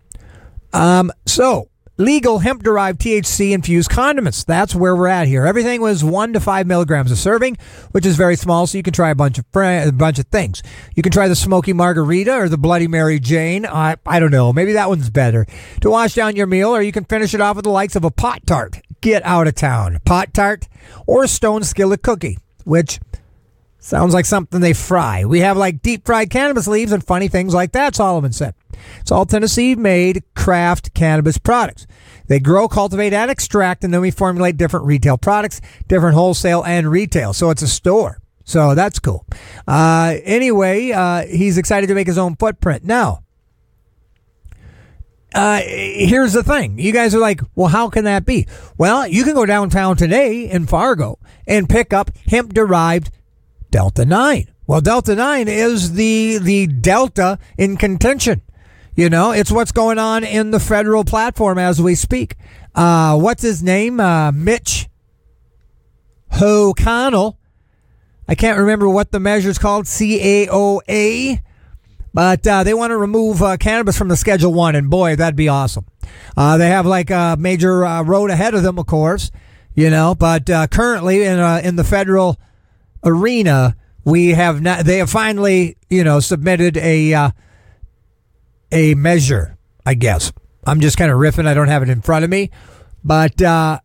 Um, 0.72 1.12
so 1.26 1.68
legal 1.96 2.38
hemp 2.40 2.62
derived 2.62 3.00
THC 3.00 3.52
infused 3.52 3.90
condiments. 3.90 4.44
That's 4.44 4.74
where 4.74 4.96
we're 4.96 5.08
at 5.08 5.28
here. 5.28 5.46
Everything 5.46 5.80
was 5.80 6.02
one 6.02 6.32
to 6.32 6.40
five 6.40 6.66
milligrams 6.66 7.10
a 7.10 7.16
serving, 7.16 7.56
which 7.92 8.06
is 8.06 8.16
very 8.16 8.36
small, 8.36 8.66
so 8.66 8.76
you 8.76 8.82
can 8.82 8.92
try 8.92 9.10
a 9.10 9.14
bunch 9.14 9.38
of 9.38 9.44
a 9.54 9.90
bunch 9.92 10.18
of 10.18 10.26
things. 10.26 10.62
You 10.94 11.02
can 11.02 11.12
try 11.12 11.28
the 11.28 11.36
smoky 11.36 11.72
margarita 11.72 12.34
or 12.34 12.48
the 12.48 12.58
Bloody 12.58 12.88
Mary 12.88 13.20
Jane. 13.20 13.66
I 13.66 13.96
I 14.06 14.20
don't 14.20 14.30
know. 14.30 14.52
Maybe 14.52 14.72
that 14.72 14.88
one's 14.88 15.10
better 15.10 15.46
to 15.80 15.90
wash 15.90 16.14
down 16.14 16.36
your 16.36 16.46
meal, 16.46 16.70
or 16.70 16.82
you 16.82 16.92
can 16.92 17.04
finish 17.04 17.34
it 17.34 17.40
off 17.40 17.56
with 17.56 17.64
the 17.64 17.70
likes 17.70 17.96
of 17.96 18.04
a 18.04 18.10
pot 18.10 18.46
tart. 18.46 18.80
Get 19.00 19.24
out 19.24 19.46
of 19.46 19.54
town, 19.54 19.98
pot 20.04 20.32
tart 20.32 20.68
or 21.06 21.24
a 21.24 21.28
stone 21.28 21.64
skillet 21.64 22.02
cookie, 22.02 22.38
which 22.64 23.00
sounds 23.82 24.14
like 24.14 24.24
something 24.24 24.60
they 24.60 24.72
fry. 24.72 25.24
We 25.24 25.40
have 25.40 25.56
like 25.56 25.82
deep 25.82 26.06
fried 26.06 26.30
cannabis 26.30 26.66
leaves 26.66 26.92
and 26.92 27.04
funny 27.04 27.28
things 27.28 27.54
like 27.54 27.72
that. 27.72 27.94
Solomon 27.94 28.32
said. 28.32 28.54
It's 29.00 29.10
all 29.10 29.26
Tennessee 29.26 29.74
made 29.74 30.24
craft 30.34 30.94
cannabis 30.94 31.38
products. 31.38 31.86
They 32.28 32.40
grow, 32.40 32.68
cultivate, 32.68 33.12
and 33.12 33.30
extract, 33.30 33.84
and 33.84 33.92
then 33.92 34.00
we 34.00 34.10
formulate 34.10 34.56
different 34.56 34.86
retail 34.86 35.18
products, 35.18 35.60
different 35.88 36.14
wholesale 36.14 36.64
and 36.64 36.90
retail. 36.90 37.32
So 37.32 37.50
it's 37.50 37.62
a 37.62 37.68
store. 37.68 38.18
So 38.44 38.74
that's 38.74 38.98
cool. 38.98 39.26
Uh, 39.66 40.16
anyway, 40.24 40.92
uh, 40.92 41.26
he's 41.26 41.58
excited 41.58 41.88
to 41.88 41.94
make 41.94 42.06
his 42.06 42.18
own 42.18 42.36
footprint. 42.36 42.84
Now, 42.84 43.22
uh, 45.34 45.60
here's 45.62 46.32
the 46.32 46.42
thing. 46.42 46.78
You 46.78 46.92
guys 46.92 47.14
are 47.14 47.20
like, 47.20 47.40
well, 47.54 47.68
how 47.68 47.88
can 47.88 48.04
that 48.04 48.26
be? 48.26 48.46
Well, 48.76 49.06
you 49.06 49.24
can 49.24 49.34
go 49.34 49.46
downtown 49.46 49.96
today 49.96 50.50
in 50.50 50.66
Fargo 50.66 51.18
and 51.46 51.68
pick 51.68 51.92
up 51.92 52.10
hemp 52.26 52.52
derived 52.52 53.10
Delta 53.72 54.04
9. 54.04 54.48
Well, 54.66 54.82
Delta 54.82 55.16
9 55.16 55.48
is 55.48 55.94
the, 55.94 56.38
the 56.38 56.66
Delta 56.66 57.38
in 57.56 57.78
contention. 57.78 58.42
You 58.94 59.08
know, 59.08 59.30
it's 59.32 59.50
what's 59.50 59.72
going 59.72 59.98
on 59.98 60.22
in 60.22 60.50
the 60.50 60.60
federal 60.60 61.04
platform 61.04 61.58
as 61.58 61.80
we 61.80 61.94
speak. 61.94 62.36
Uh, 62.74 63.18
what's 63.18 63.42
his 63.42 63.62
name? 63.62 63.98
Uh, 63.98 64.30
Mitch 64.30 64.88
O'Connell. 66.40 67.38
I 68.28 68.34
can't 68.34 68.58
remember 68.58 68.88
what 68.90 69.10
the 69.10 69.18
measure 69.18 69.48
is 69.48 69.58
called, 69.58 69.86
CAOA, 69.86 71.42
but 72.12 72.46
uh, 72.46 72.64
they 72.64 72.74
want 72.74 72.90
to 72.90 72.98
remove 72.98 73.42
uh, 73.42 73.56
cannabis 73.56 73.96
from 73.96 74.08
the 74.08 74.16
Schedule 74.18 74.52
One, 74.52 74.74
and 74.74 74.90
boy, 74.90 75.16
that'd 75.16 75.34
be 75.34 75.48
awesome. 75.48 75.86
Uh, 76.36 76.58
they 76.58 76.68
have 76.68 76.84
like 76.84 77.10
a 77.10 77.36
major 77.38 77.86
uh, 77.86 78.02
road 78.02 78.30
ahead 78.30 78.52
of 78.52 78.62
them, 78.62 78.78
of 78.78 78.86
course, 78.86 79.30
you 79.74 79.88
know. 79.88 80.14
But 80.14 80.46
currently, 80.70 81.22
in 81.22 81.38
in 81.64 81.76
the 81.76 81.84
federal 81.84 82.38
arena, 83.04 83.76
we 84.04 84.30
have 84.30 84.60
not. 84.60 84.84
They 84.84 84.98
have 84.98 85.10
finally, 85.10 85.76
you 85.88 86.04
know, 86.04 86.20
submitted 86.20 86.76
a 86.76 87.14
uh, 87.14 87.30
a 88.70 88.94
measure, 88.94 89.56
I 89.84 89.94
guess. 89.94 90.32
I'm 90.64 90.80
just 90.80 90.96
kind 90.96 91.10
of 91.10 91.18
riffing. 91.18 91.46
I 91.46 91.54
don't 91.54 91.68
have 91.68 91.82
it 91.82 91.88
in 91.88 92.02
front 92.02 92.24
of 92.24 92.30
me. 92.30 92.50
But 93.04 93.42
uh, 93.42 93.80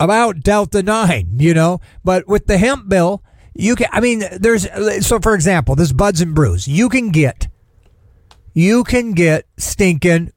about 0.00 0.40
Delta 0.40 0.82
9, 0.82 1.36
you 1.38 1.54
know. 1.54 1.80
But 2.04 2.26
with 2.26 2.46
the 2.46 2.58
hemp 2.58 2.88
bill, 2.88 3.22
you 3.54 3.76
can, 3.76 3.86
I 3.92 4.00
mean, 4.00 4.24
there's, 4.38 4.66
so 5.06 5.20
for 5.20 5.34
example, 5.34 5.76
this 5.76 5.92
Buds 5.92 6.20
and 6.20 6.34
Brews, 6.34 6.66
you 6.66 6.88
can 6.88 7.10
get, 7.10 7.48
you 8.52 8.82
can 8.84 9.12
get 9.12 9.46
stinking 9.56 10.32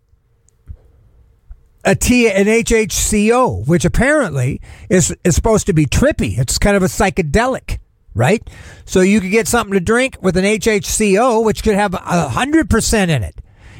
a 1.86 1.96
T, 1.96 2.30
an 2.30 2.46
HHCO, 2.48 3.68
which 3.68 3.86
apparently 3.86 4.60
is, 4.90 5.16
is 5.24 5.36
supposed 5.36 5.68
to 5.68 5.74
be 5.74 5.86
trippy. 5.86 6.38
It's 6.38 6.58
kind 6.58 6.76
of 6.76 6.84
a 6.84 6.88
psychedelic 6.88 7.80
right? 8.16 8.50
So 8.86 9.02
you 9.02 9.20
could 9.20 9.32
get 9.32 9.48
something 9.48 9.74
to 9.74 9.80
drink 9.80 10.18
with 10.22 10.38
an 10.38 10.46
HHCO, 10.46 11.44
which 11.44 11.64
could 11.64 11.76
have 11.76 11.94
hundred 11.94 12.70
percent 12.70 13.12
in 13.12 13.22
it. 13.22 13.36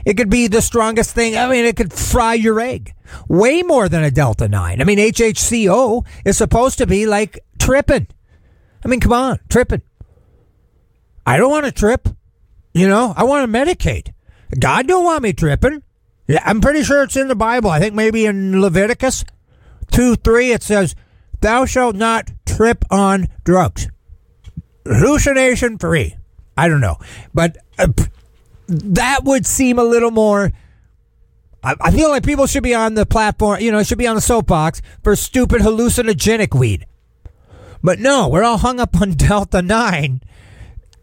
It 0.06 0.18
could 0.18 0.30
be 0.30 0.48
the 0.48 0.62
strongest 0.62 1.16
thing. 1.16 1.36
I 1.36 1.50
mean, 1.50 1.66
it 1.66 1.76
could 1.76 1.92
fry 1.92 2.36
your 2.36 2.60
egg 2.60 2.94
way 3.28 3.64
more 3.64 3.90
than 3.90 4.04
a 4.04 4.12
Delta 4.12 4.48
9. 4.48 4.82
I 4.82 4.84
mean, 4.84 5.00
HHCO 5.00 6.06
is 6.26 6.38
supposed 6.38 6.78
to 6.78 6.86
be 6.86 7.08
like 7.08 7.40
tripping. 7.58 8.08
I 8.84 8.88
mean, 8.88 9.00
come 9.00 9.14
on, 9.14 9.40
tripping. 9.50 9.82
I 11.26 11.38
don't 11.38 11.50
want 11.50 11.66
to 11.66 11.72
trip. 11.72 12.08
You 12.74 12.88
know, 12.88 13.14
I 13.16 13.24
want 13.24 13.52
to 13.52 13.58
medicate. 13.58 14.14
God 14.60 14.86
don't 14.88 15.06
want 15.06 15.24
me 15.24 15.34
tripping. 15.34 15.82
Yeah, 16.28 16.42
I'm 16.46 16.62
pretty 16.62 16.84
sure 16.84 17.04
it's 17.04 17.16
in 17.16 17.28
the 17.28 17.36
Bible. 17.36 17.70
I 17.70 17.80
think 17.80 17.94
maybe 17.94 18.26
in 18.26 18.62
Leviticus 18.62 19.26
2 19.92 20.16
3, 20.16 20.52
it 20.52 20.64
says, 20.64 20.96
Thou 21.42 21.66
shalt 21.66 21.96
not 21.96 22.32
trip 22.46 22.84
on 22.90 23.28
drugs 23.44 23.88
hallucination 24.86 25.78
free. 25.78 26.16
I 26.58 26.68
don't 26.68 26.82
know, 26.82 26.98
but 27.34 27.58
uh, 27.78 27.88
that 28.68 29.24
would 29.24 29.46
seem 29.46 29.78
a 29.78 29.84
little 29.84 30.12
more. 30.12 30.54
I, 31.64 31.76
I 31.82 31.92
feel 31.92 32.10
like 32.10 32.24
people 32.24 32.48
should 32.48 32.64
be 32.64 32.76
on 32.76 32.94
the 32.94 33.06
platform, 33.06 33.60
you 33.60 33.72
know, 33.72 33.84
should 33.84 33.98
be 33.98 34.08
on 34.08 34.16
the 34.16 34.22
soapbox 34.22 34.82
for 35.04 35.16
stupid 35.16 35.62
hallucinogenic 35.62 36.58
weed. 36.58 36.86
But 37.84 38.00
no, 38.00 38.28
we're 38.28 38.44
all 38.44 38.58
hung 38.58 38.80
up 38.80 39.00
on 39.00 39.12
Delta 39.16 39.62
9. 39.62 40.22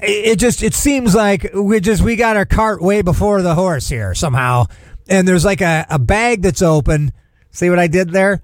It, 0.00 0.04
it 0.04 0.38
just 0.38 0.62
it 0.62 0.74
seems 0.74 1.14
like 1.14 1.50
we 1.54 1.80
just 1.80 2.02
we 2.02 2.16
got 2.16 2.36
our 2.36 2.46
cart 2.46 2.80
way 2.80 3.02
before 3.02 3.42
the 3.42 3.54
horse 3.54 3.88
here 3.88 4.14
somehow. 4.14 4.66
And 5.08 5.26
there's 5.26 5.44
like 5.44 5.60
a, 5.60 5.86
a 5.90 5.98
bag 5.98 6.42
that's 6.42 6.62
open. 6.62 7.12
See 7.50 7.68
what 7.68 7.78
I 7.78 7.86
did 7.86 8.10
there? 8.10 8.42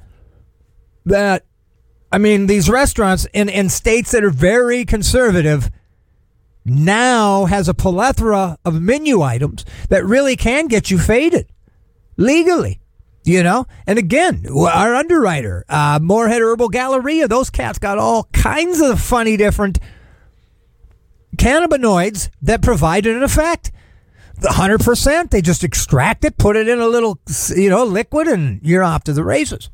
That 1.06 1.44
I 2.10 2.18
mean, 2.18 2.46
these 2.46 2.70
restaurants 2.70 3.26
in, 3.32 3.48
in 3.48 3.68
states 3.68 4.12
that 4.12 4.24
are 4.24 4.30
very 4.30 4.84
conservative 4.84 5.70
now 6.64 7.46
has 7.46 7.68
a 7.68 7.74
plethora 7.74 8.58
of 8.64 8.80
menu 8.80 9.22
items 9.22 9.64
that 9.88 10.04
really 10.04 10.36
can 10.36 10.66
get 10.66 10.90
you 10.90 10.98
faded 10.98 11.46
legally. 12.16 12.80
You 13.24 13.42
know, 13.42 13.66
and 13.86 13.98
again, 13.98 14.46
our 14.48 14.94
underwriter, 14.94 15.62
uh, 15.68 15.98
Moorhead 16.00 16.40
Herbal 16.40 16.70
Galleria, 16.70 17.28
those 17.28 17.50
cats 17.50 17.78
got 17.78 17.98
all 17.98 18.24
kinds 18.32 18.80
of 18.80 18.98
funny 18.98 19.36
different 19.36 19.78
cannabinoids 21.36 22.30
that 22.40 22.62
provide 22.62 23.04
an 23.04 23.22
effect. 23.22 23.70
Hundred 24.42 24.80
percent, 24.80 25.30
they 25.30 25.42
just 25.42 25.64
extract 25.64 26.24
it, 26.24 26.38
put 26.38 26.56
it 26.56 26.68
in 26.68 26.78
a 26.78 26.86
little, 26.86 27.18
you 27.56 27.70
know, 27.70 27.84
liquid, 27.84 28.28
and 28.28 28.60
you're 28.62 28.84
off 28.84 29.04
to 29.04 29.12
the 29.12 29.24
races. 29.24 29.68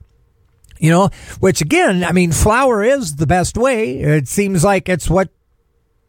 You 0.78 0.90
know, 0.90 1.10
which 1.40 1.60
again, 1.60 2.02
I 2.02 2.12
mean, 2.12 2.32
flour 2.32 2.82
is 2.82 3.16
the 3.16 3.26
best 3.26 3.56
way. 3.56 4.00
It 4.00 4.26
seems 4.28 4.64
like 4.64 4.88
it's 4.88 5.08
what 5.08 5.28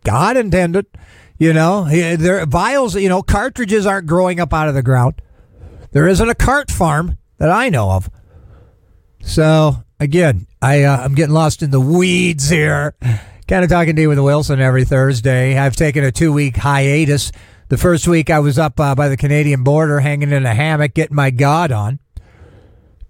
God 0.03 0.37
intended. 0.37 0.85
You 1.37 1.51
know, 1.53 1.85
there 1.89 2.45
vials. 2.45 2.95
You 2.95 3.09
know, 3.09 3.21
cartridges 3.21 3.85
aren't 3.85 4.07
growing 4.07 4.39
up 4.39 4.53
out 4.53 4.69
of 4.69 4.73
the 4.73 4.83
ground. 4.83 5.21
There 5.91 6.07
isn't 6.07 6.29
a 6.29 6.35
cart 6.35 6.71
farm 6.71 7.17
that 7.37 7.51
I 7.51 7.69
know 7.69 7.91
of. 7.91 8.09
So 9.21 9.83
again, 9.99 10.47
I 10.61 10.83
uh, 10.83 10.97
I'm 10.97 11.15
getting 11.15 11.33
lost 11.33 11.61
in 11.61 11.71
the 11.71 11.79
weeds 11.79 12.49
here. 12.49 12.95
Canna 13.47 13.67
Talk 13.67 13.87
ND 13.87 14.07
with 14.07 14.19
Wilson 14.19 14.59
every 14.59 14.85
Thursday. 14.85 15.57
I've 15.57 15.75
taken 15.75 16.03
a 16.03 16.11
two 16.11 16.33
week 16.33 16.57
hiatus. 16.57 17.31
The 17.67 17.77
first 17.77 18.07
week 18.07 18.29
I 18.29 18.39
was 18.39 18.59
up 18.59 18.79
uh, 18.79 18.93
by 18.93 19.09
the 19.09 19.17
Canadian 19.17 19.63
border, 19.63 19.99
hanging 19.99 20.31
in 20.31 20.45
a 20.45 20.53
hammock, 20.53 20.93
getting 20.93 21.15
my 21.15 21.31
God 21.31 21.71
on. 21.71 21.99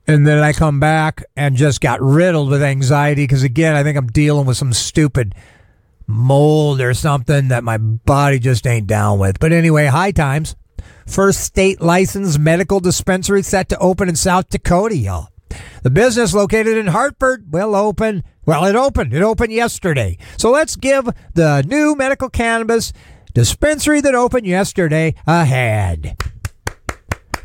And 0.07 0.25
then 0.25 0.37
I 0.37 0.53
come 0.53 0.79
back 0.79 1.23
and 1.35 1.57
just 1.57 1.81
got 1.81 2.01
riddled 2.01 2.49
with 2.49 2.63
anxiety 2.63 3.23
because, 3.23 3.43
again, 3.43 3.75
I 3.75 3.83
think 3.83 3.97
I'm 3.97 4.07
dealing 4.07 4.45
with 4.45 4.55
some 4.55 4.71
stupid 4.71 5.35
mold 6.07 6.79
or 6.79 6.93
something 6.93 7.49
that 7.49 7.65
my 7.65 7.77
body 7.77 8.39
just 8.39 8.65
ain't 8.65 8.87
down 8.87 9.19
with. 9.19 9.39
But 9.39 9.51
anyway, 9.51 9.87
high 9.87 10.11
times. 10.11 10.55
First 11.05 11.41
state 11.41 11.81
licensed 11.81 12.39
medical 12.39 12.79
dispensary 12.79 13.41
set 13.41 13.67
to 13.69 13.79
open 13.79 14.07
in 14.07 14.15
South 14.15 14.49
Dakota, 14.49 14.95
y'all. 14.95 15.29
The 15.83 15.89
business 15.89 16.33
located 16.33 16.77
in 16.77 16.87
Hartford 16.87 17.51
will 17.51 17.75
open. 17.75 18.23
Well, 18.45 18.65
it 18.65 18.75
opened. 18.75 19.13
It 19.13 19.21
opened 19.21 19.51
yesterday. 19.51 20.17
So 20.37 20.51
let's 20.51 20.75
give 20.75 21.09
the 21.33 21.63
new 21.63 21.95
medical 21.95 22.29
cannabis 22.29 22.93
dispensary 23.35 24.01
that 24.01 24.15
opened 24.15 24.47
yesterday 24.47 25.13
ahead. 25.27 26.17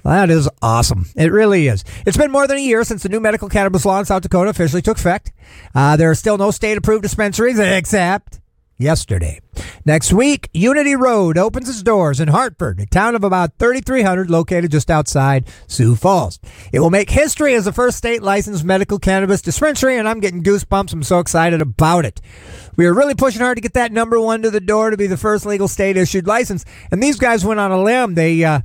That 0.04 0.30
is 0.30 0.48
awesome. 0.62 1.06
It 1.14 1.30
really 1.30 1.66
is. 1.66 1.84
It's 2.06 2.16
been 2.16 2.30
more 2.30 2.46
than 2.46 2.56
a 2.56 2.60
year 2.60 2.84
since 2.84 3.02
the 3.02 3.10
new 3.10 3.20
medical 3.20 3.50
cannabis 3.50 3.84
law 3.84 3.98
in 3.98 4.06
South 4.06 4.22
Dakota 4.22 4.48
officially 4.48 4.80
took 4.80 4.96
effect. 4.96 5.32
Uh, 5.74 5.96
there 5.96 6.10
are 6.10 6.14
still 6.14 6.38
no 6.38 6.50
state 6.50 6.78
approved 6.78 7.02
dispensaries 7.02 7.58
except 7.58 8.40
yesterday. 8.80 9.40
Next 9.84 10.12
week, 10.12 10.48
Unity 10.52 10.96
Road 10.96 11.36
opens 11.36 11.68
its 11.68 11.82
doors 11.82 12.20
in 12.20 12.28
Hartford, 12.28 12.80
a 12.80 12.86
town 12.86 13.14
of 13.14 13.24
about 13.24 13.58
3,300 13.58 14.30
located 14.30 14.70
just 14.70 14.90
outside 14.90 15.46
Sioux 15.66 15.94
Falls. 15.94 16.38
It 16.72 16.80
will 16.80 16.90
make 16.90 17.10
history 17.10 17.54
as 17.54 17.64
the 17.64 17.72
first 17.72 17.98
state 17.98 18.22
licensed 18.22 18.64
medical 18.64 18.98
cannabis 18.98 19.42
dispensary, 19.42 19.96
and 19.96 20.08
I'm 20.08 20.20
getting 20.20 20.42
goosebumps. 20.42 20.92
I'm 20.92 21.02
so 21.02 21.18
excited 21.18 21.60
about 21.60 22.04
it. 22.04 22.20
We 22.76 22.86
are 22.86 22.94
really 22.94 23.14
pushing 23.14 23.42
hard 23.42 23.56
to 23.56 23.62
get 23.62 23.74
that 23.74 23.92
number 23.92 24.20
one 24.20 24.42
to 24.42 24.50
the 24.50 24.60
door 24.60 24.90
to 24.90 24.96
be 24.96 25.06
the 25.06 25.16
first 25.16 25.44
legal 25.44 25.68
state 25.68 25.96
issued 25.96 26.26
license. 26.26 26.64
And 26.90 27.02
these 27.02 27.18
guys 27.18 27.44
went 27.44 27.60
on 27.60 27.72
a 27.72 27.82
limb. 27.82 28.14
They, 28.14 28.42
uh, 28.44 28.60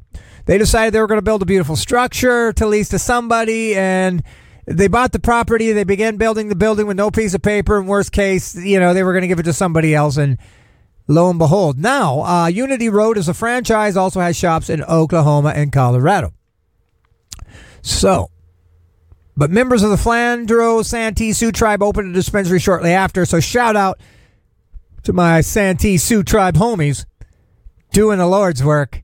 they 0.45 0.57
decided 0.57 0.93
they 0.93 1.01
were 1.01 1.07
going 1.07 1.17
to 1.17 1.23
build 1.23 1.41
a 1.41 1.45
beautiful 1.45 1.75
structure 1.75 2.53
to 2.53 2.67
lease 2.67 2.89
to 2.89 2.99
somebody, 2.99 3.75
and 3.75 4.23
they 4.65 4.87
bought 4.87 5.11
the 5.11 5.19
property. 5.19 5.71
They 5.71 5.83
began 5.83 6.17
building 6.17 6.49
the 6.49 6.55
building 6.55 6.87
with 6.87 6.97
no 6.97 7.11
piece 7.11 7.33
of 7.33 7.41
paper. 7.41 7.77
In 7.79 7.87
worst 7.87 8.11
case, 8.11 8.55
you 8.55 8.79
know, 8.79 8.93
they 8.93 9.03
were 9.03 9.13
going 9.13 9.21
to 9.21 9.27
give 9.27 9.39
it 9.39 9.43
to 9.43 9.53
somebody 9.53 9.93
else, 9.93 10.17
and 10.17 10.37
lo 11.07 11.29
and 11.29 11.39
behold, 11.39 11.77
now 11.77 12.21
uh, 12.21 12.47
Unity 12.47 12.89
Road 12.89 13.17
is 13.17 13.27
a 13.27 13.33
franchise. 13.33 13.95
Also 13.95 14.19
has 14.19 14.35
shops 14.35 14.69
in 14.69 14.83
Oklahoma 14.83 15.53
and 15.55 15.71
Colorado. 15.71 16.33
So, 17.81 18.31
but 19.37 19.51
members 19.51 19.83
of 19.83 19.91
the 19.91 19.95
Flandreau 19.95 20.83
Santee 20.83 21.33
Sioux 21.33 21.51
tribe 21.51 21.83
opened 21.83 22.09
a 22.09 22.13
dispensary 22.13 22.59
shortly 22.59 22.91
after. 22.91 23.25
So 23.25 23.39
shout 23.39 23.75
out 23.75 23.99
to 25.03 25.13
my 25.13 25.41
Santee 25.41 25.97
Sioux 25.97 26.23
tribe 26.23 26.55
homies 26.55 27.05
doing 27.91 28.17
the 28.17 28.25
Lord's 28.25 28.63
work. 28.63 29.03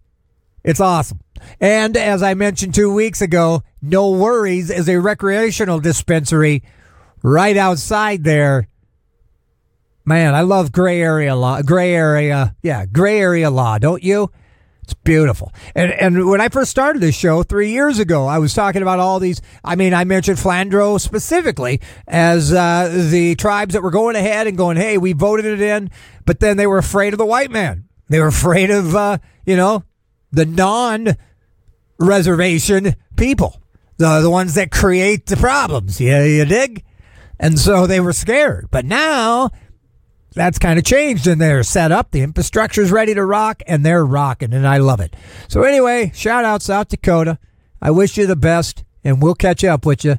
It's 0.64 0.80
awesome. 0.80 1.20
And 1.60 1.96
as 1.96 2.24
I 2.24 2.34
mentioned 2.34 2.74
two 2.74 2.92
weeks 2.92 3.22
ago, 3.22 3.64
No 3.82 4.12
Worries 4.12 4.70
is 4.70 4.88
a 4.88 5.00
recreational 5.00 5.80
dispensary 5.80 6.64
right 7.24 7.58
outside 7.58 8.24
there. 8.24 8.68
Man, 10.06 10.34
I 10.34 10.42
love 10.42 10.72
gray 10.72 11.02
area 11.02 11.36
law. 11.36 11.62
Gray 11.62 11.94
area, 11.94 12.56
yeah, 12.62 12.86
gray 12.86 13.20
area 13.20 13.50
law, 13.50 13.78
don't 13.78 14.04
you? 14.04 14.32
It's 14.84 14.94
beautiful. 14.96 15.54
And 15.76 15.92
and 15.92 16.28
when 16.28 16.42
I 16.42 16.50
first 16.50 16.72
started 16.72 17.02
this 17.02 17.16
show 17.16 17.44
three 17.44 17.72
years 17.72 18.00
ago, 18.00 18.28
I 18.28 18.40
was 18.40 18.54
talking 18.54 18.82
about 18.82 19.00
all 19.00 19.20
these. 19.20 19.42
I 19.64 19.76
mean, 19.76 19.94
I 19.94 20.04
mentioned 20.04 20.38
Flandreau 20.40 21.00
specifically 21.00 21.80
as 22.08 22.52
uh, 22.52 22.90
the 23.10 23.36
tribes 23.36 23.74
that 23.74 23.84
were 23.84 23.92
going 23.92 24.16
ahead 24.16 24.48
and 24.48 24.58
going, 24.58 24.78
"Hey, 24.78 24.98
we 24.98 25.14
voted 25.14 25.46
it 25.46 25.62
in," 25.62 25.92
but 26.26 26.40
then 26.40 26.58
they 26.58 26.68
were 26.68 26.80
afraid 26.80 27.14
of 27.14 27.20
the 27.20 27.26
white 27.26 27.52
man. 27.52 27.86
They 28.10 28.20
were 28.20 28.28
afraid 28.28 28.70
of, 28.72 28.96
uh, 28.96 29.20
you 29.46 29.56
know, 29.56 29.84
the 30.32 30.46
non 30.46 31.16
reservation 32.00 32.96
people, 33.16 33.61
the, 34.02 34.22
the 34.22 34.30
ones 34.30 34.56
that 34.56 34.72
create 34.72 35.28
the 35.28 35.38
problems. 35.38 36.02
Yeah, 36.02 36.24
you 36.24 36.44
dig? 36.44 36.84
And 37.40 37.58
so 37.60 37.88
they 37.88 38.00
were 38.00 38.14
scared. 38.14 38.68
But 38.72 38.84
now 38.86 39.52
that's 40.34 40.60
kind 40.60 40.80
of 40.80 40.86
changed 40.86 41.28
and 41.28 41.40
they're 41.40 41.64
set 41.64 41.92
up. 41.92 42.12
The 42.12 42.22
infrastructure's 42.22 42.92
ready 42.92 43.14
to 43.14 43.24
rock 43.24 43.62
and 43.68 43.86
they're 43.86 44.06
rocking 44.06 44.54
and 44.54 44.68
I 44.68 44.78
love 44.78 45.00
it. 45.00 45.16
So 45.48 45.64
anyway, 45.64 46.12
shout 46.16 46.46
out 46.46 46.62
South 46.62 46.90
Dakota. 46.90 47.38
I 47.82 47.92
wish 47.92 48.18
you 48.18 48.28
the 48.28 48.36
best 48.36 48.84
and 49.04 49.22
we'll 49.22 49.36
catch 49.36 49.64
up 49.64 49.86
with 49.86 50.04
you 50.04 50.18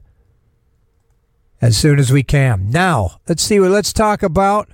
as 1.60 1.76
soon 1.76 1.98
as 1.98 2.12
we 2.12 2.22
can. 2.22 2.70
Now, 2.70 3.20
let's 3.28 3.42
see 3.42 3.58
what 3.58 3.70
let's 3.70 3.92
talk 3.92 4.22
about 4.22 4.68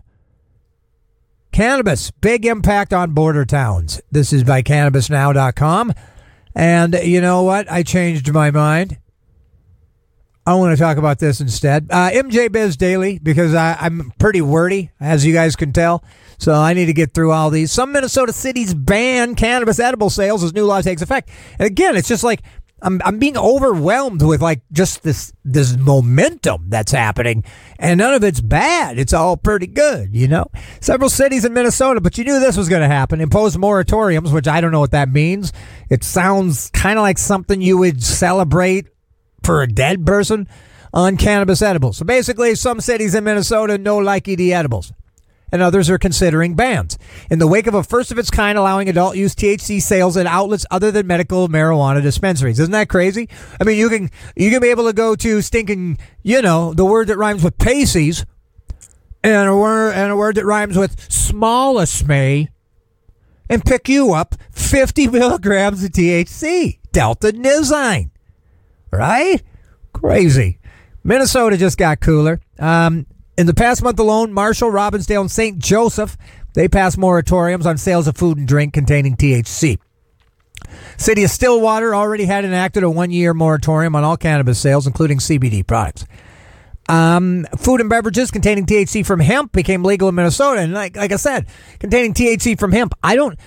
cannabis. 1.52 2.10
Big 2.10 2.44
impact 2.44 2.92
on 2.92 3.12
border 3.12 3.44
towns. 3.44 4.00
This 4.10 4.32
is 4.32 4.44
by 4.44 4.62
cannabisnow.com. 4.62 5.94
And 6.54 6.94
you 7.02 7.20
know 7.20 7.42
what? 7.42 7.70
I 7.70 7.82
changed 7.82 8.32
my 8.32 8.50
mind. 8.50 8.98
I 10.48 10.54
want 10.54 10.74
to 10.74 10.82
talk 10.82 10.96
about 10.96 11.18
this 11.18 11.42
instead. 11.42 11.88
Uh, 11.90 12.08
MJ 12.08 12.50
Biz 12.50 12.78
Daily, 12.78 13.18
because 13.18 13.52
I, 13.52 13.76
I'm 13.78 14.12
pretty 14.18 14.40
wordy, 14.40 14.90
as 14.98 15.26
you 15.26 15.34
guys 15.34 15.56
can 15.56 15.74
tell. 15.74 16.02
So 16.38 16.54
I 16.54 16.72
need 16.72 16.86
to 16.86 16.94
get 16.94 17.12
through 17.12 17.32
all 17.32 17.50
these. 17.50 17.70
Some 17.70 17.92
Minnesota 17.92 18.32
cities 18.32 18.72
ban 18.72 19.34
cannabis 19.34 19.78
edible 19.78 20.08
sales 20.08 20.42
as 20.42 20.54
new 20.54 20.64
law 20.64 20.80
takes 20.80 21.02
effect. 21.02 21.28
And 21.58 21.66
again, 21.66 21.96
it's 21.96 22.08
just 22.08 22.24
like 22.24 22.40
I'm 22.80 23.00
I'm 23.04 23.18
being 23.18 23.36
overwhelmed 23.36 24.22
with 24.22 24.40
like 24.40 24.60
just 24.72 25.02
this 25.02 25.32
this 25.44 25.76
momentum 25.76 26.66
that's 26.68 26.92
happening, 26.92 27.44
and 27.78 27.98
none 27.98 28.14
of 28.14 28.22
it's 28.22 28.40
bad. 28.40 28.98
It's 28.98 29.12
all 29.12 29.36
pretty 29.36 29.66
good, 29.66 30.14
you 30.14 30.28
know. 30.28 30.46
Several 30.80 31.10
cities 31.10 31.44
in 31.44 31.52
Minnesota, 31.52 32.00
but 32.00 32.16
you 32.18 32.24
knew 32.24 32.38
this 32.38 32.56
was 32.56 32.68
going 32.68 32.82
to 32.82 32.88
happen. 32.88 33.20
Impose 33.20 33.56
moratoriums, 33.56 34.32
which 34.32 34.46
I 34.46 34.60
don't 34.60 34.72
know 34.72 34.80
what 34.80 34.92
that 34.92 35.08
means. 35.08 35.52
It 35.90 36.04
sounds 36.04 36.70
kind 36.70 36.98
of 36.98 37.02
like 37.02 37.18
something 37.18 37.60
you 37.60 37.78
would 37.78 38.02
celebrate 38.02 38.86
for 39.42 39.62
a 39.62 39.66
dead 39.66 40.06
person 40.06 40.46
on 40.92 41.16
cannabis 41.16 41.62
edibles. 41.62 41.96
So 41.96 42.04
basically, 42.04 42.54
some 42.54 42.80
cities 42.80 43.14
in 43.14 43.24
Minnesota 43.24 43.76
no 43.76 43.98
likey 43.98 44.36
the 44.36 44.54
edibles 44.54 44.92
and 45.50 45.62
others 45.62 45.88
are 45.90 45.98
considering 45.98 46.54
bans. 46.54 46.98
In 47.30 47.38
the 47.38 47.46
wake 47.46 47.66
of 47.66 47.74
a 47.74 47.82
first 47.82 48.10
of 48.10 48.18
its 48.18 48.30
kind 48.30 48.58
allowing 48.58 48.88
adult 48.88 49.16
use 49.16 49.34
THC 49.34 49.80
sales 49.80 50.16
at 50.16 50.26
outlets 50.26 50.66
other 50.70 50.90
than 50.90 51.06
medical 51.06 51.48
marijuana 51.48 52.02
dispensaries. 52.02 52.58
Isn't 52.58 52.72
that 52.72 52.88
crazy? 52.88 53.28
I 53.60 53.64
mean, 53.64 53.78
you 53.78 53.88
can 53.88 54.10
you 54.36 54.50
can 54.50 54.60
be 54.60 54.68
able 54.68 54.86
to 54.86 54.92
go 54.92 55.14
to 55.16 55.42
stinking, 55.42 55.98
you 56.22 56.42
know, 56.42 56.74
the 56.74 56.84
word 56.84 57.08
that 57.08 57.16
rhymes 57.16 57.42
with 57.42 57.58
Pacey's 57.58 58.24
and 59.22 59.48
a 59.48 59.56
word 59.56 59.94
and 59.94 60.12
a 60.12 60.16
word 60.16 60.36
that 60.36 60.44
rhymes 60.44 60.76
with 60.76 61.10
smallest 61.10 62.06
may 62.06 62.48
and 63.48 63.64
pick 63.64 63.88
you 63.88 64.12
up 64.12 64.34
50 64.52 65.06
milligrams 65.08 65.82
of 65.82 65.90
THC, 65.90 66.78
Delta 66.92 67.32
Nizine. 67.32 68.10
Right? 68.90 69.42
Crazy. 69.92 70.58
Minnesota 71.04 71.56
just 71.56 71.78
got 71.78 72.00
cooler. 72.00 72.40
Um, 72.58 73.06
in 73.38 73.46
the 73.46 73.54
past 73.54 73.84
month 73.84 74.00
alone, 74.00 74.32
Marshall, 74.32 74.72
Robbinsdale, 74.72 75.20
and 75.20 75.30
St. 75.30 75.58
Joseph, 75.60 76.16
they 76.54 76.66
passed 76.68 76.98
moratoriums 76.98 77.66
on 77.66 77.78
sales 77.78 78.08
of 78.08 78.16
food 78.16 78.36
and 78.36 78.48
drink 78.48 78.74
containing 78.74 79.16
THC. 79.16 79.78
City 80.96 81.22
of 81.22 81.30
Stillwater 81.30 81.94
already 81.94 82.24
had 82.24 82.44
enacted 82.44 82.82
a 82.82 82.90
one-year 82.90 83.32
moratorium 83.32 83.94
on 83.94 84.02
all 84.02 84.16
cannabis 84.16 84.58
sales, 84.58 84.88
including 84.88 85.18
CBD 85.18 85.64
products. 85.64 86.04
Um, 86.88 87.46
food 87.56 87.80
and 87.80 87.88
beverages 87.88 88.32
containing 88.32 88.66
THC 88.66 89.06
from 89.06 89.20
hemp 89.20 89.52
became 89.52 89.84
legal 89.84 90.08
in 90.08 90.16
Minnesota, 90.16 90.60
and 90.62 90.72
like 90.72 90.96
like 90.96 91.12
I 91.12 91.16
said, 91.16 91.46
containing 91.78 92.14
THC 92.14 92.58
from 92.58 92.72
hemp. 92.72 92.94
I 93.04 93.14
don't. 93.14 93.38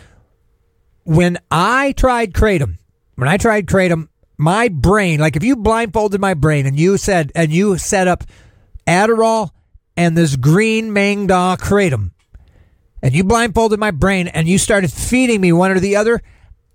When 1.03 1.37
I 1.49 1.91
tried 1.93 2.33
kratom, 2.33 2.77
when 3.15 3.27
I 3.27 3.37
tried 3.37 3.65
kratom, 3.65 4.07
my 4.37 4.69
brain, 4.69 5.19
like 5.19 5.35
if 5.35 5.43
you 5.43 5.57
blindfolded 5.57 6.21
my 6.21 6.35
brain 6.35 6.65
and 6.65 6.79
you 6.79 6.97
said 6.97 7.31
and 7.35 7.51
you 7.51 7.77
set 7.77 8.07
up 8.07 8.23
Adderall 8.87 9.49
and 9.95 10.17
this 10.17 10.35
green 10.35 10.91
Maeng 10.91 11.27
Da 11.27 11.55
kratom, 11.55 12.11
and 13.01 13.13
you 13.13 13.23
blindfolded 13.23 13.79
my 13.79 13.91
brain 13.91 14.27
and 14.27 14.47
you 14.47 14.57
started 14.57 14.91
feeding 14.91 15.41
me 15.41 15.51
one 15.51 15.71
or 15.71 15.79
the 15.79 15.95
other, 15.95 16.21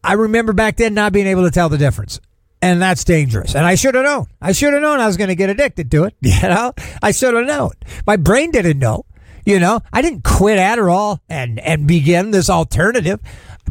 I 0.02 0.14
remember 0.14 0.52
back 0.52 0.76
then 0.76 0.94
not 0.94 1.12
being 1.12 1.26
able 1.26 1.44
to 1.44 1.50
tell 1.50 1.68
the 1.68 1.79
difference. 1.79 2.20
And 2.62 2.81
that's 2.81 3.05
dangerous. 3.05 3.55
And 3.55 3.66
I 3.66 3.74
should 3.74 3.94
have 3.94 4.05
known. 4.05 4.26
I 4.40 4.52
should 4.52 4.72
have 4.72 4.83
known 4.83 4.98
I 4.98 5.07
was 5.07 5.16
going 5.16 5.29
to 5.29 5.35
get 5.35 5.50
addicted 5.50 5.90
to 5.92 6.05
it. 6.05 6.14
You 6.22 6.48
know, 6.48 6.72
I 7.02 7.12
should 7.12 7.35
have 7.35 7.46
known. 7.46 7.72
My 8.07 8.16
brain 8.16 8.50
didn't 8.50 8.79
know. 8.79 9.05
You 9.44 9.61
know, 9.61 9.81
I 9.92 10.02
didn't 10.02 10.24
quit 10.24 10.59
Adderall 10.59 11.20
and, 11.29 11.61
and 11.61 11.87
begin 11.87 12.33
this 12.33 12.50
alternative. 12.50 13.20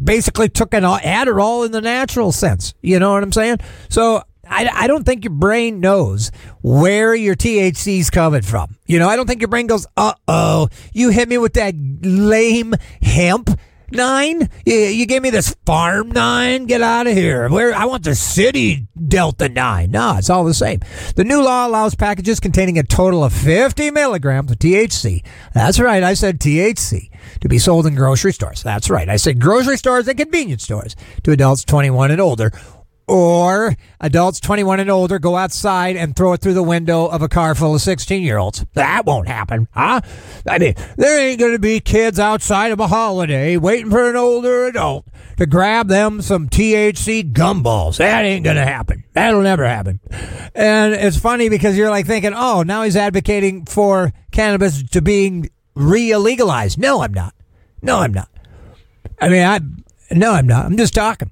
Basically, 0.02 0.48
took 0.48 0.72
an 0.72 0.84
Adderall 0.84 1.66
in 1.66 1.72
the 1.72 1.82
natural 1.82 2.32
sense. 2.32 2.72
You 2.80 2.98
know 2.98 3.12
what 3.12 3.22
I'm 3.22 3.32
saying? 3.32 3.58
So 3.90 4.22
I, 4.48 4.68
I 4.72 4.86
don't 4.86 5.04
think 5.04 5.24
your 5.24 5.32
brain 5.32 5.80
knows 5.80 6.30
where 6.62 7.14
your 7.14 7.34
THC's 7.34 8.10
coming 8.10 8.42
from. 8.42 8.76
You 8.86 8.98
know, 8.98 9.08
I 9.08 9.16
don't 9.16 9.26
think 9.26 9.40
your 9.40 9.48
brain 9.48 9.66
goes, 9.66 9.86
uh 9.96 10.14
oh, 10.28 10.68
you 10.92 11.10
hit 11.10 11.28
me 11.28 11.38
with 11.38 11.54
that 11.54 11.74
lame 11.76 12.74
hemp 13.02 13.50
nine. 13.90 14.48
You, 14.64 14.74
you 14.74 15.06
gave 15.06 15.22
me 15.22 15.30
this 15.30 15.54
farm 15.64 16.10
nine. 16.10 16.66
Get 16.66 16.82
out 16.82 17.06
of 17.06 17.14
here. 17.14 17.48
Where 17.48 17.74
I 17.74 17.84
want 17.84 18.04
the 18.04 18.14
city 18.14 18.86
Delta 19.08 19.48
nine. 19.48 19.90
No, 19.90 20.16
it's 20.16 20.30
all 20.30 20.44
the 20.44 20.54
same. 20.54 20.80
The 21.14 21.24
new 21.24 21.42
law 21.42 21.66
allows 21.66 21.94
packages 21.94 22.40
containing 22.40 22.78
a 22.78 22.82
total 22.82 23.24
of 23.24 23.32
50 23.32 23.90
milligrams 23.90 24.50
of 24.50 24.58
THC. 24.58 25.24
That's 25.54 25.78
right. 25.78 26.02
I 26.02 26.14
said 26.14 26.40
THC 26.40 27.10
to 27.40 27.48
be 27.48 27.58
sold 27.58 27.86
in 27.86 27.94
grocery 27.94 28.32
stores. 28.32 28.62
That's 28.62 28.90
right. 28.90 29.08
I 29.08 29.16
said 29.16 29.40
grocery 29.40 29.76
stores 29.76 30.08
and 30.08 30.18
convenience 30.18 30.62
stores 30.64 30.96
to 31.24 31.32
adults 31.32 31.64
21 31.64 32.10
and 32.10 32.20
older 32.20 32.52
or 33.08 33.74
adults 34.00 34.40
21 34.40 34.80
and 34.80 34.90
older 34.90 35.18
go 35.18 35.36
outside 35.36 35.96
and 35.96 36.16
throw 36.16 36.32
it 36.32 36.40
through 36.40 36.54
the 36.54 36.62
window 36.62 37.06
of 37.06 37.22
a 37.22 37.28
car 37.28 37.54
full 37.54 37.74
of 37.74 37.80
16 37.80 38.22
year 38.22 38.38
olds. 38.38 38.64
That 38.74 39.04
won't 39.06 39.28
happen, 39.28 39.68
huh? 39.72 40.00
I 40.48 40.58
mean, 40.58 40.74
there 40.96 41.20
ain't 41.20 41.38
going 41.38 41.52
to 41.52 41.58
be 41.58 41.80
kids 41.80 42.18
outside 42.18 42.72
of 42.72 42.80
a 42.80 42.88
holiday 42.88 43.56
waiting 43.56 43.90
for 43.90 44.08
an 44.10 44.16
older 44.16 44.66
adult 44.66 45.06
to 45.36 45.46
grab 45.46 45.88
them 45.88 46.22
some 46.22 46.48
THC 46.48 47.32
gumballs. 47.32 47.98
That 47.98 48.24
ain't 48.24 48.44
going 48.44 48.56
to 48.56 48.64
happen. 48.64 49.04
That'll 49.12 49.42
never 49.42 49.66
happen. 49.66 50.00
And 50.54 50.94
it's 50.94 51.18
funny 51.18 51.48
because 51.48 51.76
you're 51.76 51.90
like 51.90 52.06
thinking, 52.06 52.32
oh, 52.34 52.62
now 52.62 52.82
he's 52.82 52.96
advocating 52.96 53.66
for 53.66 54.12
cannabis 54.32 54.82
to 54.90 55.02
being 55.02 55.50
re 55.74 56.16
legalized. 56.16 56.78
No, 56.78 57.02
I'm 57.02 57.14
not. 57.14 57.34
No, 57.82 57.98
I'm 57.98 58.12
not. 58.12 58.28
I 59.20 59.28
mean, 59.28 59.44
I, 59.44 59.60
no, 60.10 60.32
I'm 60.32 60.46
not. 60.46 60.66
I'm 60.66 60.76
just 60.76 60.94
talking. 60.94 61.30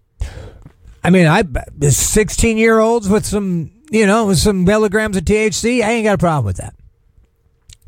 I 1.05 1.11
mean, 1.11 1.27
I, 1.27 1.45
16 1.87 2.57
year 2.57 2.79
olds 2.79 3.09
with 3.09 3.27
some, 3.27 3.71
you 3.91 4.07
know, 4.07 4.33
some 4.33 4.65
milligrams 4.65 5.19
of 5.19 5.25
THC, 5.25 5.83
I 5.83 5.93
ain't 5.93 6.05
got 6.05 6.15
a 6.15 6.19
problem 6.19 6.47
with 6.47 6.57
that. 6.57 6.75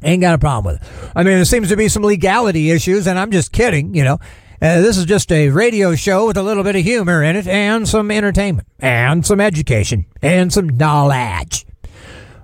Ain't 0.02 0.20
got 0.20 0.34
a 0.34 0.38
problem 0.38 0.74
with 0.74 0.82
it. 0.82 1.10
I 1.16 1.22
mean, 1.22 1.36
there 1.36 1.44
seems 1.46 1.70
to 1.70 1.76
be 1.76 1.88
some 1.88 2.02
legality 2.02 2.70
issues, 2.70 3.06
and 3.06 3.18
I'm 3.18 3.30
just 3.30 3.50
kidding, 3.50 3.94
you 3.94 4.04
know. 4.04 4.18
Uh, 4.60 4.80
this 4.80 4.96
is 4.98 5.06
just 5.06 5.32
a 5.32 5.48
radio 5.48 5.94
show 5.94 6.26
with 6.26 6.36
a 6.36 6.42
little 6.42 6.62
bit 6.62 6.76
of 6.76 6.82
humor 6.82 7.22
in 7.22 7.36
it 7.36 7.46
and 7.46 7.88
some 7.88 8.10
entertainment 8.10 8.68
and 8.78 9.24
some 9.24 9.40
education 9.40 10.06
and 10.22 10.52
some 10.52 10.68
knowledge. 10.68 11.66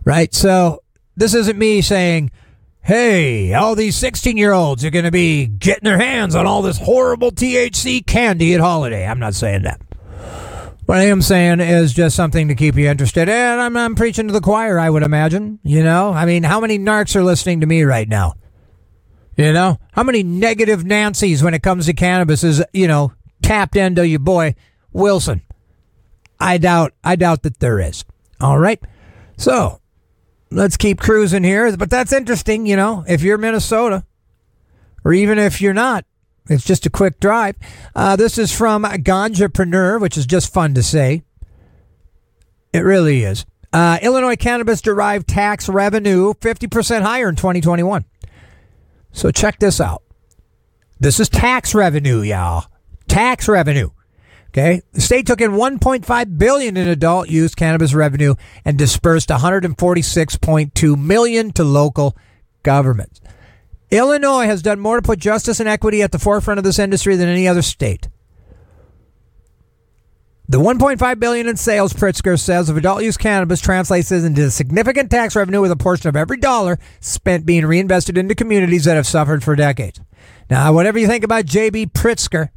Right? 0.04 0.32
So, 0.34 0.82
this 1.16 1.34
isn't 1.34 1.58
me 1.58 1.82
saying, 1.82 2.30
hey, 2.82 3.54
all 3.54 3.74
these 3.74 3.96
16 3.96 4.36
year 4.36 4.52
olds 4.52 4.84
are 4.84 4.90
going 4.90 5.04
to 5.04 5.10
be 5.10 5.46
getting 5.46 5.84
their 5.84 5.98
hands 5.98 6.34
on 6.34 6.46
all 6.46 6.62
this 6.62 6.78
horrible 6.78 7.30
THC 7.30 8.04
candy 8.06 8.54
at 8.54 8.60
holiday. 8.60 9.06
I'm 9.06 9.20
not 9.20 9.34
saying 9.34 9.62
that. 9.62 9.80
What 10.86 10.98
I 10.98 11.04
am 11.04 11.22
saying 11.22 11.60
is 11.60 11.92
just 11.92 12.16
something 12.16 12.48
to 12.48 12.54
keep 12.54 12.74
you 12.74 12.88
interested. 12.88 13.28
And 13.28 13.60
I'm, 13.60 13.76
I'm 13.76 13.94
preaching 13.94 14.26
to 14.26 14.32
the 14.32 14.40
choir, 14.40 14.78
I 14.78 14.90
would 14.90 15.04
imagine. 15.04 15.60
You 15.62 15.84
know, 15.84 16.12
I 16.12 16.26
mean, 16.26 16.42
how 16.42 16.60
many 16.60 16.78
narcs 16.78 17.14
are 17.14 17.22
listening 17.22 17.60
to 17.60 17.66
me 17.66 17.84
right 17.84 18.08
now? 18.08 18.34
You 19.36 19.52
know, 19.52 19.78
how 19.92 20.02
many 20.02 20.22
negative 20.22 20.84
Nancy's 20.84 21.42
when 21.42 21.54
it 21.54 21.62
comes 21.62 21.86
to 21.86 21.94
cannabis 21.94 22.44
is, 22.44 22.62
you 22.72 22.86
know, 22.86 23.12
tapped 23.42 23.76
into 23.76 24.06
your 24.06 24.18
boy 24.18 24.54
Wilson? 24.92 25.42
I 26.38 26.58
doubt, 26.58 26.92
I 27.04 27.16
doubt 27.16 27.42
that 27.44 27.60
there 27.60 27.78
is. 27.78 28.04
All 28.40 28.58
right. 28.58 28.82
So 29.36 29.80
let's 30.50 30.76
keep 30.76 31.00
cruising 31.00 31.44
here. 31.44 31.76
But 31.76 31.90
that's 31.90 32.12
interesting, 32.12 32.66
you 32.66 32.76
know, 32.76 33.04
if 33.08 33.22
you're 33.22 33.38
Minnesota, 33.38 34.04
or 35.04 35.12
even 35.12 35.38
if 35.38 35.60
you're 35.60 35.72
not, 35.72 36.04
it's 36.48 36.64
just 36.64 36.86
a 36.86 36.90
quick 36.90 37.20
drive. 37.20 37.56
Uh, 37.94 38.16
this 38.16 38.38
is 38.38 38.52
from 38.52 38.84
Ganjapreneur, 38.84 40.00
which 40.00 40.16
is 40.16 40.26
just 40.26 40.52
fun 40.52 40.74
to 40.74 40.82
say. 40.82 41.22
It 42.72 42.80
really 42.80 43.22
is. 43.22 43.44
Uh, 43.72 43.98
Illinois 44.02 44.36
cannabis 44.36 44.80
derived 44.80 45.28
tax 45.28 45.68
revenue 45.68 46.34
50% 46.34 47.02
higher 47.02 47.28
in 47.28 47.36
2021. 47.36 48.04
So 49.12 49.30
check 49.30 49.58
this 49.58 49.80
out. 49.80 50.02
This 51.00 51.20
is 51.20 51.28
tax 51.28 51.74
revenue, 51.74 52.20
y'all. 52.20 52.66
Tax 53.08 53.48
revenue. 53.48 53.90
Okay. 54.48 54.82
The 54.92 55.00
state 55.00 55.26
took 55.26 55.40
in 55.40 55.52
1.5 55.52 56.38
billion 56.38 56.76
in 56.76 56.86
adult 56.86 57.30
use 57.30 57.54
cannabis 57.54 57.94
revenue 57.94 58.34
and 58.66 58.76
dispersed 58.76 59.30
146.2 59.30 61.02
million 61.02 61.52
to 61.52 61.64
local 61.64 62.14
governments. 62.62 63.21
Illinois 63.92 64.46
has 64.46 64.62
done 64.62 64.80
more 64.80 64.96
to 64.96 65.02
put 65.02 65.18
justice 65.18 65.60
and 65.60 65.68
equity 65.68 66.00
at 66.00 66.12
the 66.12 66.18
forefront 66.18 66.56
of 66.56 66.64
this 66.64 66.78
industry 66.78 67.14
than 67.14 67.28
any 67.28 67.46
other 67.46 67.60
state. 67.60 68.08
The 70.48 70.58
1.5 70.58 71.20
billion 71.20 71.46
in 71.46 71.56
sales, 71.56 71.92
Pritzker 71.92 72.40
says, 72.40 72.70
of 72.70 72.78
adult 72.78 73.02
use 73.02 73.18
cannabis 73.18 73.60
translates 73.60 74.10
into 74.10 74.50
significant 74.50 75.10
tax 75.10 75.36
revenue 75.36 75.60
with 75.60 75.70
a 75.70 75.76
portion 75.76 76.08
of 76.08 76.16
every 76.16 76.38
dollar 76.38 76.78
spent 77.00 77.44
being 77.44 77.66
reinvested 77.66 78.16
into 78.16 78.34
communities 78.34 78.84
that 78.84 78.96
have 78.96 79.06
suffered 79.06 79.44
for 79.44 79.54
decades. 79.54 80.00
Now, 80.48 80.72
whatever 80.72 80.98
you 80.98 81.06
think 81.06 81.22
about 81.22 81.44
J.B. 81.44 81.88
Pritzker, 81.88 82.48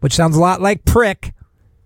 which 0.00 0.14
sounds 0.14 0.36
a 0.36 0.40
lot 0.40 0.60
like 0.60 0.84
prick, 0.84 1.32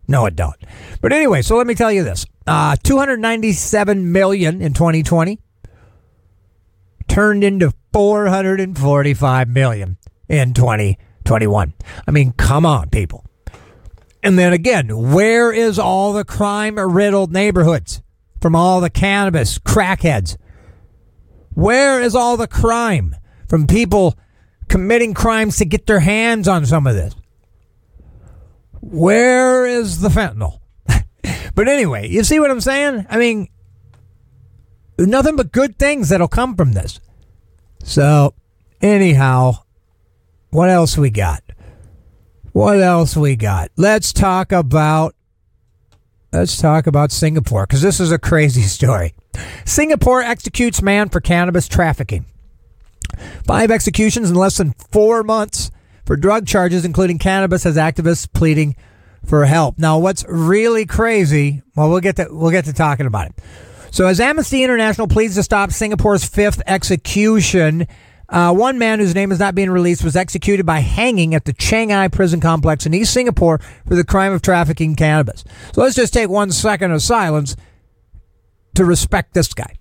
no, 0.08 0.26
it 0.26 0.34
don't. 0.34 0.56
But 1.00 1.12
anyway, 1.12 1.42
so 1.42 1.56
let 1.56 1.68
me 1.68 1.76
tell 1.76 1.92
you 1.92 2.02
this: 2.02 2.26
uh, 2.48 2.74
297 2.82 4.10
million 4.10 4.60
in 4.60 4.74
2020 4.74 5.38
turned 7.10 7.42
into 7.42 7.74
445 7.92 9.48
million 9.48 9.98
in 10.28 10.54
2021. 10.54 11.74
I 12.06 12.10
mean, 12.12 12.32
come 12.32 12.64
on, 12.64 12.88
people. 12.88 13.26
And 14.22 14.38
then 14.38 14.52
again, 14.52 15.12
where 15.12 15.52
is 15.52 15.78
all 15.78 16.12
the 16.12 16.24
crime 16.24 16.78
riddled 16.78 17.32
neighborhoods 17.32 18.00
from 18.40 18.54
all 18.54 18.80
the 18.80 18.90
cannabis 18.90 19.58
crackheads? 19.58 20.36
Where 21.54 22.00
is 22.00 22.14
all 22.14 22.36
the 22.36 22.46
crime 22.46 23.16
from 23.48 23.66
people 23.66 24.16
committing 24.68 25.12
crimes 25.12 25.56
to 25.56 25.64
get 25.64 25.86
their 25.86 26.00
hands 26.00 26.46
on 26.46 26.64
some 26.64 26.86
of 26.86 26.94
this? 26.94 27.14
Where 28.80 29.66
is 29.66 30.00
the 30.00 30.10
fentanyl? 30.10 30.60
but 31.56 31.66
anyway, 31.66 32.08
you 32.08 32.22
see 32.22 32.38
what 32.38 32.52
I'm 32.52 32.60
saying? 32.60 33.06
I 33.10 33.18
mean, 33.18 33.48
nothing 35.06 35.36
but 35.36 35.52
good 35.52 35.78
things 35.78 36.08
that'll 36.08 36.28
come 36.28 36.56
from 36.56 36.72
this. 36.72 37.00
So, 37.82 38.34
anyhow, 38.80 39.62
what 40.50 40.68
else 40.68 40.98
we 40.98 41.10
got? 41.10 41.42
What 42.52 42.80
else 42.80 43.16
we 43.16 43.36
got? 43.36 43.70
Let's 43.76 44.12
talk 44.12 44.52
about 44.52 45.14
let's 46.32 46.60
talk 46.60 46.86
about 46.86 47.12
Singapore 47.12 47.66
because 47.66 47.82
this 47.82 48.00
is 48.00 48.12
a 48.12 48.18
crazy 48.18 48.62
story. 48.76 49.14
Singapore 49.64 50.22
executes 50.22 50.82
man 50.82 51.08
for 51.08 51.20
cannabis 51.20 51.68
trafficking. 51.68 52.26
Five 53.44 53.70
executions 53.70 54.30
in 54.30 54.36
less 54.36 54.56
than 54.56 54.72
four 54.90 55.22
months 55.22 55.70
for 56.04 56.16
drug 56.16 56.46
charges, 56.46 56.84
including 56.84 57.18
cannabis, 57.18 57.64
as 57.66 57.76
activists 57.76 58.30
pleading 58.32 58.74
for 59.24 59.44
help. 59.44 59.78
Now, 59.78 59.98
what's 59.98 60.24
really 60.28 60.86
crazy? 60.86 61.62
Well, 61.76 61.90
we'll 61.90 62.00
get 62.00 62.16
to 62.16 62.28
we'll 62.30 62.50
get 62.50 62.64
to 62.64 62.72
talking 62.72 63.06
about 63.06 63.28
it. 63.28 63.34
So, 63.92 64.06
as 64.06 64.20
Amnesty 64.20 64.62
International 64.62 65.08
pleads 65.08 65.34
to 65.34 65.42
stop 65.42 65.72
Singapore's 65.72 66.24
fifth 66.24 66.62
execution, 66.66 67.88
uh, 68.28 68.54
one 68.54 68.78
man 68.78 69.00
whose 69.00 69.14
name 69.14 69.32
is 69.32 69.40
not 69.40 69.54
being 69.54 69.70
released 69.70 70.04
was 70.04 70.14
executed 70.14 70.64
by 70.64 70.78
hanging 70.78 71.34
at 71.34 71.44
the 71.44 71.52
Changi 71.52 72.10
prison 72.12 72.40
complex 72.40 72.86
in 72.86 72.94
East 72.94 73.12
Singapore 73.12 73.58
for 73.86 73.96
the 73.96 74.04
crime 74.04 74.32
of 74.32 74.42
trafficking 74.42 74.94
cannabis. 74.94 75.44
So 75.72 75.82
let's 75.82 75.96
just 75.96 76.12
take 76.14 76.28
one 76.28 76.52
second 76.52 76.92
of 76.92 77.02
silence 77.02 77.56
to 78.76 78.84
respect 78.84 79.34
this 79.34 79.52
guy. 79.52 79.79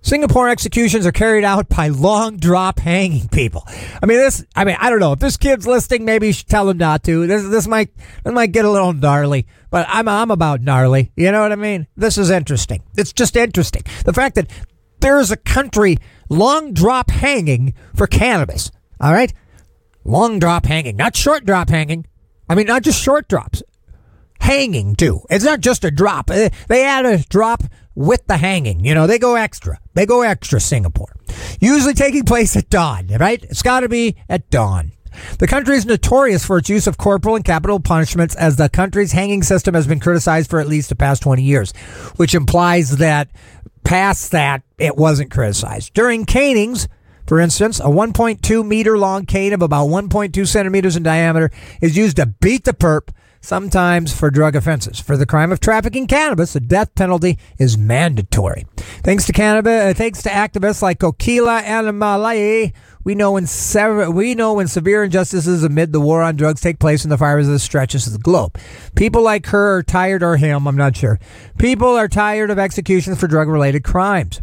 Singapore 0.00 0.48
executions 0.48 1.06
are 1.06 1.12
carried 1.12 1.44
out 1.44 1.68
by 1.68 1.88
long 1.88 2.36
drop 2.36 2.78
hanging 2.78 3.28
people. 3.28 3.64
I 4.02 4.06
mean, 4.06 4.18
this. 4.18 4.44
I 4.54 4.64
mean, 4.64 4.76
I 4.78 4.90
don't 4.90 5.00
know 5.00 5.12
if 5.12 5.18
this 5.18 5.36
kid's 5.36 5.66
listening. 5.66 6.04
Maybe 6.04 6.28
you 6.28 6.32
should 6.32 6.48
tell 6.48 6.68
him 6.68 6.78
not 6.78 7.02
to. 7.04 7.26
This 7.26 7.48
this 7.48 7.66
might 7.66 7.90
this 8.24 8.32
might 8.32 8.52
get 8.52 8.64
a 8.64 8.70
little 8.70 8.92
gnarly, 8.92 9.46
but 9.70 9.86
I'm 9.88 10.08
I'm 10.08 10.30
about 10.30 10.62
gnarly. 10.62 11.12
You 11.16 11.32
know 11.32 11.42
what 11.42 11.52
I 11.52 11.56
mean? 11.56 11.86
This 11.96 12.16
is 12.16 12.30
interesting. 12.30 12.82
It's 12.96 13.12
just 13.12 13.36
interesting. 13.36 13.82
The 14.04 14.12
fact 14.12 14.36
that 14.36 14.50
there's 15.00 15.30
a 15.30 15.36
country 15.36 15.98
long 16.28 16.72
drop 16.72 17.10
hanging 17.10 17.74
for 17.94 18.06
cannabis. 18.06 18.70
All 19.00 19.12
right, 19.12 19.32
long 20.04 20.38
drop 20.38 20.66
hanging, 20.66 20.96
not 20.96 21.16
short 21.16 21.44
drop 21.44 21.70
hanging. 21.70 22.06
I 22.48 22.54
mean, 22.54 22.66
not 22.66 22.82
just 22.82 23.02
short 23.02 23.28
drops, 23.28 23.62
hanging 24.40 24.96
too. 24.96 25.20
It's 25.28 25.44
not 25.44 25.60
just 25.60 25.84
a 25.84 25.90
drop. 25.90 26.28
They 26.28 26.84
add 26.84 27.04
a 27.04 27.18
drop 27.24 27.64
with 27.98 28.24
the 28.28 28.36
hanging. 28.36 28.84
You 28.84 28.94
know, 28.94 29.06
they 29.08 29.18
go 29.18 29.34
extra. 29.34 29.80
They 29.94 30.06
go 30.06 30.22
extra. 30.22 30.60
Singapore, 30.60 31.14
usually 31.60 31.94
taking 31.94 32.24
place 32.24 32.56
at 32.56 32.70
dawn. 32.70 33.08
Right? 33.18 33.42
It's 33.42 33.62
got 33.62 33.80
to 33.80 33.88
be 33.88 34.16
at 34.28 34.48
dawn. 34.50 34.92
The 35.40 35.48
country 35.48 35.76
is 35.76 35.84
notorious 35.84 36.44
for 36.44 36.58
its 36.58 36.68
use 36.68 36.86
of 36.86 36.96
corporal 36.96 37.34
and 37.34 37.44
capital 37.44 37.80
punishments, 37.80 38.36
as 38.36 38.54
the 38.54 38.68
country's 38.68 39.10
hanging 39.10 39.42
system 39.42 39.74
has 39.74 39.86
been 39.86 39.98
criticized 39.98 40.48
for 40.48 40.60
at 40.60 40.68
least 40.68 40.90
the 40.90 40.94
past 40.94 41.22
20 41.22 41.42
years, 41.42 41.72
which 42.16 42.34
implies 42.34 42.98
that 42.98 43.28
past 43.82 44.30
that, 44.30 44.62
it 44.76 44.96
wasn't 44.96 45.32
criticized. 45.32 45.92
During 45.94 46.24
canings, 46.24 46.86
for 47.26 47.40
instance, 47.40 47.80
a 47.80 47.84
1.2 47.84 48.64
meter 48.64 48.96
long 48.96 49.26
cane 49.26 49.52
of 49.52 49.62
about 49.62 49.88
1.2 49.88 50.46
centimeters 50.46 50.94
in 50.94 51.02
diameter 51.02 51.50
is 51.80 51.96
used 51.96 52.16
to 52.16 52.26
beat 52.26 52.64
the 52.64 52.72
perp, 52.74 53.08
sometimes 53.48 54.12
for 54.12 54.30
drug 54.30 54.54
offenses. 54.54 55.00
For 55.00 55.16
the 55.16 55.24
crime 55.24 55.50
of 55.50 55.58
trafficking 55.58 56.06
cannabis, 56.06 56.52
the 56.52 56.60
death 56.60 56.94
penalty 56.94 57.38
is 57.58 57.78
mandatory. 57.78 58.66
Thanks 58.76 59.24
to 59.24 59.32
cannabis, 59.32 59.84
uh, 59.84 59.94
thanks 59.96 60.22
to 60.24 60.28
activists 60.28 60.82
like 60.82 60.98
Kokila 60.98 61.94
Malay, 61.94 62.74
we 63.04 63.14
know 63.14 63.32
when 63.32 63.46
sever- 63.46 64.10
we 64.10 64.34
know 64.34 64.52
when 64.52 64.68
severe 64.68 65.02
injustices 65.02 65.64
amid 65.64 65.94
the 65.94 66.00
war 66.00 66.22
on 66.22 66.36
drugs 66.36 66.60
take 66.60 66.78
place 66.78 67.04
in 67.04 67.10
the 67.10 67.16
fires 67.16 67.46
of 67.46 67.54
the 67.54 67.58
stretches 67.58 68.06
of 68.06 68.12
the 68.12 68.18
globe. 68.18 68.58
People 68.96 69.22
like 69.22 69.46
her 69.46 69.78
are 69.78 69.82
tired, 69.82 70.22
or 70.22 70.36
him, 70.36 70.66
I'm 70.66 70.76
not 70.76 70.94
sure. 70.94 71.18
People 71.56 71.96
are 71.96 72.06
tired 72.06 72.50
of 72.50 72.58
executions 72.58 73.18
for 73.18 73.28
drug-related 73.28 73.82
crimes. 73.82 74.42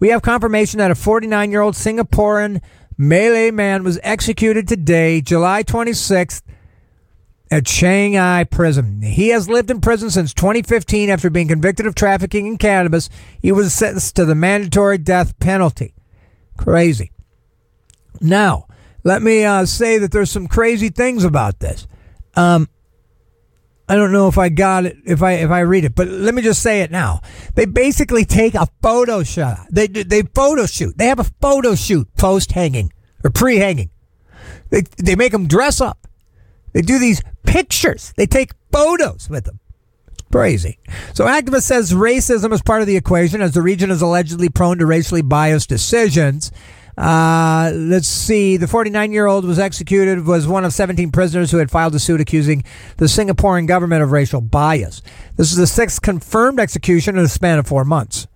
We 0.00 0.08
have 0.08 0.22
confirmation 0.22 0.78
that 0.78 0.90
a 0.90 0.94
49-year-old 0.94 1.74
Singaporean 1.74 2.62
Malay 2.96 3.50
man 3.50 3.84
was 3.84 4.00
executed 4.02 4.66
today, 4.66 5.20
July 5.20 5.62
26th, 5.62 6.40
at 7.50 7.64
Changi 7.64 8.50
prison. 8.50 9.02
He 9.02 9.28
has 9.28 9.48
lived 9.48 9.70
in 9.70 9.80
prison 9.80 10.10
since 10.10 10.34
2015 10.34 11.10
after 11.10 11.30
being 11.30 11.48
convicted 11.48 11.86
of 11.86 11.94
trafficking 11.94 12.46
in 12.46 12.58
cannabis. 12.58 13.08
He 13.40 13.52
was 13.52 13.72
sentenced 13.72 14.16
to 14.16 14.24
the 14.24 14.34
mandatory 14.34 14.98
death 14.98 15.38
penalty. 15.38 15.94
Crazy. 16.56 17.12
Now, 18.20 18.66
let 19.04 19.22
me 19.22 19.44
uh, 19.44 19.66
say 19.66 19.98
that 19.98 20.10
there's 20.10 20.30
some 20.30 20.48
crazy 20.48 20.88
things 20.88 21.24
about 21.24 21.60
this. 21.60 21.86
Um, 22.34 22.68
I 23.88 23.94
don't 23.94 24.12
know 24.12 24.26
if 24.26 24.36
I 24.36 24.48
got 24.48 24.84
it 24.84 24.96
if 25.04 25.22
I 25.22 25.34
if 25.34 25.50
I 25.50 25.60
read 25.60 25.84
it, 25.84 25.94
but 25.94 26.08
let 26.08 26.34
me 26.34 26.42
just 26.42 26.60
say 26.60 26.80
it 26.80 26.90
now. 26.90 27.20
They 27.54 27.66
basically 27.66 28.24
take 28.24 28.54
a 28.54 28.66
photo 28.82 29.22
shot. 29.22 29.66
They 29.70 29.86
they 29.86 30.22
photo 30.22 30.66
shoot. 30.66 30.98
They 30.98 31.06
have 31.06 31.20
a 31.20 31.30
photo 31.40 31.76
shoot 31.76 32.08
post 32.16 32.52
hanging 32.52 32.92
or 33.22 33.30
pre 33.30 33.58
hanging. 33.58 33.90
They 34.70 34.82
they 34.98 35.14
make 35.14 35.30
them 35.30 35.46
dress 35.46 35.80
up. 35.80 36.05
They 36.76 36.82
do 36.82 36.98
these 36.98 37.22
pictures. 37.46 38.12
They 38.18 38.26
take 38.26 38.52
photos 38.70 39.30
with 39.30 39.44
them. 39.44 39.60
Crazy. 40.30 40.78
So 41.14 41.24
activist 41.24 41.62
says 41.62 41.94
racism 41.94 42.52
is 42.52 42.60
part 42.60 42.82
of 42.82 42.86
the 42.86 42.98
equation 42.98 43.40
as 43.40 43.54
the 43.54 43.62
region 43.62 43.90
is 43.90 44.02
allegedly 44.02 44.50
prone 44.50 44.76
to 44.76 44.84
racially 44.84 45.22
biased 45.22 45.70
decisions. 45.70 46.52
Uh, 46.98 47.72
let's 47.74 48.06
see. 48.06 48.58
The 48.58 48.68
49 48.68 49.10
year 49.10 49.24
old 49.24 49.46
was 49.46 49.58
executed, 49.58 50.26
was 50.26 50.46
one 50.46 50.66
of 50.66 50.74
17 50.74 51.10
prisoners 51.12 51.50
who 51.50 51.56
had 51.56 51.70
filed 51.70 51.94
a 51.94 51.98
suit 51.98 52.20
accusing 52.20 52.62
the 52.98 53.06
Singaporean 53.06 53.66
government 53.66 54.02
of 54.02 54.12
racial 54.12 54.42
bias. 54.42 55.00
This 55.36 55.52
is 55.52 55.56
the 55.56 55.66
sixth 55.66 56.02
confirmed 56.02 56.60
execution 56.60 57.16
in 57.16 57.24
a 57.24 57.28
span 57.28 57.58
of 57.58 57.66
four 57.66 57.86
months. 57.86 58.26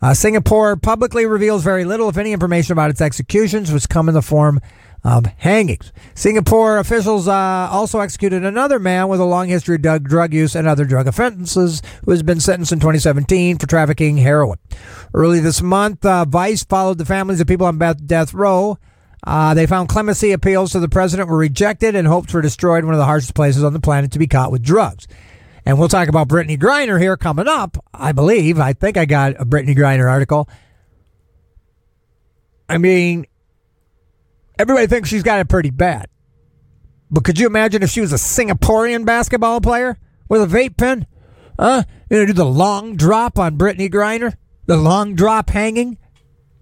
Uh, 0.00 0.14
Singapore 0.14 0.76
publicly 0.76 1.26
reveals 1.26 1.64
very 1.64 1.84
little, 1.84 2.08
if 2.08 2.16
any, 2.16 2.32
information 2.32 2.72
about 2.72 2.90
its 2.90 3.00
executions, 3.00 3.72
which 3.72 3.88
come 3.88 4.08
in 4.08 4.14
the 4.14 4.22
form 4.22 4.60
of 5.02 5.26
hangings. 5.38 5.92
Singapore 6.14 6.78
officials 6.78 7.26
uh, 7.26 7.68
also 7.70 8.00
executed 8.00 8.44
another 8.44 8.78
man 8.78 9.08
with 9.08 9.20
a 9.20 9.24
long 9.24 9.48
history 9.48 9.76
of 9.82 10.04
drug 10.04 10.34
use 10.34 10.54
and 10.54 10.66
other 10.66 10.84
drug 10.84 11.06
offenses 11.06 11.82
who 12.04 12.10
has 12.10 12.22
been 12.22 12.40
sentenced 12.40 12.72
in 12.72 12.80
2017 12.80 13.58
for 13.58 13.66
trafficking 13.66 14.18
heroin. 14.18 14.58
Early 15.14 15.40
this 15.40 15.62
month, 15.62 16.04
uh, 16.04 16.24
Vice 16.24 16.64
followed 16.64 16.98
the 16.98 17.06
families 17.06 17.40
of 17.40 17.46
people 17.46 17.66
on 17.66 17.78
death 17.78 18.34
row. 18.34 18.78
Uh, 19.26 19.52
they 19.54 19.66
found 19.66 19.88
clemency 19.88 20.32
appeals 20.32 20.72
to 20.72 20.80
the 20.80 20.88
president 20.88 21.28
were 21.28 21.36
rejected 21.36 21.94
and 21.94 22.08
hopes 22.08 22.32
were 22.32 22.40
destroyed, 22.40 22.84
one 22.84 22.94
of 22.94 22.98
the 22.98 23.04
harshest 23.04 23.34
places 23.34 23.62
on 23.62 23.72
the 23.72 23.80
planet 23.80 24.12
to 24.12 24.18
be 24.18 24.26
caught 24.26 24.50
with 24.50 24.62
drugs. 24.62 25.06
And 25.66 25.78
we'll 25.78 25.88
talk 25.88 26.08
about 26.08 26.28
Brittney 26.28 26.58
Griner 26.58 26.98
here 26.98 27.16
coming 27.16 27.46
up, 27.46 27.76
I 27.92 28.12
believe. 28.12 28.58
I 28.58 28.72
think 28.72 28.96
I 28.96 29.04
got 29.04 29.40
a 29.40 29.44
Brittney 29.44 29.76
Griner 29.76 30.10
article. 30.10 30.48
I 32.68 32.78
mean, 32.78 33.26
everybody 34.60 34.86
thinks 34.86 35.08
she's 35.08 35.22
got 35.22 35.40
it 35.40 35.48
pretty 35.48 35.70
bad. 35.70 36.08
But 37.10 37.24
could 37.24 37.38
you 37.38 37.46
imagine 37.46 37.82
if 37.82 37.90
she 37.90 38.02
was 38.02 38.12
a 38.12 38.16
Singaporean 38.16 39.04
basketball 39.04 39.60
player 39.60 39.98
with 40.28 40.42
a 40.42 40.46
vape 40.46 40.76
pen? 40.76 41.06
Huh? 41.58 41.84
You 42.10 42.18
know, 42.18 42.26
do 42.26 42.32
the 42.34 42.44
long 42.44 42.96
drop 42.96 43.38
on 43.38 43.56
Brittney 43.56 43.90
Griner? 43.90 44.36
The 44.66 44.76
long 44.76 45.14
drop 45.14 45.50
hanging? 45.50 45.98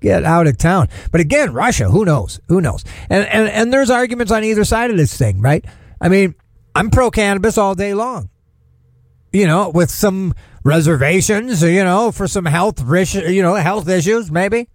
Get 0.00 0.24
out 0.24 0.46
of 0.46 0.56
town. 0.56 0.88
But 1.11 1.20
again, 1.20 1.52
Russia, 1.52 1.90
who 1.90 2.04
knows? 2.04 2.40
Who 2.48 2.61
knows? 2.61 2.84
And, 3.11 3.26
and, 3.26 3.48
and 3.48 3.72
there's 3.72 3.90
arguments 3.90 4.32
on 4.32 4.44
either 4.44 4.64
side 4.64 4.90
of 4.90 4.96
this 4.96 5.16
thing, 5.16 5.40
right? 5.40 5.64
I 6.00 6.08
mean, 6.08 6.37
I'm 6.74 6.90
pro 6.90 7.11
cannabis 7.11 7.58
all 7.58 7.74
day 7.74 7.94
long. 7.94 8.30
You 9.32 9.46
know, 9.46 9.68
with 9.70 9.90
some 9.90 10.34
reservations, 10.64 11.62
you 11.62 11.84
know, 11.84 12.12
for 12.12 12.28
some 12.28 12.44
health, 12.44 12.80
you 12.80 13.42
know, 13.42 13.54
health 13.54 13.88
issues, 13.88 14.30
maybe 14.30 14.68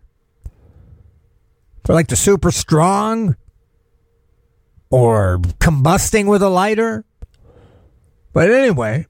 for 1.83 1.93
like 1.93 2.07
the 2.07 2.15
super 2.15 2.51
strong 2.51 3.35
or 4.89 5.39
combusting 5.59 6.27
with 6.27 6.41
a 6.41 6.49
lighter. 6.49 7.03
But 8.31 8.49
anyway, 8.51 9.07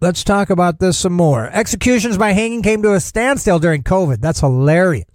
let's 0.00 0.24
talk 0.24 0.50
about 0.50 0.78
this 0.78 0.98
some 0.98 1.12
more. 1.12 1.48
Executions 1.50 2.16
by 2.16 2.32
hanging 2.32 2.62
came 2.62 2.82
to 2.82 2.94
a 2.94 3.00
standstill 3.00 3.58
during 3.58 3.82
COVID. 3.82 4.20
That's 4.20 4.40
hilarious. 4.40 5.06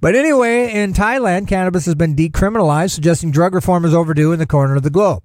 But 0.00 0.14
anyway, 0.14 0.72
in 0.72 0.94
Thailand, 0.94 1.46
cannabis 1.46 1.84
has 1.84 1.94
been 1.94 2.16
decriminalized, 2.16 2.92
suggesting 2.92 3.30
drug 3.30 3.54
reform 3.54 3.84
is 3.84 3.94
overdue 3.94 4.32
in 4.32 4.38
the 4.38 4.46
corner 4.46 4.76
of 4.76 4.82
the 4.82 4.90
globe. 4.90 5.22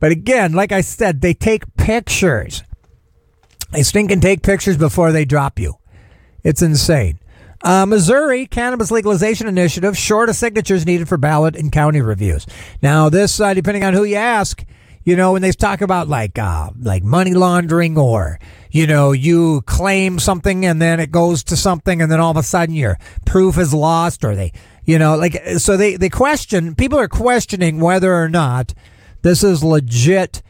But 0.00 0.10
again, 0.12 0.52
like 0.52 0.72
I 0.72 0.80
said, 0.80 1.20
they 1.20 1.34
take 1.34 1.76
pictures. 1.76 2.62
They 3.72 3.82
stink 3.82 4.10
and 4.10 4.22
take 4.22 4.42
pictures 4.42 4.76
before 4.76 5.12
they 5.12 5.24
drop 5.24 5.58
you. 5.58 5.74
It's 6.42 6.62
insane. 6.62 7.18
Uh, 7.66 7.84
Missouri 7.84 8.46
cannabis 8.46 8.92
legalization 8.92 9.48
initiative 9.48 9.98
short 9.98 10.28
of 10.28 10.36
signatures 10.36 10.86
needed 10.86 11.08
for 11.08 11.16
ballot 11.16 11.56
and 11.56 11.72
county 11.72 12.00
reviews. 12.00 12.46
Now, 12.80 13.08
this, 13.08 13.40
uh, 13.40 13.54
depending 13.54 13.82
on 13.82 13.92
who 13.92 14.04
you 14.04 14.14
ask, 14.14 14.64
you 15.02 15.16
know, 15.16 15.32
when 15.32 15.42
they 15.42 15.50
talk 15.50 15.80
about 15.80 16.06
like 16.06 16.38
uh, 16.38 16.70
like 16.80 17.02
money 17.02 17.34
laundering 17.34 17.98
or 17.98 18.38
you 18.70 18.86
know 18.86 19.10
you 19.10 19.62
claim 19.62 20.20
something 20.20 20.64
and 20.64 20.80
then 20.80 21.00
it 21.00 21.10
goes 21.10 21.42
to 21.42 21.56
something 21.56 22.00
and 22.00 22.12
then 22.12 22.20
all 22.20 22.30
of 22.30 22.36
a 22.36 22.42
sudden 22.44 22.72
your 22.72 22.98
proof 23.24 23.58
is 23.58 23.74
lost 23.74 24.24
or 24.24 24.36
they 24.36 24.52
you 24.84 24.98
know 24.98 25.16
like 25.16 25.34
so 25.58 25.76
they 25.76 25.96
they 25.96 26.08
question 26.08 26.74
people 26.74 26.98
are 26.98 27.08
questioning 27.08 27.80
whether 27.80 28.14
or 28.14 28.28
not 28.28 28.74
this 29.22 29.42
is 29.42 29.64
legit 29.64 30.42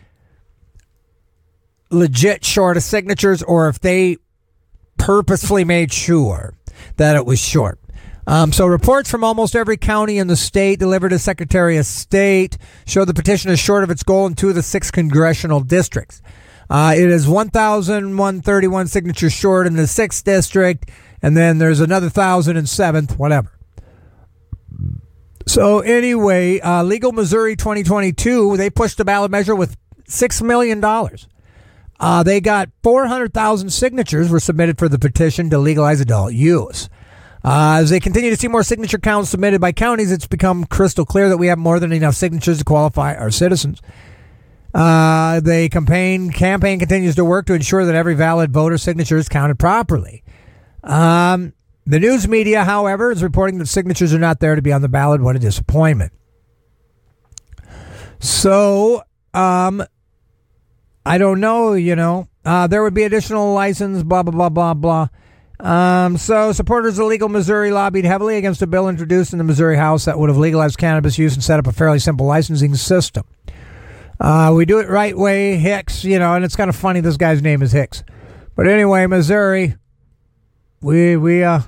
legit 1.91 2.45
short 2.45 2.77
of 2.77 2.83
signatures 2.83 3.43
or 3.43 3.69
if 3.69 3.79
they 3.81 4.17
purposefully 4.99 5.65
made 5.65 5.93
sure 5.93 6.55
that 6.97 7.17
it 7.17 7.27
was 7.27 7.39
short. 7.39 7.79
Um, 8.27 8.53
so 8.53 8.67
reports 8.67 9.09
from 9.09 9.23
almost 9.23 9.55
every 9.55 9.77
county 9.77 10.19
in 10.19 10.27
the 10.27 10.37
state 10.37 10.81
delivered 10.81 11.11
to 11.11 11.19
Secretary 11.19 11.77
of 11.77 11.87
State 11.87 12.59
show 12.85 13.05
the 13.05 13.15
petition 13.15 13.51
is 13.53 13.61
short 13.61 13.85
of 13.85 13.91
its 13.91 14.03
goal 14.03 14.27
in 14.27 14.35
two 14.35 14.49
of 14.49 14.57
the 14.57 14.63
six 14.63 14.91
congressional 14.91 15.61
districts. 15.61 16.23
Uh, 16.69 16.95
it 16.97 17.09
is 17.09 17.29
1,131 17.29 18.87
signatures 18.89 19.33
short 19.33 19.69
in 19.69 19.77
the 19.77 19.87
sixth 19.87 20.25
district, 20.25 20.91
and 21.23 21.37
then 21.37 21.59
there's 21.59 21.79
another 21.79 22.11
thousand 22.11 22.57
in 22.57 22.67
seventh, 22.67 23.17
whatever. 23.17 23.53
So 25.47 25.79
anyway, 25.79 26.59
uh, 26.59 26.83
Legal 26.83 27.13
Missouri 27.13 27.55
2022, 27.55 28.57
they 28.57 28.69
pushed 28.69 28.99
the 28.99 29.05
ballot 29.05 29.31
measure 29.31 29.55
with 29.55 29.77
six 30.09 30.43
million 30.43 30.81
dollars. 30.81 31.29
Uh, 31.99 32.23
they 32.23 32.41
got 32.41 32.69
400,000 32.83 33.71
signatures 33.71 34.31
were 34.31 34.41
submitted 34.41 34.79
for 34.79 34.89
the 34.89 34.99
petition 34.99 35.51
to 35.51 35.59
legalize 35.59 36.01
adult 36.01 36.33
use. 36.33 36.89
Uh, 37.45 37.79
as 37.81 37.91
they 37.91 38.01
continue 38.01 38.31
to 38.31 38.37
see 38.37 38.49
more 38.49 38.63
signature 38.63 38.99
counts 38.99 39.31
submitted 39.31 39.61
by 39.61 39.73
counties, 39.73 40.11
it's 40.11 40.27
become 40.27 40.65
crystal 40.65 41.05
clear 41.05 41.29
that 41.29 41.37
we 41.37 41.47
have 41.47 41.59
more 41.59 41.79
than 41.79 41.93
enough 41.93 42.15
signatures 42.15 42.59
to 42.59 42.65
qualify 42.65 43.15
our 43.15 43.31
citizens. 43.31 43.81
Uh, 44.75 45.41
the 45.41 45.69
campaign 45.71 46.31
campaign 46.31 46.79
continues 46.79 47.15
to 47.15 47.25
work 47.25 47.47
to 47.47 47.55
ensure 47.55 47.87
that 47.87 47.95
every 47.95 48.15
valid 48.15 48.53
voter 48.53 48.77
signature 48.77 49.17
is 49.17 49.29
counted 49.29 49.59
properly. 49.59 50.23
Um, 50.83 51.55
the 51.87 52.01
news 52.01 52.27
media, 52.27 52.65
however, 52.65 53.13
is 53.13 53.23
reporting 53.23 53.59
that 53.59 53.67
signatures 53.67 54.13
are 54.13 54.19
not 54.19 54.41
there 54.41 54.55
to 54.55 54.61
be 54.61 54.73
on 54.73 54.83
the 54.83 54.89
ballot. 54.89 55.23
What 55.23 55.37
a 55.37 55.39
disappointment! 55.39 56.13
So, 58.19 59.03
um, 59.35 59.85
I 61.07 61.19
don't 61.19 61.39
know, 61.39 61.75
you 61.75 61.95
know. 61.95 62.29
Uh, 62.45 62.67
there 62.67 62.83
would 62.83 62.93
be 62.95 63.05
additional 63.05 63.53
license, 63.53 64.03
blah, 64.03 64.25
blah, 64.25 64.33
blah, 64.33 64.49
blah, 64.49 64.75
blah. 64.75 65.09
Um, 65.61 66.17
so, 66.17 66.51
supporters 66.53 66.99
of 66.99 67.07
Legal 67.07 67.29
Missouri 67.29 67.71
lobbied 67.71 68.05
heavily 68.05 68.37
against 68.37 68.61
a 68.61 68.67
bill 68.67 68.89
introduced 68.89 69.33
in 69.33 69.39
the 69.39 69.45
Missouri 69.45 69.77
House 69.77 70.05
that 70.05 70.19
would 70.19 70.29
have 70.29 70.37
legalized 70.37 70.79
cannabis 70.79 71.17
use 71.17 71.35
and 71.35 71.45
set 71.45 71.61
up 71.61 71.67
a 71.69 71.73
fairly 71.73 72.01
simple 72.01 72.27
licensing 72.27 72.75
system. 72.75 73.25
Uh, 74.19 74.53
we 74.55 74.65
do 74.65 74.81
it 74.81 74.89
right 74.89 75.17
way, 75.17 75.57
Hicks, 75.57 76.03
you 76.05 76.19
know, 76.19 76.35
and 76.35 76.45
it's 76.45 76.57
kind 76.57 76.69
of 76.69 76.75
funny 76.75 77.01
this 77.01 77.17
guy's 77.17 77.41
name 77.41 77.63
is 77.63 77.71
Hicks. 77.71 78.03
But 78.57 78.67
anyway, 78.67 79.07
Missouri, 79.07 79.77
we 80.81 81.17
we 81.17 81.45
uh 81.45 81.61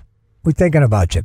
we 0.45 0.53
thinking 0.53 0.83
about 0.83 1.15
you. 1.15 1.23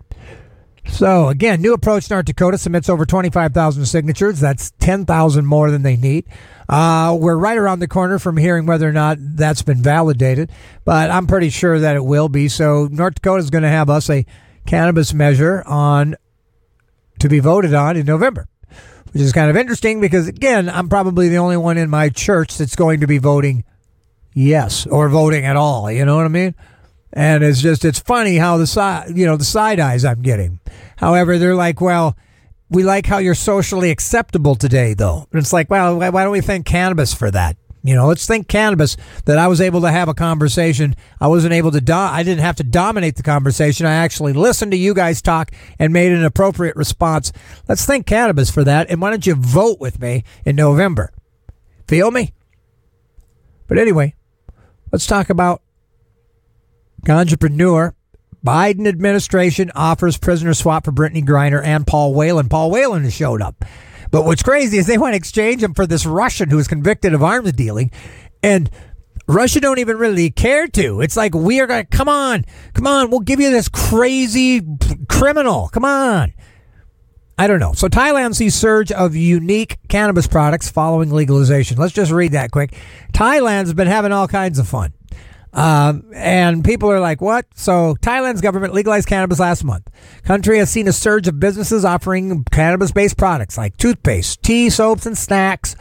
So 0.89 1.29
again, 1.29 1.61
new 1.61 1.73
approach 1.73 2.09
North 2.09 2.25
Dakota 2.25 2.57
submits 2.57 2.89
over 2.89 3.05
25,000 3.05 3.85
signatures. 3.85 4.39
That's 4.39 4.71
10,000 4.79 5.45
more 5.45 5.71
than 5.71 5.81
they 5.81 5.95
need. 5.95 6.25
Uh, 6.69 7.17
we're 7.19 7.37
right 7.37 7.57
around 7.57 7.79
the 7.79 7.87
corner 7.87 8.19
from 8.19 8.37
hearing 8.37 8.65
whether 8.65 8.87
or 8.87 8.93
not 8.93 9.17
that's 9.19 9.61
been 9.61 9.81
validated, 9.81 10.51
but 10.85 11.09
I'm 11.09 11.27
pretty 11.27 11.49
sure 11.49 11.79
that 11.79 11.95
it 11.95 12.03
will 12.03 12.29
be. 12.29 12.47
So 12.47 12.87
North 12.91 13.15
Dakota 13.15 13.39
is 13.39 13.49
going 13.49 13.63
to 13.63 13.69
have 13.69 13.89
us 13.89 14.09
a 14.09 14.25
cannabis 14.65 15.13
measure 15.13 15.63
on 15.65 16.15
to 17.19 17.29
be 17.29 17.39
voted 17.39 17.73
on 17.73 17.97
in 17.97 18.05
November, 18.05 18.47
which 19.11 19.21
is 19.21 19.31
kind 19.33 19.49
of 19.49 19.57
interesting 19.57 20.01
because 20.01 20.27
again, 20.27 20.69
I'm 20.69 20.89
probably 20.89 21.29
the 21.29 21.37
only 21.37 21.57
one 21.57 21.77
in 21.77 21.89
my 21.89 22.09
church 22.09 22.57
that's 22.57 22.75
going 22.75 22.99
to 23.01 23.07
be 23.07 23.17
voting 23.17 23.63
yes 24.33 24.85
or 24.87 25.09
voting 25.09 25.45
at 25.45 25.55
all. 25.55 25.91
You 25.91 26.05
know 26.05 26.15
what 26.15 26.25
I 26.25 26.29
mean? 26.29 26.55
And 27.15 27.43
it's 27.43 27.61
just 27.61 27.85
it's 27.85 27.99
funny 27.99 28.37
how 28.37 28.57
the 28.57 28.65
side 28.65 29.15
you 29.15 29.25
know 29.25 29.37
the 29.37 29.45
side 29.45 29.79
eyes 29.79 30.03
I'm 30.03 30.21
getting. 30.21 30.59
However, 30.97 31.37
they're 31.37 31.55
like, 31.55 31.79
well, 31.79 32.17
we 32.69 32.83
like 32.83 33.05
how 33.05 33.19
you're 33.19 33.35
socially 33.35 33.91
acceptable 33.91 34.55
today, 34.55 34.95
though. 34.95 35.27
It's 35.31 35.53
like, 35.53 35.69
well, 35.69 35.99
why 35.99 36.23
don't 36.23 36.31
we 36.31 36.41
thank 36.41 36.65
cannabis 36.65 37.13
for 37.13 37.29
that? 37.29 37.55
You 37.85 37.95
know, 37.95 38.07
let's 38.07 38.25
thank 38.25 38.47
cannabis 38.47 38.95
that 39.25 39.37
I 39.37 39.47
was 39.47 39.59
able 39.59 39.81
to 39.81 39.91
have 39.91 40.07
a 40.07 40.13
conversation. 40.13 40.95
I 41.19 41.27
wasn't 41.27 41.53
able 41.53 41.71
to, 41.71 41.81
do- 41.81 41.93
I 41.93 42.23
didn't 42.23 42.41
have 42.41 42.55
to 42.55 42.63
dominate 42.63 43.17
the 43.17 43.23
conversation. 43.23 43.85
I 43.85 43.95
actually 43.95 44.31
listened 44.31 44.71
to 44.71 44.77
you 44.77 44.93
guys 44.93 45.21
talk 45.21 45.51
and 45.77 45.91
made 45.91 46.13
an 46.13 46.23
appropriate 46.23 46.77
response. 46.77 47.33
Let's 47.67 47.85
thank 47.85 48.07
cannabis 48.07 48.49
for 48.49 48.63
that. 48.63 48.89
And 48.89 49.01
why 49.01 49.09
don't 49.09 49.27
you 49.27 49.35
vote 49.35 49.81
with 49.81 49.99
me 50.01 50.23
in 50.45 50.55
November? 50.55 51.11
Feel 51.89 52.09
me? 52.09 52.33
But 53.67 53.77
anyway, 53.77 54.15
let's 54.93 55.05
talk 55.05 55.29
about 55.29 55.61
Ganjapreneur 57.05 57.93
Biden 58.45 58.87
administration 58.87 59.71
offers 59.73 60.17
prisoner 60.17 60.53
swap 60.53 60.85
for 60.85 60.91
Brittney 60.91 61.23
Griner 61.25 61.63
and 61.63 61.87
Paul 61.87 62.13
Whelan. 62.13 62.49
Paul 62.49 62.71
Whelan 62.71 63.03
has 63.03 63.13
showed 63.13 63.41
up. 63.41 63.63
But 64.11 64.25
what's 64.25 64.43
crazy 64.43 64.77
is 64.77 64.85
they 64.85 64.97
want 64.97 65.13
to 65.13 65.17
exchange 65.17 65.63
him 65.63 65.73
for 65.73 65.87
this 65.87 66.05
Russian 66.05 66.49
who 66.49 66.57
was 66.57 66.67
convicted 66.67 67.13
of 67.13 67.23
arms 67.23 67.53
dealing. 67.53 67.91
And 68.43 68.69
Russia 69.27 69.61
don't 69.61 69.79
even 69.79 69.97
really 69.97 70.29
care 70.29 70.67
to. 70.67 70.99
It's 70.99 71.15
like 71.15 71.33
we 71.33 71.61
are 71.61 71.67
going 71.67 71.85
to 71.85 71.89
come 71.89 72.09
on, 72.09 72.45
come 72.73 72.85
on, 72.85 73.09
we'll 73.09 73.21
give 73.21 73.39
you 73.39 73.49
this 73.49 73.69
crazy 73.69 74.61
criminal. 75.07 75.69
Come 75.69 75.85
on. 75.85 76.33
I 77.37 77.47
don't 77.47 77.59
know. 77.59 77.73
So 77.73 77.87
Thailand 77.87 78.35
sees 78.35 78.53
surge 78.53 78.91
of 78.91 79.15
unique 79.15 79.79
cannabis 79.87 80.27
products 80.27 80.69
following 80.69 81.09
legalization. 81.09 81.77
Let's 81.77 81.93
just 81.93 82.11
read 82.11 82.33
that 82.33 82.51
quick. 82.51 82.75
Thailand's 83.13 83.73
been 83.73 83.87
having 83.87 84.11
all 84.11 84.27
kinds 84.27 84.59
of 84.59 84.67
fun. 84.67 84.93
Um, 85.53 86.05
and 86.15 86.65
people 86.65 86.91
are 86.91 86.99
like, 86.99 87.21
what? 87.21 87.45
So 87.53 87.95
Thailand's 88.01 88.41
government 88.41 88.73
legalized 88.73 89.07
cannabis 89.07 89.39
last 89.39 89.63
month. 89.63 89.87
Country 90.23 90.57
has 90.57 90.71
seen 90.71 90.87
a 90.87 90.93
surge 90.93 91.27
of 91.27 91.39
businesses 91.39 91.85
offering 91.85 92.43
cannabis-based 92.45 93.17
products 93.17 93.57
like 93.57 93.77
toothpaste, 93.77 94.41
tea, 94.41 94.69
soaps, 94.69 95.05
and 95.05 95.17
snacks. 95.17 95.75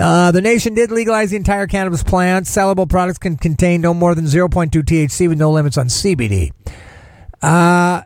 Uh, 0.00 0.32
the 0.32 0.40
nation 0.40 0.72
did 0.72 0.90
legalize 0.90 1.30
the 1.30 1.36
entire 1.36 1.66
cannabis 1.66 2.02
plant. 2.02 2.46
Sellable 2.46 2.88
products 2.88 3.18
can 3.18 3.36
contain 3.36 3.82
no 3.82 3.92
more 3.92 4.14
than 4.14 4.24
0.2 4.24 4.70
THC 4.70 5.28
with 5.28 5.38
no 5.38 5.50
limits 5.50 5.76
on 5.76 5.88
CBD. 5.88 6.50
Uh, 7.42 8.02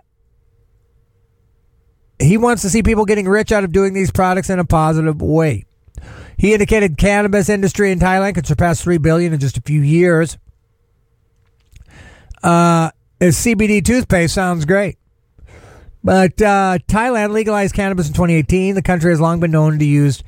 he 2.19 2.37
wants 2.37 2.63
to 2.63 2.71
see 2.71 2.83
people 2.83 3.05
getting 3.05 3.29
rich 3.29 3.53
out 3.53 3.63
of 3.63 3.71
doing 3.71 3.95
these 3.95 4.11
products 4.11 4.51
in 4.51 4.59
a 4.59 4.65
positive 4.65 5.23
way. 5.23 5.67
He 6.37 6.53
indicated 6.53 6.99
cannabis 6.99 7.49
industry 7.49 7.93
in 7.93 8.01
Thailand 8.01 8.35
could 8.35 8.47
surpass 8.47 8.83
3 8.83 8.99
billion 8.99 9.33
in 9.33 9.39
just 9.39 9.57
a 9.57 9.63
few 9.63 9.81
years. 9.81 10.37
Uh, 12.43 12.91
CBD 13.21 13.85
toothpaste 13.85 14.35
sounds 14.35 14.65
great. 14.65 14.99
But 16.05 16.41
uh, 16.41 16.79
Thailand 16.87 17.33
legalized 17.33 17.75
cannabis 17.75 18.07
in 18.07 18.15
2018. 18.15 18.75
The 18.75 18.83
country 18.83 19.11
has 19.11 19.21
long 19.21 19.41
been 19.41 19.51
known 19.51 19.79
to 19.79 19.85
use 19.85 20.23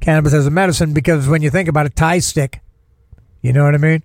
cannabis 0.00 0.32
as 0.32 0.46
a 0.46 0.50
medicine 0.50 0.94
because 0.94 1.28
when 1.28 1.42
you 1.42 1.50
think 1.50 1.68
about 1.68 1.86
a 1.86 1.90
Thai 1.90 2.18
stick, 2.20 2.60
you 3.42 3.52
know 3.52 3.64
what 3.64 3.74
I 3.74 3.78
mean? 3.78 4.02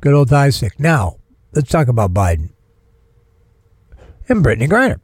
Good 0.00 0.14
old 0.14 0.30
Thai 0.30 0.50
stick. 0.50 0.80
Now, 0.80 1.16
let's 1.52 1.70
talk 1.70 1.88
about 1.88 2.14
Biden 2.14 2.50
and 4.28 4.44
Brittney 4.44 4.68
Griner. 4.68 5.00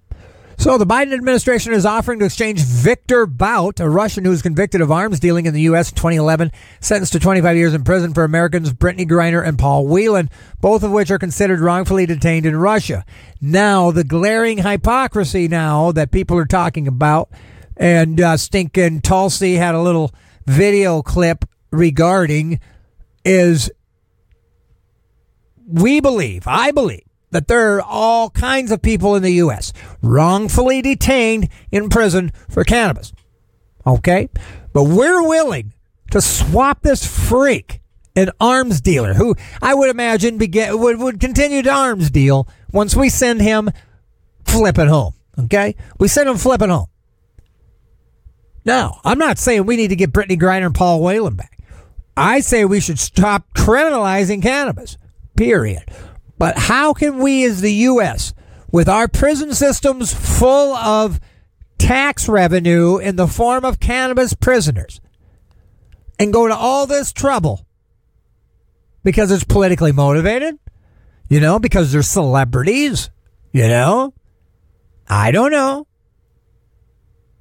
So 0.59 0.77
the 0.77 0.85
Biden 0.85 1.15
administration 1.15 1.73
is 1.73 1.87
offering 1.87 2.19
to 2.19 2.25
exchange 2.25 2.61
Viktor 2.61 3.27
Bout, 3.27 3.79
a 3.79 3.89
Russian 3.89 4.25
who 4.25 4.31
was 4.31 4.43
convicted 4.43 4.81
of 4.81 4.91
arms 4.91 5.21
dealing 5.21 5.47
in 5.47 5.55
the 5.55 5.61
U.S. 5.63 5.91
in 5.91 5.95
2011, 5.95 6.51
sentenced 6.81 7.13
to 7.13 7.21
25 7.21 7.57
years 7.57 7.75
in 7.75 7.85
prison 7.85 8.13
for 8.13 8.25
Americans 8.25 8.73
Brittney 8.73 9.09
Griner 9.09 9.47
and 9.47 9.57
Paul 9.57 9.87
Whelan, 9.87 10.29
both 10.61 10.83
of 10.83 10.91
which 10.91 11.13
are 11.13 11.19
considered 11.19 11.61
wrongfully 11.61 12.07
detained 12.07 12.45
in 12.45 12.57
Russia. 12.57 13.05
Now, 13.41 13.93
the 13.93 14.03
glaring 14.03 14.59
hypocrisy 14.59 15.47
now 15.47 15.93
that 15.93 16.11
people 16.11 16.37
are 16.37 16.45
talking 16.45 16.89
about, 16.89 17.31
and 17.77 18.21
uh, 18.21 18.37
stinking 18.37 19.03
Tulsi 19.03 19.55
had 19.55 19.77
a 19.77 19.81
little 19.81 20.13
video 20.45 21.03
clip 21.03 21.45
regarding, 21.71 22.59
is 23.25 23.71
we 25.69 26.01
believe, 26.01 26.49
I 26.49 26.73
believe, 26.73 27.08
that 27.31 27.49
there 27.49 27.77
are 27.77 27.83
all 27.83 28.31
kinds 28.31 28.71
of 28.71 28.83
people 28.83 29.15
in 29.15 29.23
the 29.23 29.35
U.S. 29.35 29.73
wrongfully 30.03 30.83
detained 30.83 31.49
in 31.71 31.89
prison 31.89 32.33
for 32.49 32.65
cannabis. 32.65 33.13
Okay? 33.87 34.29
But 34.73 34.85
we're 34.85 35.27
willing 35.27 35.73
to 36.11 36.21
swap 36.21 36.83
this 36.83 37.07
freak, 37.07 37.81
an 38.17 38.31
arms 38.41 38.81
dealer, 38.81 39.15
who 39.15 39.37
I 39.61 39.75
would 39.75 39.91
imagine 39.91 40.39
would, 40.39 40.99
would 40.99 41.21
continue 41.21 41.63
to 41.63 41.71
arms 41.71 42.11
deal 42.11 42.49
once 42.73 42.97
we 42.97 43.09
send 43.09 43.43
him 43.43 43.71
flipping 44.45 44.89
home. 44.89 45.15
Okay? 45.39 45.77
We 45.99 46.09
send 46.09 46.29
him 46.29 46.37
flipping 46.37 46.71
home. 46.71 46.89
Now, 48.65 49.01
I'm 49.05 49.19
not 49.19 49.39
saying 49.39 49.65
we 49.65 49.77
need 49.77 49.89
to 49.89 49.97
get 49.97 50.13
Brittney 50.13 50.39
Griner 50.39 50.67
and 50.67 50.75
Paul 50.75 51.03
Whelan 51.03 51.37
back. 51.37 51.59
I 52.17 52.41
say 52.41 52.65
we 52.65 52.81
should 52.81 52.99
stop 52.99 53.47
criminalizing 53.55 54.43
cannabis. 54.43 54.99
Period. 55.37 55.85
But 56.39 56.57
how 56.57 56.95
can 56.95 57.19
we, 57.19 57.45
as 57.45 57.61
the 57.61 57.73
U.S., 57.73 58.33
with 58.71 58.89
our 58.89 59.09
prison 59.09 59.53
systems 59.55 60.15
full 60.15 60.75
of 60.75 61.21
tax 61.79 62.29
revenue 62.29 62.99
in 62.99 63.17
the 63.17 63.27
form 63.27 63.65
of 63.65 63.81
cannabis 63.81 64.35
prisoners, 64.35 65.01
and 66.19 66.33
go 66.33 66.47
to 66.47 66.55
all 66.55 66.87
this 66.87 67.13
trouble 67.13 67.67
because 69.03 69.31
it's 69.31 69.45
politically 69.45 69.93
motivated? 69.93 70.59
You 71.29 71.41
know, 71.41 71.59
because 71.59 71.93
they're 71.93 72.03
celebrities? 72.03 73.11
You 73.53 73.69
know? 73.69 74.15
I 75.09 75.31
don't 75.31 75.51
know. 75.51 75.87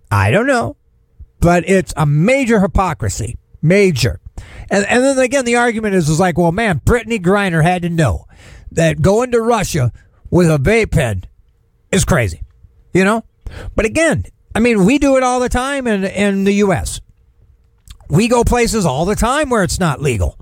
I 0.10 0.32
don't 0.32 0.48
know. 0.48 0.76
But 1.39 1.70
it's 1.70 1.93
a 1.95 2.06
major 2.06 2.60
hypocrisy. 2.60 3.38
Major. 3.62 4.20
And, 4.70 4.86
and 4.86 5.04
then 5.04 5.20
again, 5.20 5.45
the 5.45 5.58
argument 5.58 5.95
is, 5.95 6.10
is 6.10 6.20
like, 6.20 6.38
well, 6.38 6.52
man, 6.52 6.80
Brittney 6.80 7.22
Griner 7.22 7.64
had 7.64 7.84
to 7.84 7.89
know 7.89 8.27
that 8.72 9.01
going 9.01 9.32
to 9.32 9.41
Russia 9.41 9.91
with 10.30 10.49
a 10.49 10.57
vape 10.57 10.91
pen 10.91 11.24
is 11.91 12.05
crazy, 12.05 12.43
you 12.93 13.03
know? 13.03 13.24
But 13.76 13.86
again, 13.86 14.26
I 14.53 14.59
mean, 14.59 14.86
we 14.86 14.97
do 14.97 15.18
it 15.18 15.24
all 15.24 15.39
the 15.39 15.49
time 15.49 15.88
in, 15.88 16.03
in 16.03 16.43
the 16.43 16.53
U.S. 16.55 17.01
We 18.09 18.28
go 18.28 18.43
places 18.43 18.86
all 18.86 19.05
the 19.05 19.15
time 19.15 19.49
where 19.49 19.63
it's 19.63 19.80
not 19.80 20.01
legal. 20.01 20.39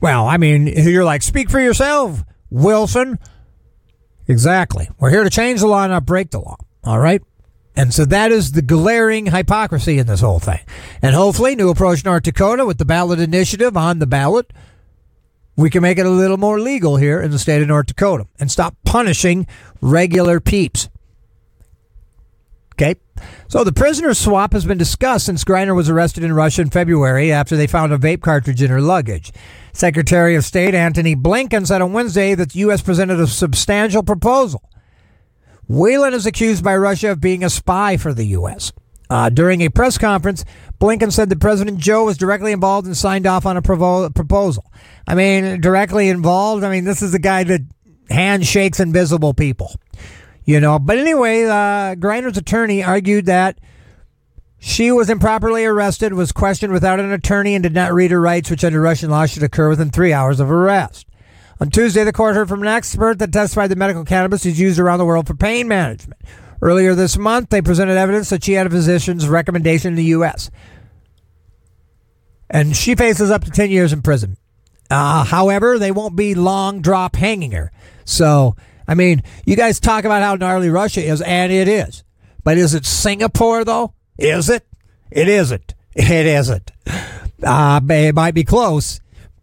Well, 0.00 0.26
I 0.26 0.38
mean, 0.38 0.66
you're 0.66 1.04
like, 1.04 1.22
speak 1.22 1.50
for 1.50 1.60
yourself, 1.60 2.24
Wilson. 2.48 3.18
Exactly. 4.26 4.88
We're 4.98 5.10
here 5.10 5.24
to 5.24 5.30
change 5.30 5.60
the 5.60 5.66
law, 5.66 5.86
not 5.86 6.06
break 6.06 6.30
the 6.30 6.40
law. 6.40 6.56
All 6.84 6.98
right? 6.98 7.22
And 7.76 7.94
so 7.94 8.04
that 8.06 8.32
is 8.32 8.52
the 8.52 8.62
glaring 8.62 9.26
hypocrisy 9.26 9.98
in 9.98 10.06
this 10.06 10.20
whole 10.20 10.38
thing. 10.38 10.60
And 11.02 11.14
hopefully, 11.14 11.54
New 11.54 11.70
Approach 11.70 12.04
North 12.04 12.24
Dakota 12.24 12.64
with 12.64 12.78
the 12.78 12.84
ballot 12.84 13.20
initiative 13.20 13.76
on 13.76 13.98
the 13.98 14.06
ballot 14.06 14.52
we 15.56 15.70
can 15.70 15.82
make 15.82 15.98
it 15.98 16.06
a 16.06 16.10
little 16.10 16.36
more 16.36 16.60
legal 16.60 16.96
here 16.96 17.20
in 17.20 17.30
the 17.30 17.38
state 17.38 17.62
of 17.62 17.68
North 17.68 17.86
Dakota 17.86 18.26
and 18.38 18.50
stop 18.50 18.76
punishing 18.84 19.46
regular 19.80 20.40
peeps. 20.40 20.88
Okay. 22.74 22.98
So 23.48 23.62
the 23.62 23.72
prisoner 23.72 24.14
swap 24.14 24.54
has 24.54 24.64
been 24.64 24.78
discussed 24.78 25.26
since 25.26 25.44
Griner 25.44 25.76
was 25.76 25.90
arrested 25.90 26.24
in 26.24 26.32
Russia 26.32 26.62
in 26.62 26.70
February 26.70 27.30
after 27.30 27.56
they 27.56 27.66
found 27.66 27.92
a 27.92 27.98
vape 27.98 28.22
cartridge 28.22 28.62
in 28.62 28.70
her 28.70 28.80
luggage. 28.80 29.32
Secretary 29.74 30.34
of 30.34 30.44
State 30.44 30.74
Antony 30.74 31.14
Blinken 31.14 31.66
said 31.66 31.82
on 31.82 31.92
Wednesday 31.92 32.34
that 32.34 32.52
the 32.52 32.60
U.S. 32.60 32.80
presented 32.80 33.20
a 33.20 33.26
substantial 33.26 34.02
proposal. 34.02 34.62
Whelan 35.68 36.14
is 36.14 36.26
accused 36.26 36.64
by 36.64 36.76
Russia 36.76 37.10
of 37.10 37.20
being 37.20 37.44
a 37.44 37.50
spy 37.50 37.96
for 37.96 38.14
the 38.14 38.24
U.S. 38.28 38.72
Uh, 39.10 39.28
during 39.28 39.60
a 39.60 39.68
press 39.68 39.98
conference, 39.98 40.44
Blinken 40.80 41.12
said 41.12 41.28
that 41.30 41.40
President 41.40 41.78
Joe 41.78 42.04
was 42.04 42.16
directly 42.16 42.52
involved 42.52 42.86
and 42.86 42.96
signed 42.96 43.26
off 43.26 43.44
on 43.44 43.56
a 43.56 43.62
provo- 43.62 44.08
proposal. 44.08 44.70
I 45.06 45.16
mean, 45.16 45.60
directly 45.60 46.08
involved. 46.08 46.62
I 46.62 46.70
mean, 46.70 46.84
this 46.84 47.02
is 47.02 47.10
the 47.10 47.18
guy 47.18 47.42
that 47.42 47.62
handshakes 48.08 48.78
invisible 48.78 49.34
people, 49.34 49.74
you 50.44 50.60
know. 50.60 50.78
But 50.78 50.98
anyway, 50.98 51.42
uh, 51.44 51.96
Griner's 51.96 52.38
attorney 52.38 52.84
argued 52.84 53.26
that 53.26 53.58
she 54.58 54.92
was 54.92 55.10
improperly 55.10 55.64
arrested, 55.64 56.12
was 56.12 56.30
questioned 56.30 56.72
without 56.72 57.00
an 57.00 57.10
attorney, 57.10 57.54
and 57.54 57.64
did 57.64 57.74
not 57.74 57.92
read 57.92 58.12
her 58.12 58.20
rights, 58.20 58.48
which 58.48 58.62
under 58.62 58.80
Russian 58.80 59.10
law 59.10 59.26
should 59.26 59.42
occur 59.42 59.70
within 59.70 59.90
three 59.90 60.12
hours 60.12 60.38
of 60.38 60.50
arrest. 60.50 61.06
On 61.60 61.68
Tuesday, 61.68 62.04
the 62.04 62.12
court 62.12 62.36
heard 62.36 62.48
from 62.48 62.62
an 62.62 62.68
expert 62.68 63.18
that 63.18 63.32
testified 63.32 63.70
that 63.70 63.78
medical 63.78 64.04
cannabis 64.04 64.46
is 64.46 64.60
used 64.60 64.78
around 64.78 64.98
the 64.98 65.04
world 65.04 65.26
for 65.26 65.34
pain 65.34 65.66
management. 65.66 66.20
Earlier 66.62 66.94
this 66.94 67.16
month, 67.16 67.50
they 67.50 67.62
presented 67.62 67.96
evidence 67.96 68.30
that 68.30 68.44
she 68.44 68.52
had 68.52 68.66
a 68.66 68.70
physician's 68.70 69.28
recommendation 69.28 69.88
in 69.88 69.94
the 69.96 70.04
U.S. 70.04 70.50
And 72.50 72.76
she 72.76 72.94
faces 72.94 73.30
up 73.30 73.44
to 73.44 73.50
10 73.50 73.70
years 73.70 73.92
in 73.92 74.02
prison. 74.02 74.36
Uh, 74.90 75.24
however, 75.24 75.78
they 75.78 75.92
won't 75.92 76.16
be 76.16 76.34
long 76.34 76.82
drop 76.82 77.16
hanging 77.16 77.52
her. 77.52 77.70
So, 78.04 78.56
I 78.86 78.94
mean, 78.94 79.22
you 79.46 79.56
guys 79.56 79.78
talk 79.80 80.04
about 80.04 80.22
how 80.22 80.34
gnarly 80.34 80.68
Russia 80.68 81.02
is, 81.02 81.22
and 81.22 81.52
it 81.52 81.68
is. 81.68 82.02
But 82.42 82.58
is 82.58 82.74
it 82.74 82.84
Singapore, 82.84 83.64
though? 83.64 83.94
Is 84.18 84.50
it? 84.50 84.66
It 85.10 85.28
isn't. 85.28 85.74
It 85.94 86.26
isn't. 86.26 86.72
Uh, 87.42 87.80
it 87.88 88.14
might 88.14 88.34
be 88.34 88.44
close, 88.44 89.00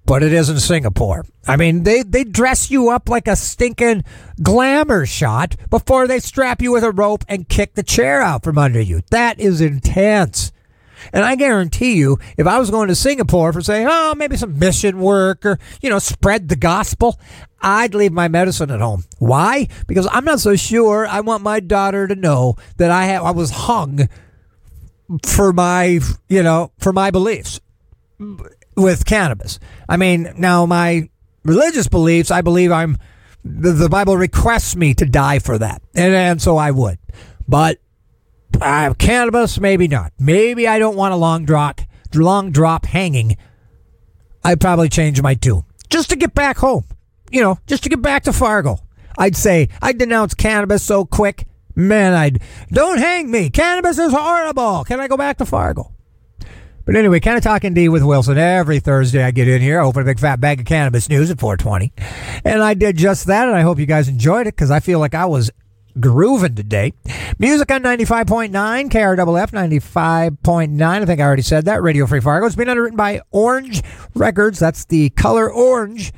but 0.08 0.24
it 0.24 0.32
isn't 0.32 0.62
Singapore. 0.62 1.26
I 1.46 1.58
mean, 1.58 1.84
they, 1.84 2.02
they 2.02 2.24
dress 2.24 2.72
you 2.72 2.90
up 2.90 3.10
like 3.10 3.28
a 3.28 3.36
stinking 3.36 4.06
glamour 4.42 5.06
shot 5.06 5.56
before 5.70 6.08
they 6.08 6.20
strap 6.20 6.62
you 6.62 6.72
with 6.72 6.84
a 6.84 6.92
rope 6.92 7.26
and 7.28 7.48
kick 7.48 7.76
the 7.76 7.84
chair 7.84 8.22
out 8.22 8.44
from 8.44 8.58
under 8.58 8.80
you. 8.80 9.02
That 9.12 9.38
is 9.40 9.60
intense. 9.60 10.54
And 11.12 11.26
I 11.26 11.36
guarantee 11.36 11.98
you, 11.98 12.20
if 12.38 12.48
I 12.48 12.58
was 12.58 12.72
going 12.72 12.88
to 12.88 12.96
Singapore 12.96 13.52
for 13.52 13.62
say, 13.62 13.86
oh, 13.88 14.16
maybe 14.16 14.38
some 14.38 14.58
mission 14.58 15.00
work 15.00 15.46
or, 15.46 15.60
you 15.82 15.90
know, 15.90 16.00
spread 16.00 16.48
the 16.48 16.56
gospel, 16.56 17.20
I'd 17.62 17.94
leave 17.94 18.14
my 18.14 18.30
medicine 18.30 18.72
at 18.72 18.80
home. 18.80 19.04
Why? 19.20 19.68
Because 19.88 20.08
I'm 20.12 20.26
not 20.26 20.40
so 20.40 20.56
sure 20.56 21.06
I 21.06 21.20
want 21.20 21.44
my 21.44 21.60
daughter 21.60 22.08
to 22.08 22.16
know 22.16 22.56
that 22.78 22.92
I 22.92 23.06
have 23.06 23.24
I 23.24 23.32
was 23.32 23.52
hung 23.52 24.08
for 25.26 25.52
my, 25.52 26.00
you 26.30 26.44
know, 26.44 26.72
for 26.78 26.94
my 26.94 27.12
beliefs 27.12 27.60
with 28.78 29.06
cannabis. 29.06 29.60
I 29.90 29.98
mean, 29.98 30.32
now 30.38 30.66
my 30.66 31.10
religious 31.44 31.88
beliefs, 31.88 32.32
I 32.32 32.42
believe 32.42 32.72
I'm 32.72 32.98
the, 33.44 33.72
the 33.72 33.90
Bible 33.90 34.16
requests 34.18 34.76
me 34.76 34.94
to 34.94 35.06
die 35.06 35.40
for 35.40 35.58
that, 35.58 35.82
and, 35.96 36.14
and 36.14 36.42
so 36.42 36.58
I 36.58 36.72
would. 36.72 37.00
But 37.48 37.80
uh, 38.62 38.94
cannabis, 38.98 39.60
maybe 39.60 39.88
not. 39.88 40.14
Maybe 40.20 40.68
I 40.68 40.80
don't 40.80 40.96
want 40.96 41.14
a 41.14 41.18
long 41.18 41.46
drop, 41.46 41.82
long 42.14 42.52
drop 42.52 42.86
hanging. 42.86 43.38
I'd 44.44 44.62
probably 44.62 44.90
change 44.90 45.22
my 45.22 45.34
tune 45.34 45.64
just 45.90 46.10
to 46.12 46.16
get 46.16 46.34
back 46.34 46.58
home. 46.58 46.86
You 47.32 47.42
know, 47.42 47.60
just 47.68 47.84
to 47.84 47.90
get 47.90 48.02
back 48.02 48.24
to 48.24 48.34
Fargo. 48.34 48.80
I'd 49.18 49.36
say 49.36 49.70
I'd 49.82 49.98
denounce 49.98 50.34
cannabis 50.34 50.84
so 50.84 51.04
quick, 51.06 51.46
man. 51.76 52.14
I'd 52.14 52.42
don't 52.72 53.00
hang 53.00 53.32
me. 53.32 53.50
Cannabis 53.50 53.98
is 53.98 54.14
horrible. 54.14 54.84
Can 54.86 55.00
I 55.00 55.08
go 55.08 55.18
back 55.18 55.38
to 55.40 55.46
Fargo? 55.46 55.94
But 56.88 56.96
anyway, 56.96 57.20
Canna 57.20 57.42
Talk 57.42 57.68
ND 57.68 57.90
with 57.90 58.02
Wilson 58.02 58.38
every 58.38 58.80
Thursday. 58.80 59.22
I 59.22 59.32
get 59.32 59.50
in 59.50 59.62
here, 59.62 59.82
open 59.82 60.04
a 60.04 60.06
big 60.06 60.22
fat 60.22 60.40
bag 60.40 60.62
of 60.62 60.66
cannabis 60.66 61.10
news 61.10 61.30
at 61.30 61.38
420, 61.38 61.92
and 62.46 62.64
I 62.64 62.76
did 62.76 62.96
just 62.96 63.28
that. 63.28 63.46
And 63.46 63.58
I 63.58 63.62
hope 63.62 63.78
you 63.78 63.86
guys 63.86 64.08
enjoyed 64.08 64.48
it 64.48 64.56
because 64.56 64.72
I 64.72 64.80
feel 64.80 64.98
like 64.98 65.14
I 65.14 65.26
was 65.26 65.52
grooving 66.00 66.56
today. 66.56 66.94
Music 67.40 67.70
on 67.72 67.84
95.9, 67.84 68.52
KRFF 68.90 69.52
95.9. 69.52 70.82
I 70.82 71.06
think 71.06 71.20
I 71.20 71.24
already 71.26 71.42
said 71.42 71.66
that. 71.66 71.82
Radio 71.82 72.06
Free 72.06 72.22
Fargo. 72.22 72.46
It's 72.46 72.56
been 72.56 72.70
underwritten 72.70 72.96
by 72.96 73.20
Orange 73.32 73.84
Records. 74.16 74.58
That's 74.58 74.86
the 74.86 75.10
color 75.10 75.52
orange. 75.52 76.14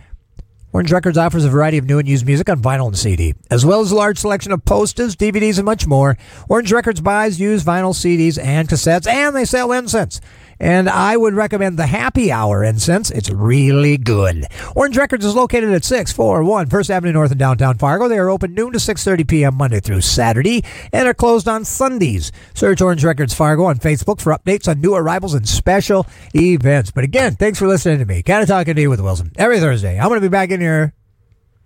Orange 0.72 0.92
Records 0.92 1.18
offers 1.18 1.46
a 1.46 1.50
variety 1.50 1.80
of 1.80 1.86
new 1.86 1.98
and 1.98 2.08
used 2.08 2.28
music 2.28 2.48
on 2.48 2.62
vinyl 2.62 2.86
and 2.86 2.96
CD, 2.96 3.34
as 3.50 3.66
well 3.66 3.82
as 3.82 3.92
a 3.92 3.96
large 3.96 4.20
selection 4.20 4.52
of 4.52 4.64
posters, 4.66 5.16
DVDs, 5.16 5.58
and 5.58 5.66
much 5.66 5.88
more. 5.88 6.16
Orange 6.48 6.72
Records 6.72 7.02
buys 7.02 7.40
used 7.40 7.66
vinyl 7.66 7.96
CDs 7.96 8.38
and 8.38 8.70
cassettes, 8.70 9.08
and 9.08 9.36
they 9.36 9.46
sell 9.46 9.72
incense 9.72 10.22
and 10.60 10.90
I 10.90 11.16
would 11.16 11.34
recommend 11.34 11.78
the 11.80 11.88
Happy 11.88 12.32
Hour 12.32 12.64
incense. 12.64 13.12
It's 13.12 13.30
really 13.30 13.98
good. 13.98 14.46
Orange 14.76 14.98
Records 14.98 15.26
is 15.26 15.36
located 15.36 15.72
at 15.72 15.86
641 15.86 16.68
First 16.68 16.92
Avenue 16.92 17.14
North 17.14 17.32
in 17.32 17.38
downtown 17.38 17.78
Fargo. 17.78 18.08
They 18.08 18.18
are 18.18 18.30
open 18.30 18.54
noon 18.54 18.74
to 18.74 18.80
6.30 18.80 19.28
p.m. 19.28 19.56
Monday 19.56 19.80
through 19.80 20.02
Saturday 20.02 20.64
and 20.92 21.08
are 21.08 21.14
closed 21.14 21.48
on 21.48 21.66
Sundays. 21.66 22.32
Search 22.54 22.82
Orange 22.82 23.04
Records 23.06 23.34
Fargo 23.34 23.66
on 23.66 23.78
Facebook 23.78 24.20
for 24.22 24.34
updates 24.34 24.68
on 24.68 24.82
new 24.82 24.96
arrivals 24.96 25.34
and 25.34 25.48
special 25.48 26.06
events. 26.36 26.92
But 26.92 27.04
again, 27.04 27.36
thanks 27.36 27.60
for 27.60 27.68
listening 27.68 28.00
to 28.00 28.06
me. 28.06 28.22
Kind 28.22 28.42
of 28.42 28.50
talking 28.50 28.76
to 28.76 28.82
you 28.82 28.90
with 28.90 29.00
Wilson 29.00 29.32
every 29.38 29.60
Thursday. 29.60 29.98
I'm 29.98 30.10
going 30.10 30.22
to 30.22 30.28
be 30.28 30.32
back 30.32 30.50
in 30.50 30.60
here 30.60 30.94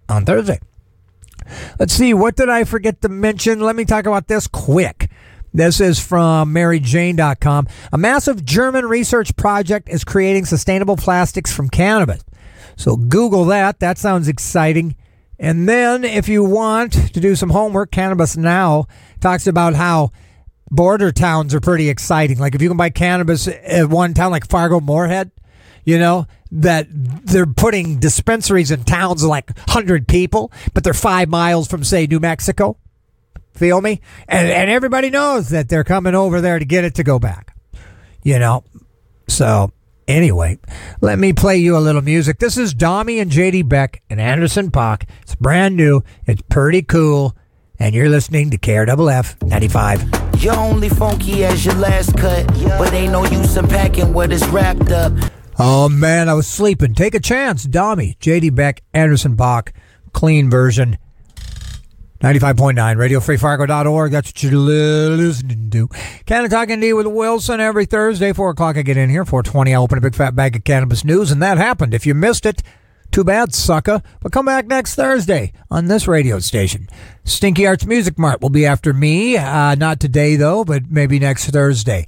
on 0.10 0.26
Thursday. 0.26 0.60
Let's 1.80 1.94
see, 1.94 2.14
what 2.14 2.36
did 2.36 2.50
I 2.50 2.64
forget 2.64 3.02
to 3.02 3.10
mention? 3.10 3.60
Let 3.60 3.76
me 3.76 3.86
talk 3.86 4.06
about 4.06 4.28
this 4.28 4.48
quick. 4.48 5.10
This 5.54 5.80
is 5.80 6.00
from 6.00 6.54
MaryJane.com. 6.54 7.68
A 7.92 7.98
massive 7.98 8.44
German 8.44 8.86
research 8.86 9.36
project 9.36 9.88
is 9.88 10.04
creating 10.04 10.46
sustainable 10.46 10.98
plastics 10.98 11.54
from 11.54 11.70
cannabis. 11.70 12.24
So 12.76 12.96
Google 12.96 13.46
that. 13.46 13.80
That 13.80 13.98
sounds 13.98 14.28
exciting. 14.28 14.96
And 15.40 15.68
then, 15.68 16.04
if 16.04 16.30
you 16.30 16.44
want 16.44 16.94
to 16.94 17.20
do 17.20 17.36
some 17.36 17.50
homework, 17.50 17.92
Cannabis 17.92 18.38
Now 18.38 18.88
talks 19.20 19.46
about 19.46 19.74
how 19.74 20.12
border 20.72 21.12
towns 21.12 21.54
are 21.54 21.60
pretty 21.60 21.90
exciting. 21.90 22.40
Like 22.40 22.56
if 22.56 22.62
you 22.62 22.68
can 22.68 22.78
buy 22.78 22.90
cannabis 22.90 23.48
at 23.48 23.90
one 23.90 24.14
town 24.14 24.32
like 24.32 24.48
Fargo 24.48 24.80
Moorhead, 24.80 25.32
you 25.86 26.00
know, 26.00 26.28
that 26.52 26.88
they're 26.90 27.46
putting 27.46 28.00
dispensaries 28.00 28.72
in 28.72 28.84
towns 28.84 29.24
of 29.24 29.30
like 29.30 29.56
100 29.68 30.08
people, 30.08 30.52
but 30.74 30.84
they're 30.84 30.94
five 30.94 31.30
miles 31.30 31.68
from, 31.68 31.84
say, 31.84 32.08
New 32.08 32.20
Mexico. 32.20 32.78
Feel 33.54 33.82
me? 33.82 34.02
And 34.28 34.50
and 34.50 34.70
everybody 34.70 35.10
knows 35.10 35.50
that 35.50 35.70
they're 35.70 35.84
coming 35.84 36.16
over 36.16 36.42
there 36.42 36.60
to 36.60 36.66
get 36.66 36.84
it 36.84 36.96
to 36.96 37.04
go 37.04 37.20
back. 37.20 37.56
You 38.24 38.40
know. 38.40 38.64
So 39.28 39.72
anyway, 40.08 40.60
let 41.02 41.20
me 41.20 41.34
play 41.34 41.58
you 41.58 41.78
a 41.78 41.80
little 41.80 42.02
music. 42.02 42.40
This 42.40 42.58
is 42.58 42.74
Domi 42.74 43.20
and 43.20 43.32
JD 43.32 43.70
Beck 43.70 44.02
and 44.10 44.20
Anderson 44.20 44.72
.Paak. 44.72 45.08
It's 45.22 45.36
brand 45.36 45.76
new. 45.76 46.04
It's 46.26 46.42
pretty 46.50 46.82
cool. 46.82 47.36
And 47.80 47.94
you're 47.96 48.10
listening 48.10 48.52
to 48.52 48.58
KRFF 48.58 49.48
95. 49.48 50.42
You're 50.42 50.56
only 50.56 50.90
funky 50.90 51.44
as 51.46 51.66
your 51.66 51.76
last 51.76 52.18
cut, 52.18 52.48
but 52.48 52.94
ain't 52.94 53.12
no 53.12 53.26
use 53.26 53.58
in 53.58 53.68
packing 53.68 54.14
what 54.14 54.32
is 54.32 54.46
wrapped 54.50 54.92
up. 54.92 55.14
Oh 55.60 55.88
man, 55.90 56.30
I 56.30 56.34
was 56.34 56.48
sleeping. 56.48 56.96
Take 56.96 57.14
a 57.14 57.20
chance. 57.20 57.64
Domi, 57.64 58.18
JD 58.20 58.56
Beck, 58.56 58.82
Anderson 58.94 59.38
.Paak, 59.38 59.72
clean 60.12 60.50
version. 60.50 60.98
95.9, 62.24 62.96
Radio 62.96 63.20
Free 63.20 63.36
radiofreefargo.org. 63.36 64.14
That's 64.14 64.30
what 64.30 64.44
you're 64.44 64.54
listening 64.54 65.70
to. 65.72 65.90
Canna 66.26 66.48
Talk 66.48 66.70
ND 66.70 66.94
with 66.94 67.06
Wilson 67.06 67.60
every 67.60 67.86
Thursday, 67.86 68.32
4 68.32 68.52
o'clock. 68.52 68.78
I 68.78 68.82
get 68.82 68.96
in 68.96 69.10
here, 69.10 69.26
420. 69.26 69.74
I 69.74 69.78
open 69.78 69.98
a 69.98 70.02
big 70.02 70.16
fat 70.16 70.34
bag 70.34 70.56
of 70.56 70.64
cannabis 70.64 71.04
news, 71.04 71.32
and 71.32 71.42
that 71.42 71.58
happened. 71.58 71.94
If 71.94 72.06
you 72.06 72.14
missed 72.14 72.46
it, 72.46 72.64
too 73.12 73.26
bad, 73.26 73.54
sucker. 73.54 74.02
But 74.22 74.32
come 74.32 74.46
back 74.46 74.68
next 74.68 74.96
Thursday 74.96 75.52
on 75.70 75.88
this 75.88 76.08
radio 76.08 76.40
station. 76.40 76.88
Stinky 77.26 77.68
Arts 77.68 77.86
Music 77.86 78.18
Mart 78.18 78.40
will 78.40 78.50
be 78.50 78.66
after 78.66 78.94
me. 78.94 79.36
Uh, 79.36 79.76
not 79.76 80.00
today, 80.00 80.38
though, 80.38 80.64
but 80.64 80.90
maybe 80.90 81.20
next 81.20 81.48
Thursday. 81.48 82.08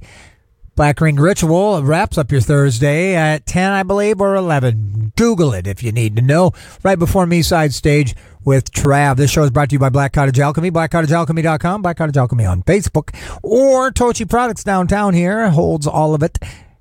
Black 0.76 1.00
Ring 1.00 1.16
Ritual 1.16 1.82
wraps 1.82 2.16
up 2.16 2.32
your 2.32 2.40
Thursday 2.40 3.14
at 3.14 3.44
10, 3.44 3.72
I 3.72 3.82
believe, 3.82 4.20
or 4.20 4.34
11. 4.34 5.12
Google 5.16 5.52
it 5.54 5.66
if 5.66 5.82
you 5.82 5.92
need 5.92 6.16
to 6.16 6.22
know. 6.22 6.52
Right 6.82 6.98
before 6.98 7.26
me, 7.26 7.40
side 7.40 7.72
stage 7.72 8.14
with 8.46 8.70
Trav. 8.70 9.16
This 9.16 9.30
show 9.30 9.42
is 9.42 9.50
brought 9.50 9.70
to 9.70 9.74
you 9.74 9.80
by 9.80 9.90
Black 9.90 10.12
Cottage 10.12 10.38
Alchemy, 10.38 10.70
blackcottagealchemy.com, 10.70 11.82
Black 11.82 11.96
Cottage 11.96 12.16
Alchemy 12.16 12.46
on 12.46 12.62
Facebook, 12.62 13.14
or 13.42 13.90
Tochi 13.90 14.26
Products 14.26 14.62
downtown 14.64 15.12
here 15.12 15.50
holds 15.50 15.86
all 15.86 16.14
of 16.14 16.22
it 16.22 16.38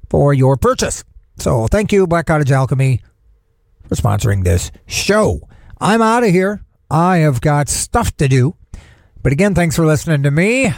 for 0.09 0.33
your 0.33 0.55
purchase. 0.55 1.03
So 1.37 1.67
thank 1.67 1.91
you, 1.91 2.05
Black 2.05 2.27
Cottage 2.27 2.51
Alchemy, 2.51 3.01
for 3.89 3.95
sponsoring 3.95 4.43
this 4.43 4.71
show. 4.85 5.41
I'm 5.81 6.03
out 6.03 6.23
of 6.23 6.29
here. 6.29 6.63
I 6.89 7.17
have 7.17 7.41
got 7.41 7.67
stuff 7.67 8.15
to 8.17 8.27
do. 8.27 8.55
But 9.23 9.33
again, 9.33 9.55
thanks 9.55 9.75
for 9.75 9.87
listening 9.87 10.21
to 10.21 10.31
me. 10.31 10.71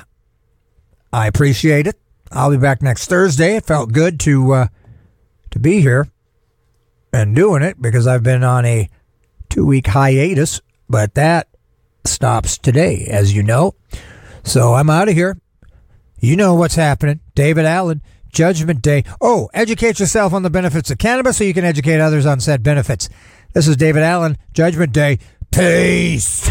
I 1.11 1.27
appreciate 1.27 1.85
it. 1.85 1.99
I'll 2.31 2.51
be 2.51 2.57
back 2.57 2.81
next 2.81 3.07
Thursday. 3.07 3.57
It 3.57 3.65
felt 3.65 3.91
good 3.91 4.21
to 4.21 4.53
uh, 4.53 4.67
to 5.51 5.59
be 5.59 5.81
here 5.81 6.07
and 7.11 7.35
doing 7.35 7.61
it 7.61 7.81
because 7.81 8.07
I've 8.07 8.23
been 8.23 8.43
on 8.43 8.65
a 8.65 8.89
two 9.49 9.65
week 9.65 9.87
hiatus 9.87 10.61
but 10.89 11.13
that 11.15 11.47
stops 12.05 12.57
today, 12.57 13.07
as 13.09 13.35
you 13.35 13.43
know. 13.43 13.75
So 14.43 14.73
I'm 14.73 14.89
out 14.89 15.09
of 15.09 15.15
here. 15.15 15.37
You 16.19 16.35
know 16.35 16.55
what's 16.55 16.75
happening. 16.75 17.19
David 17.35 17.65
Allen, 17.65 18.01
Judgment 18.31 18.81
Day. 18.81 19.03
Oh, 19.21 19.49
educate 19.53 19.99
yourself 19.99 20.33
on 20.33 20.43
the 20.43 20.49
benefits 20.49 20.89
of 20.89 20.97
cannabis 20.97 21.37
so 21.37 21.43
you 21.43 21.53
can 21.53 21.65
educate 21.65 21.99
others 21.99 22.25
on 22.25 22.39
said 22.39 22.63
benefits. 22.63 23.09
This 23.53 23.67
is 23.67 23.77
David 23.77 24.03
Allen, 24.03 24.37
Judgment 24.53 24.93
Day. 24.93 25.19
Peace. 25.51 26.49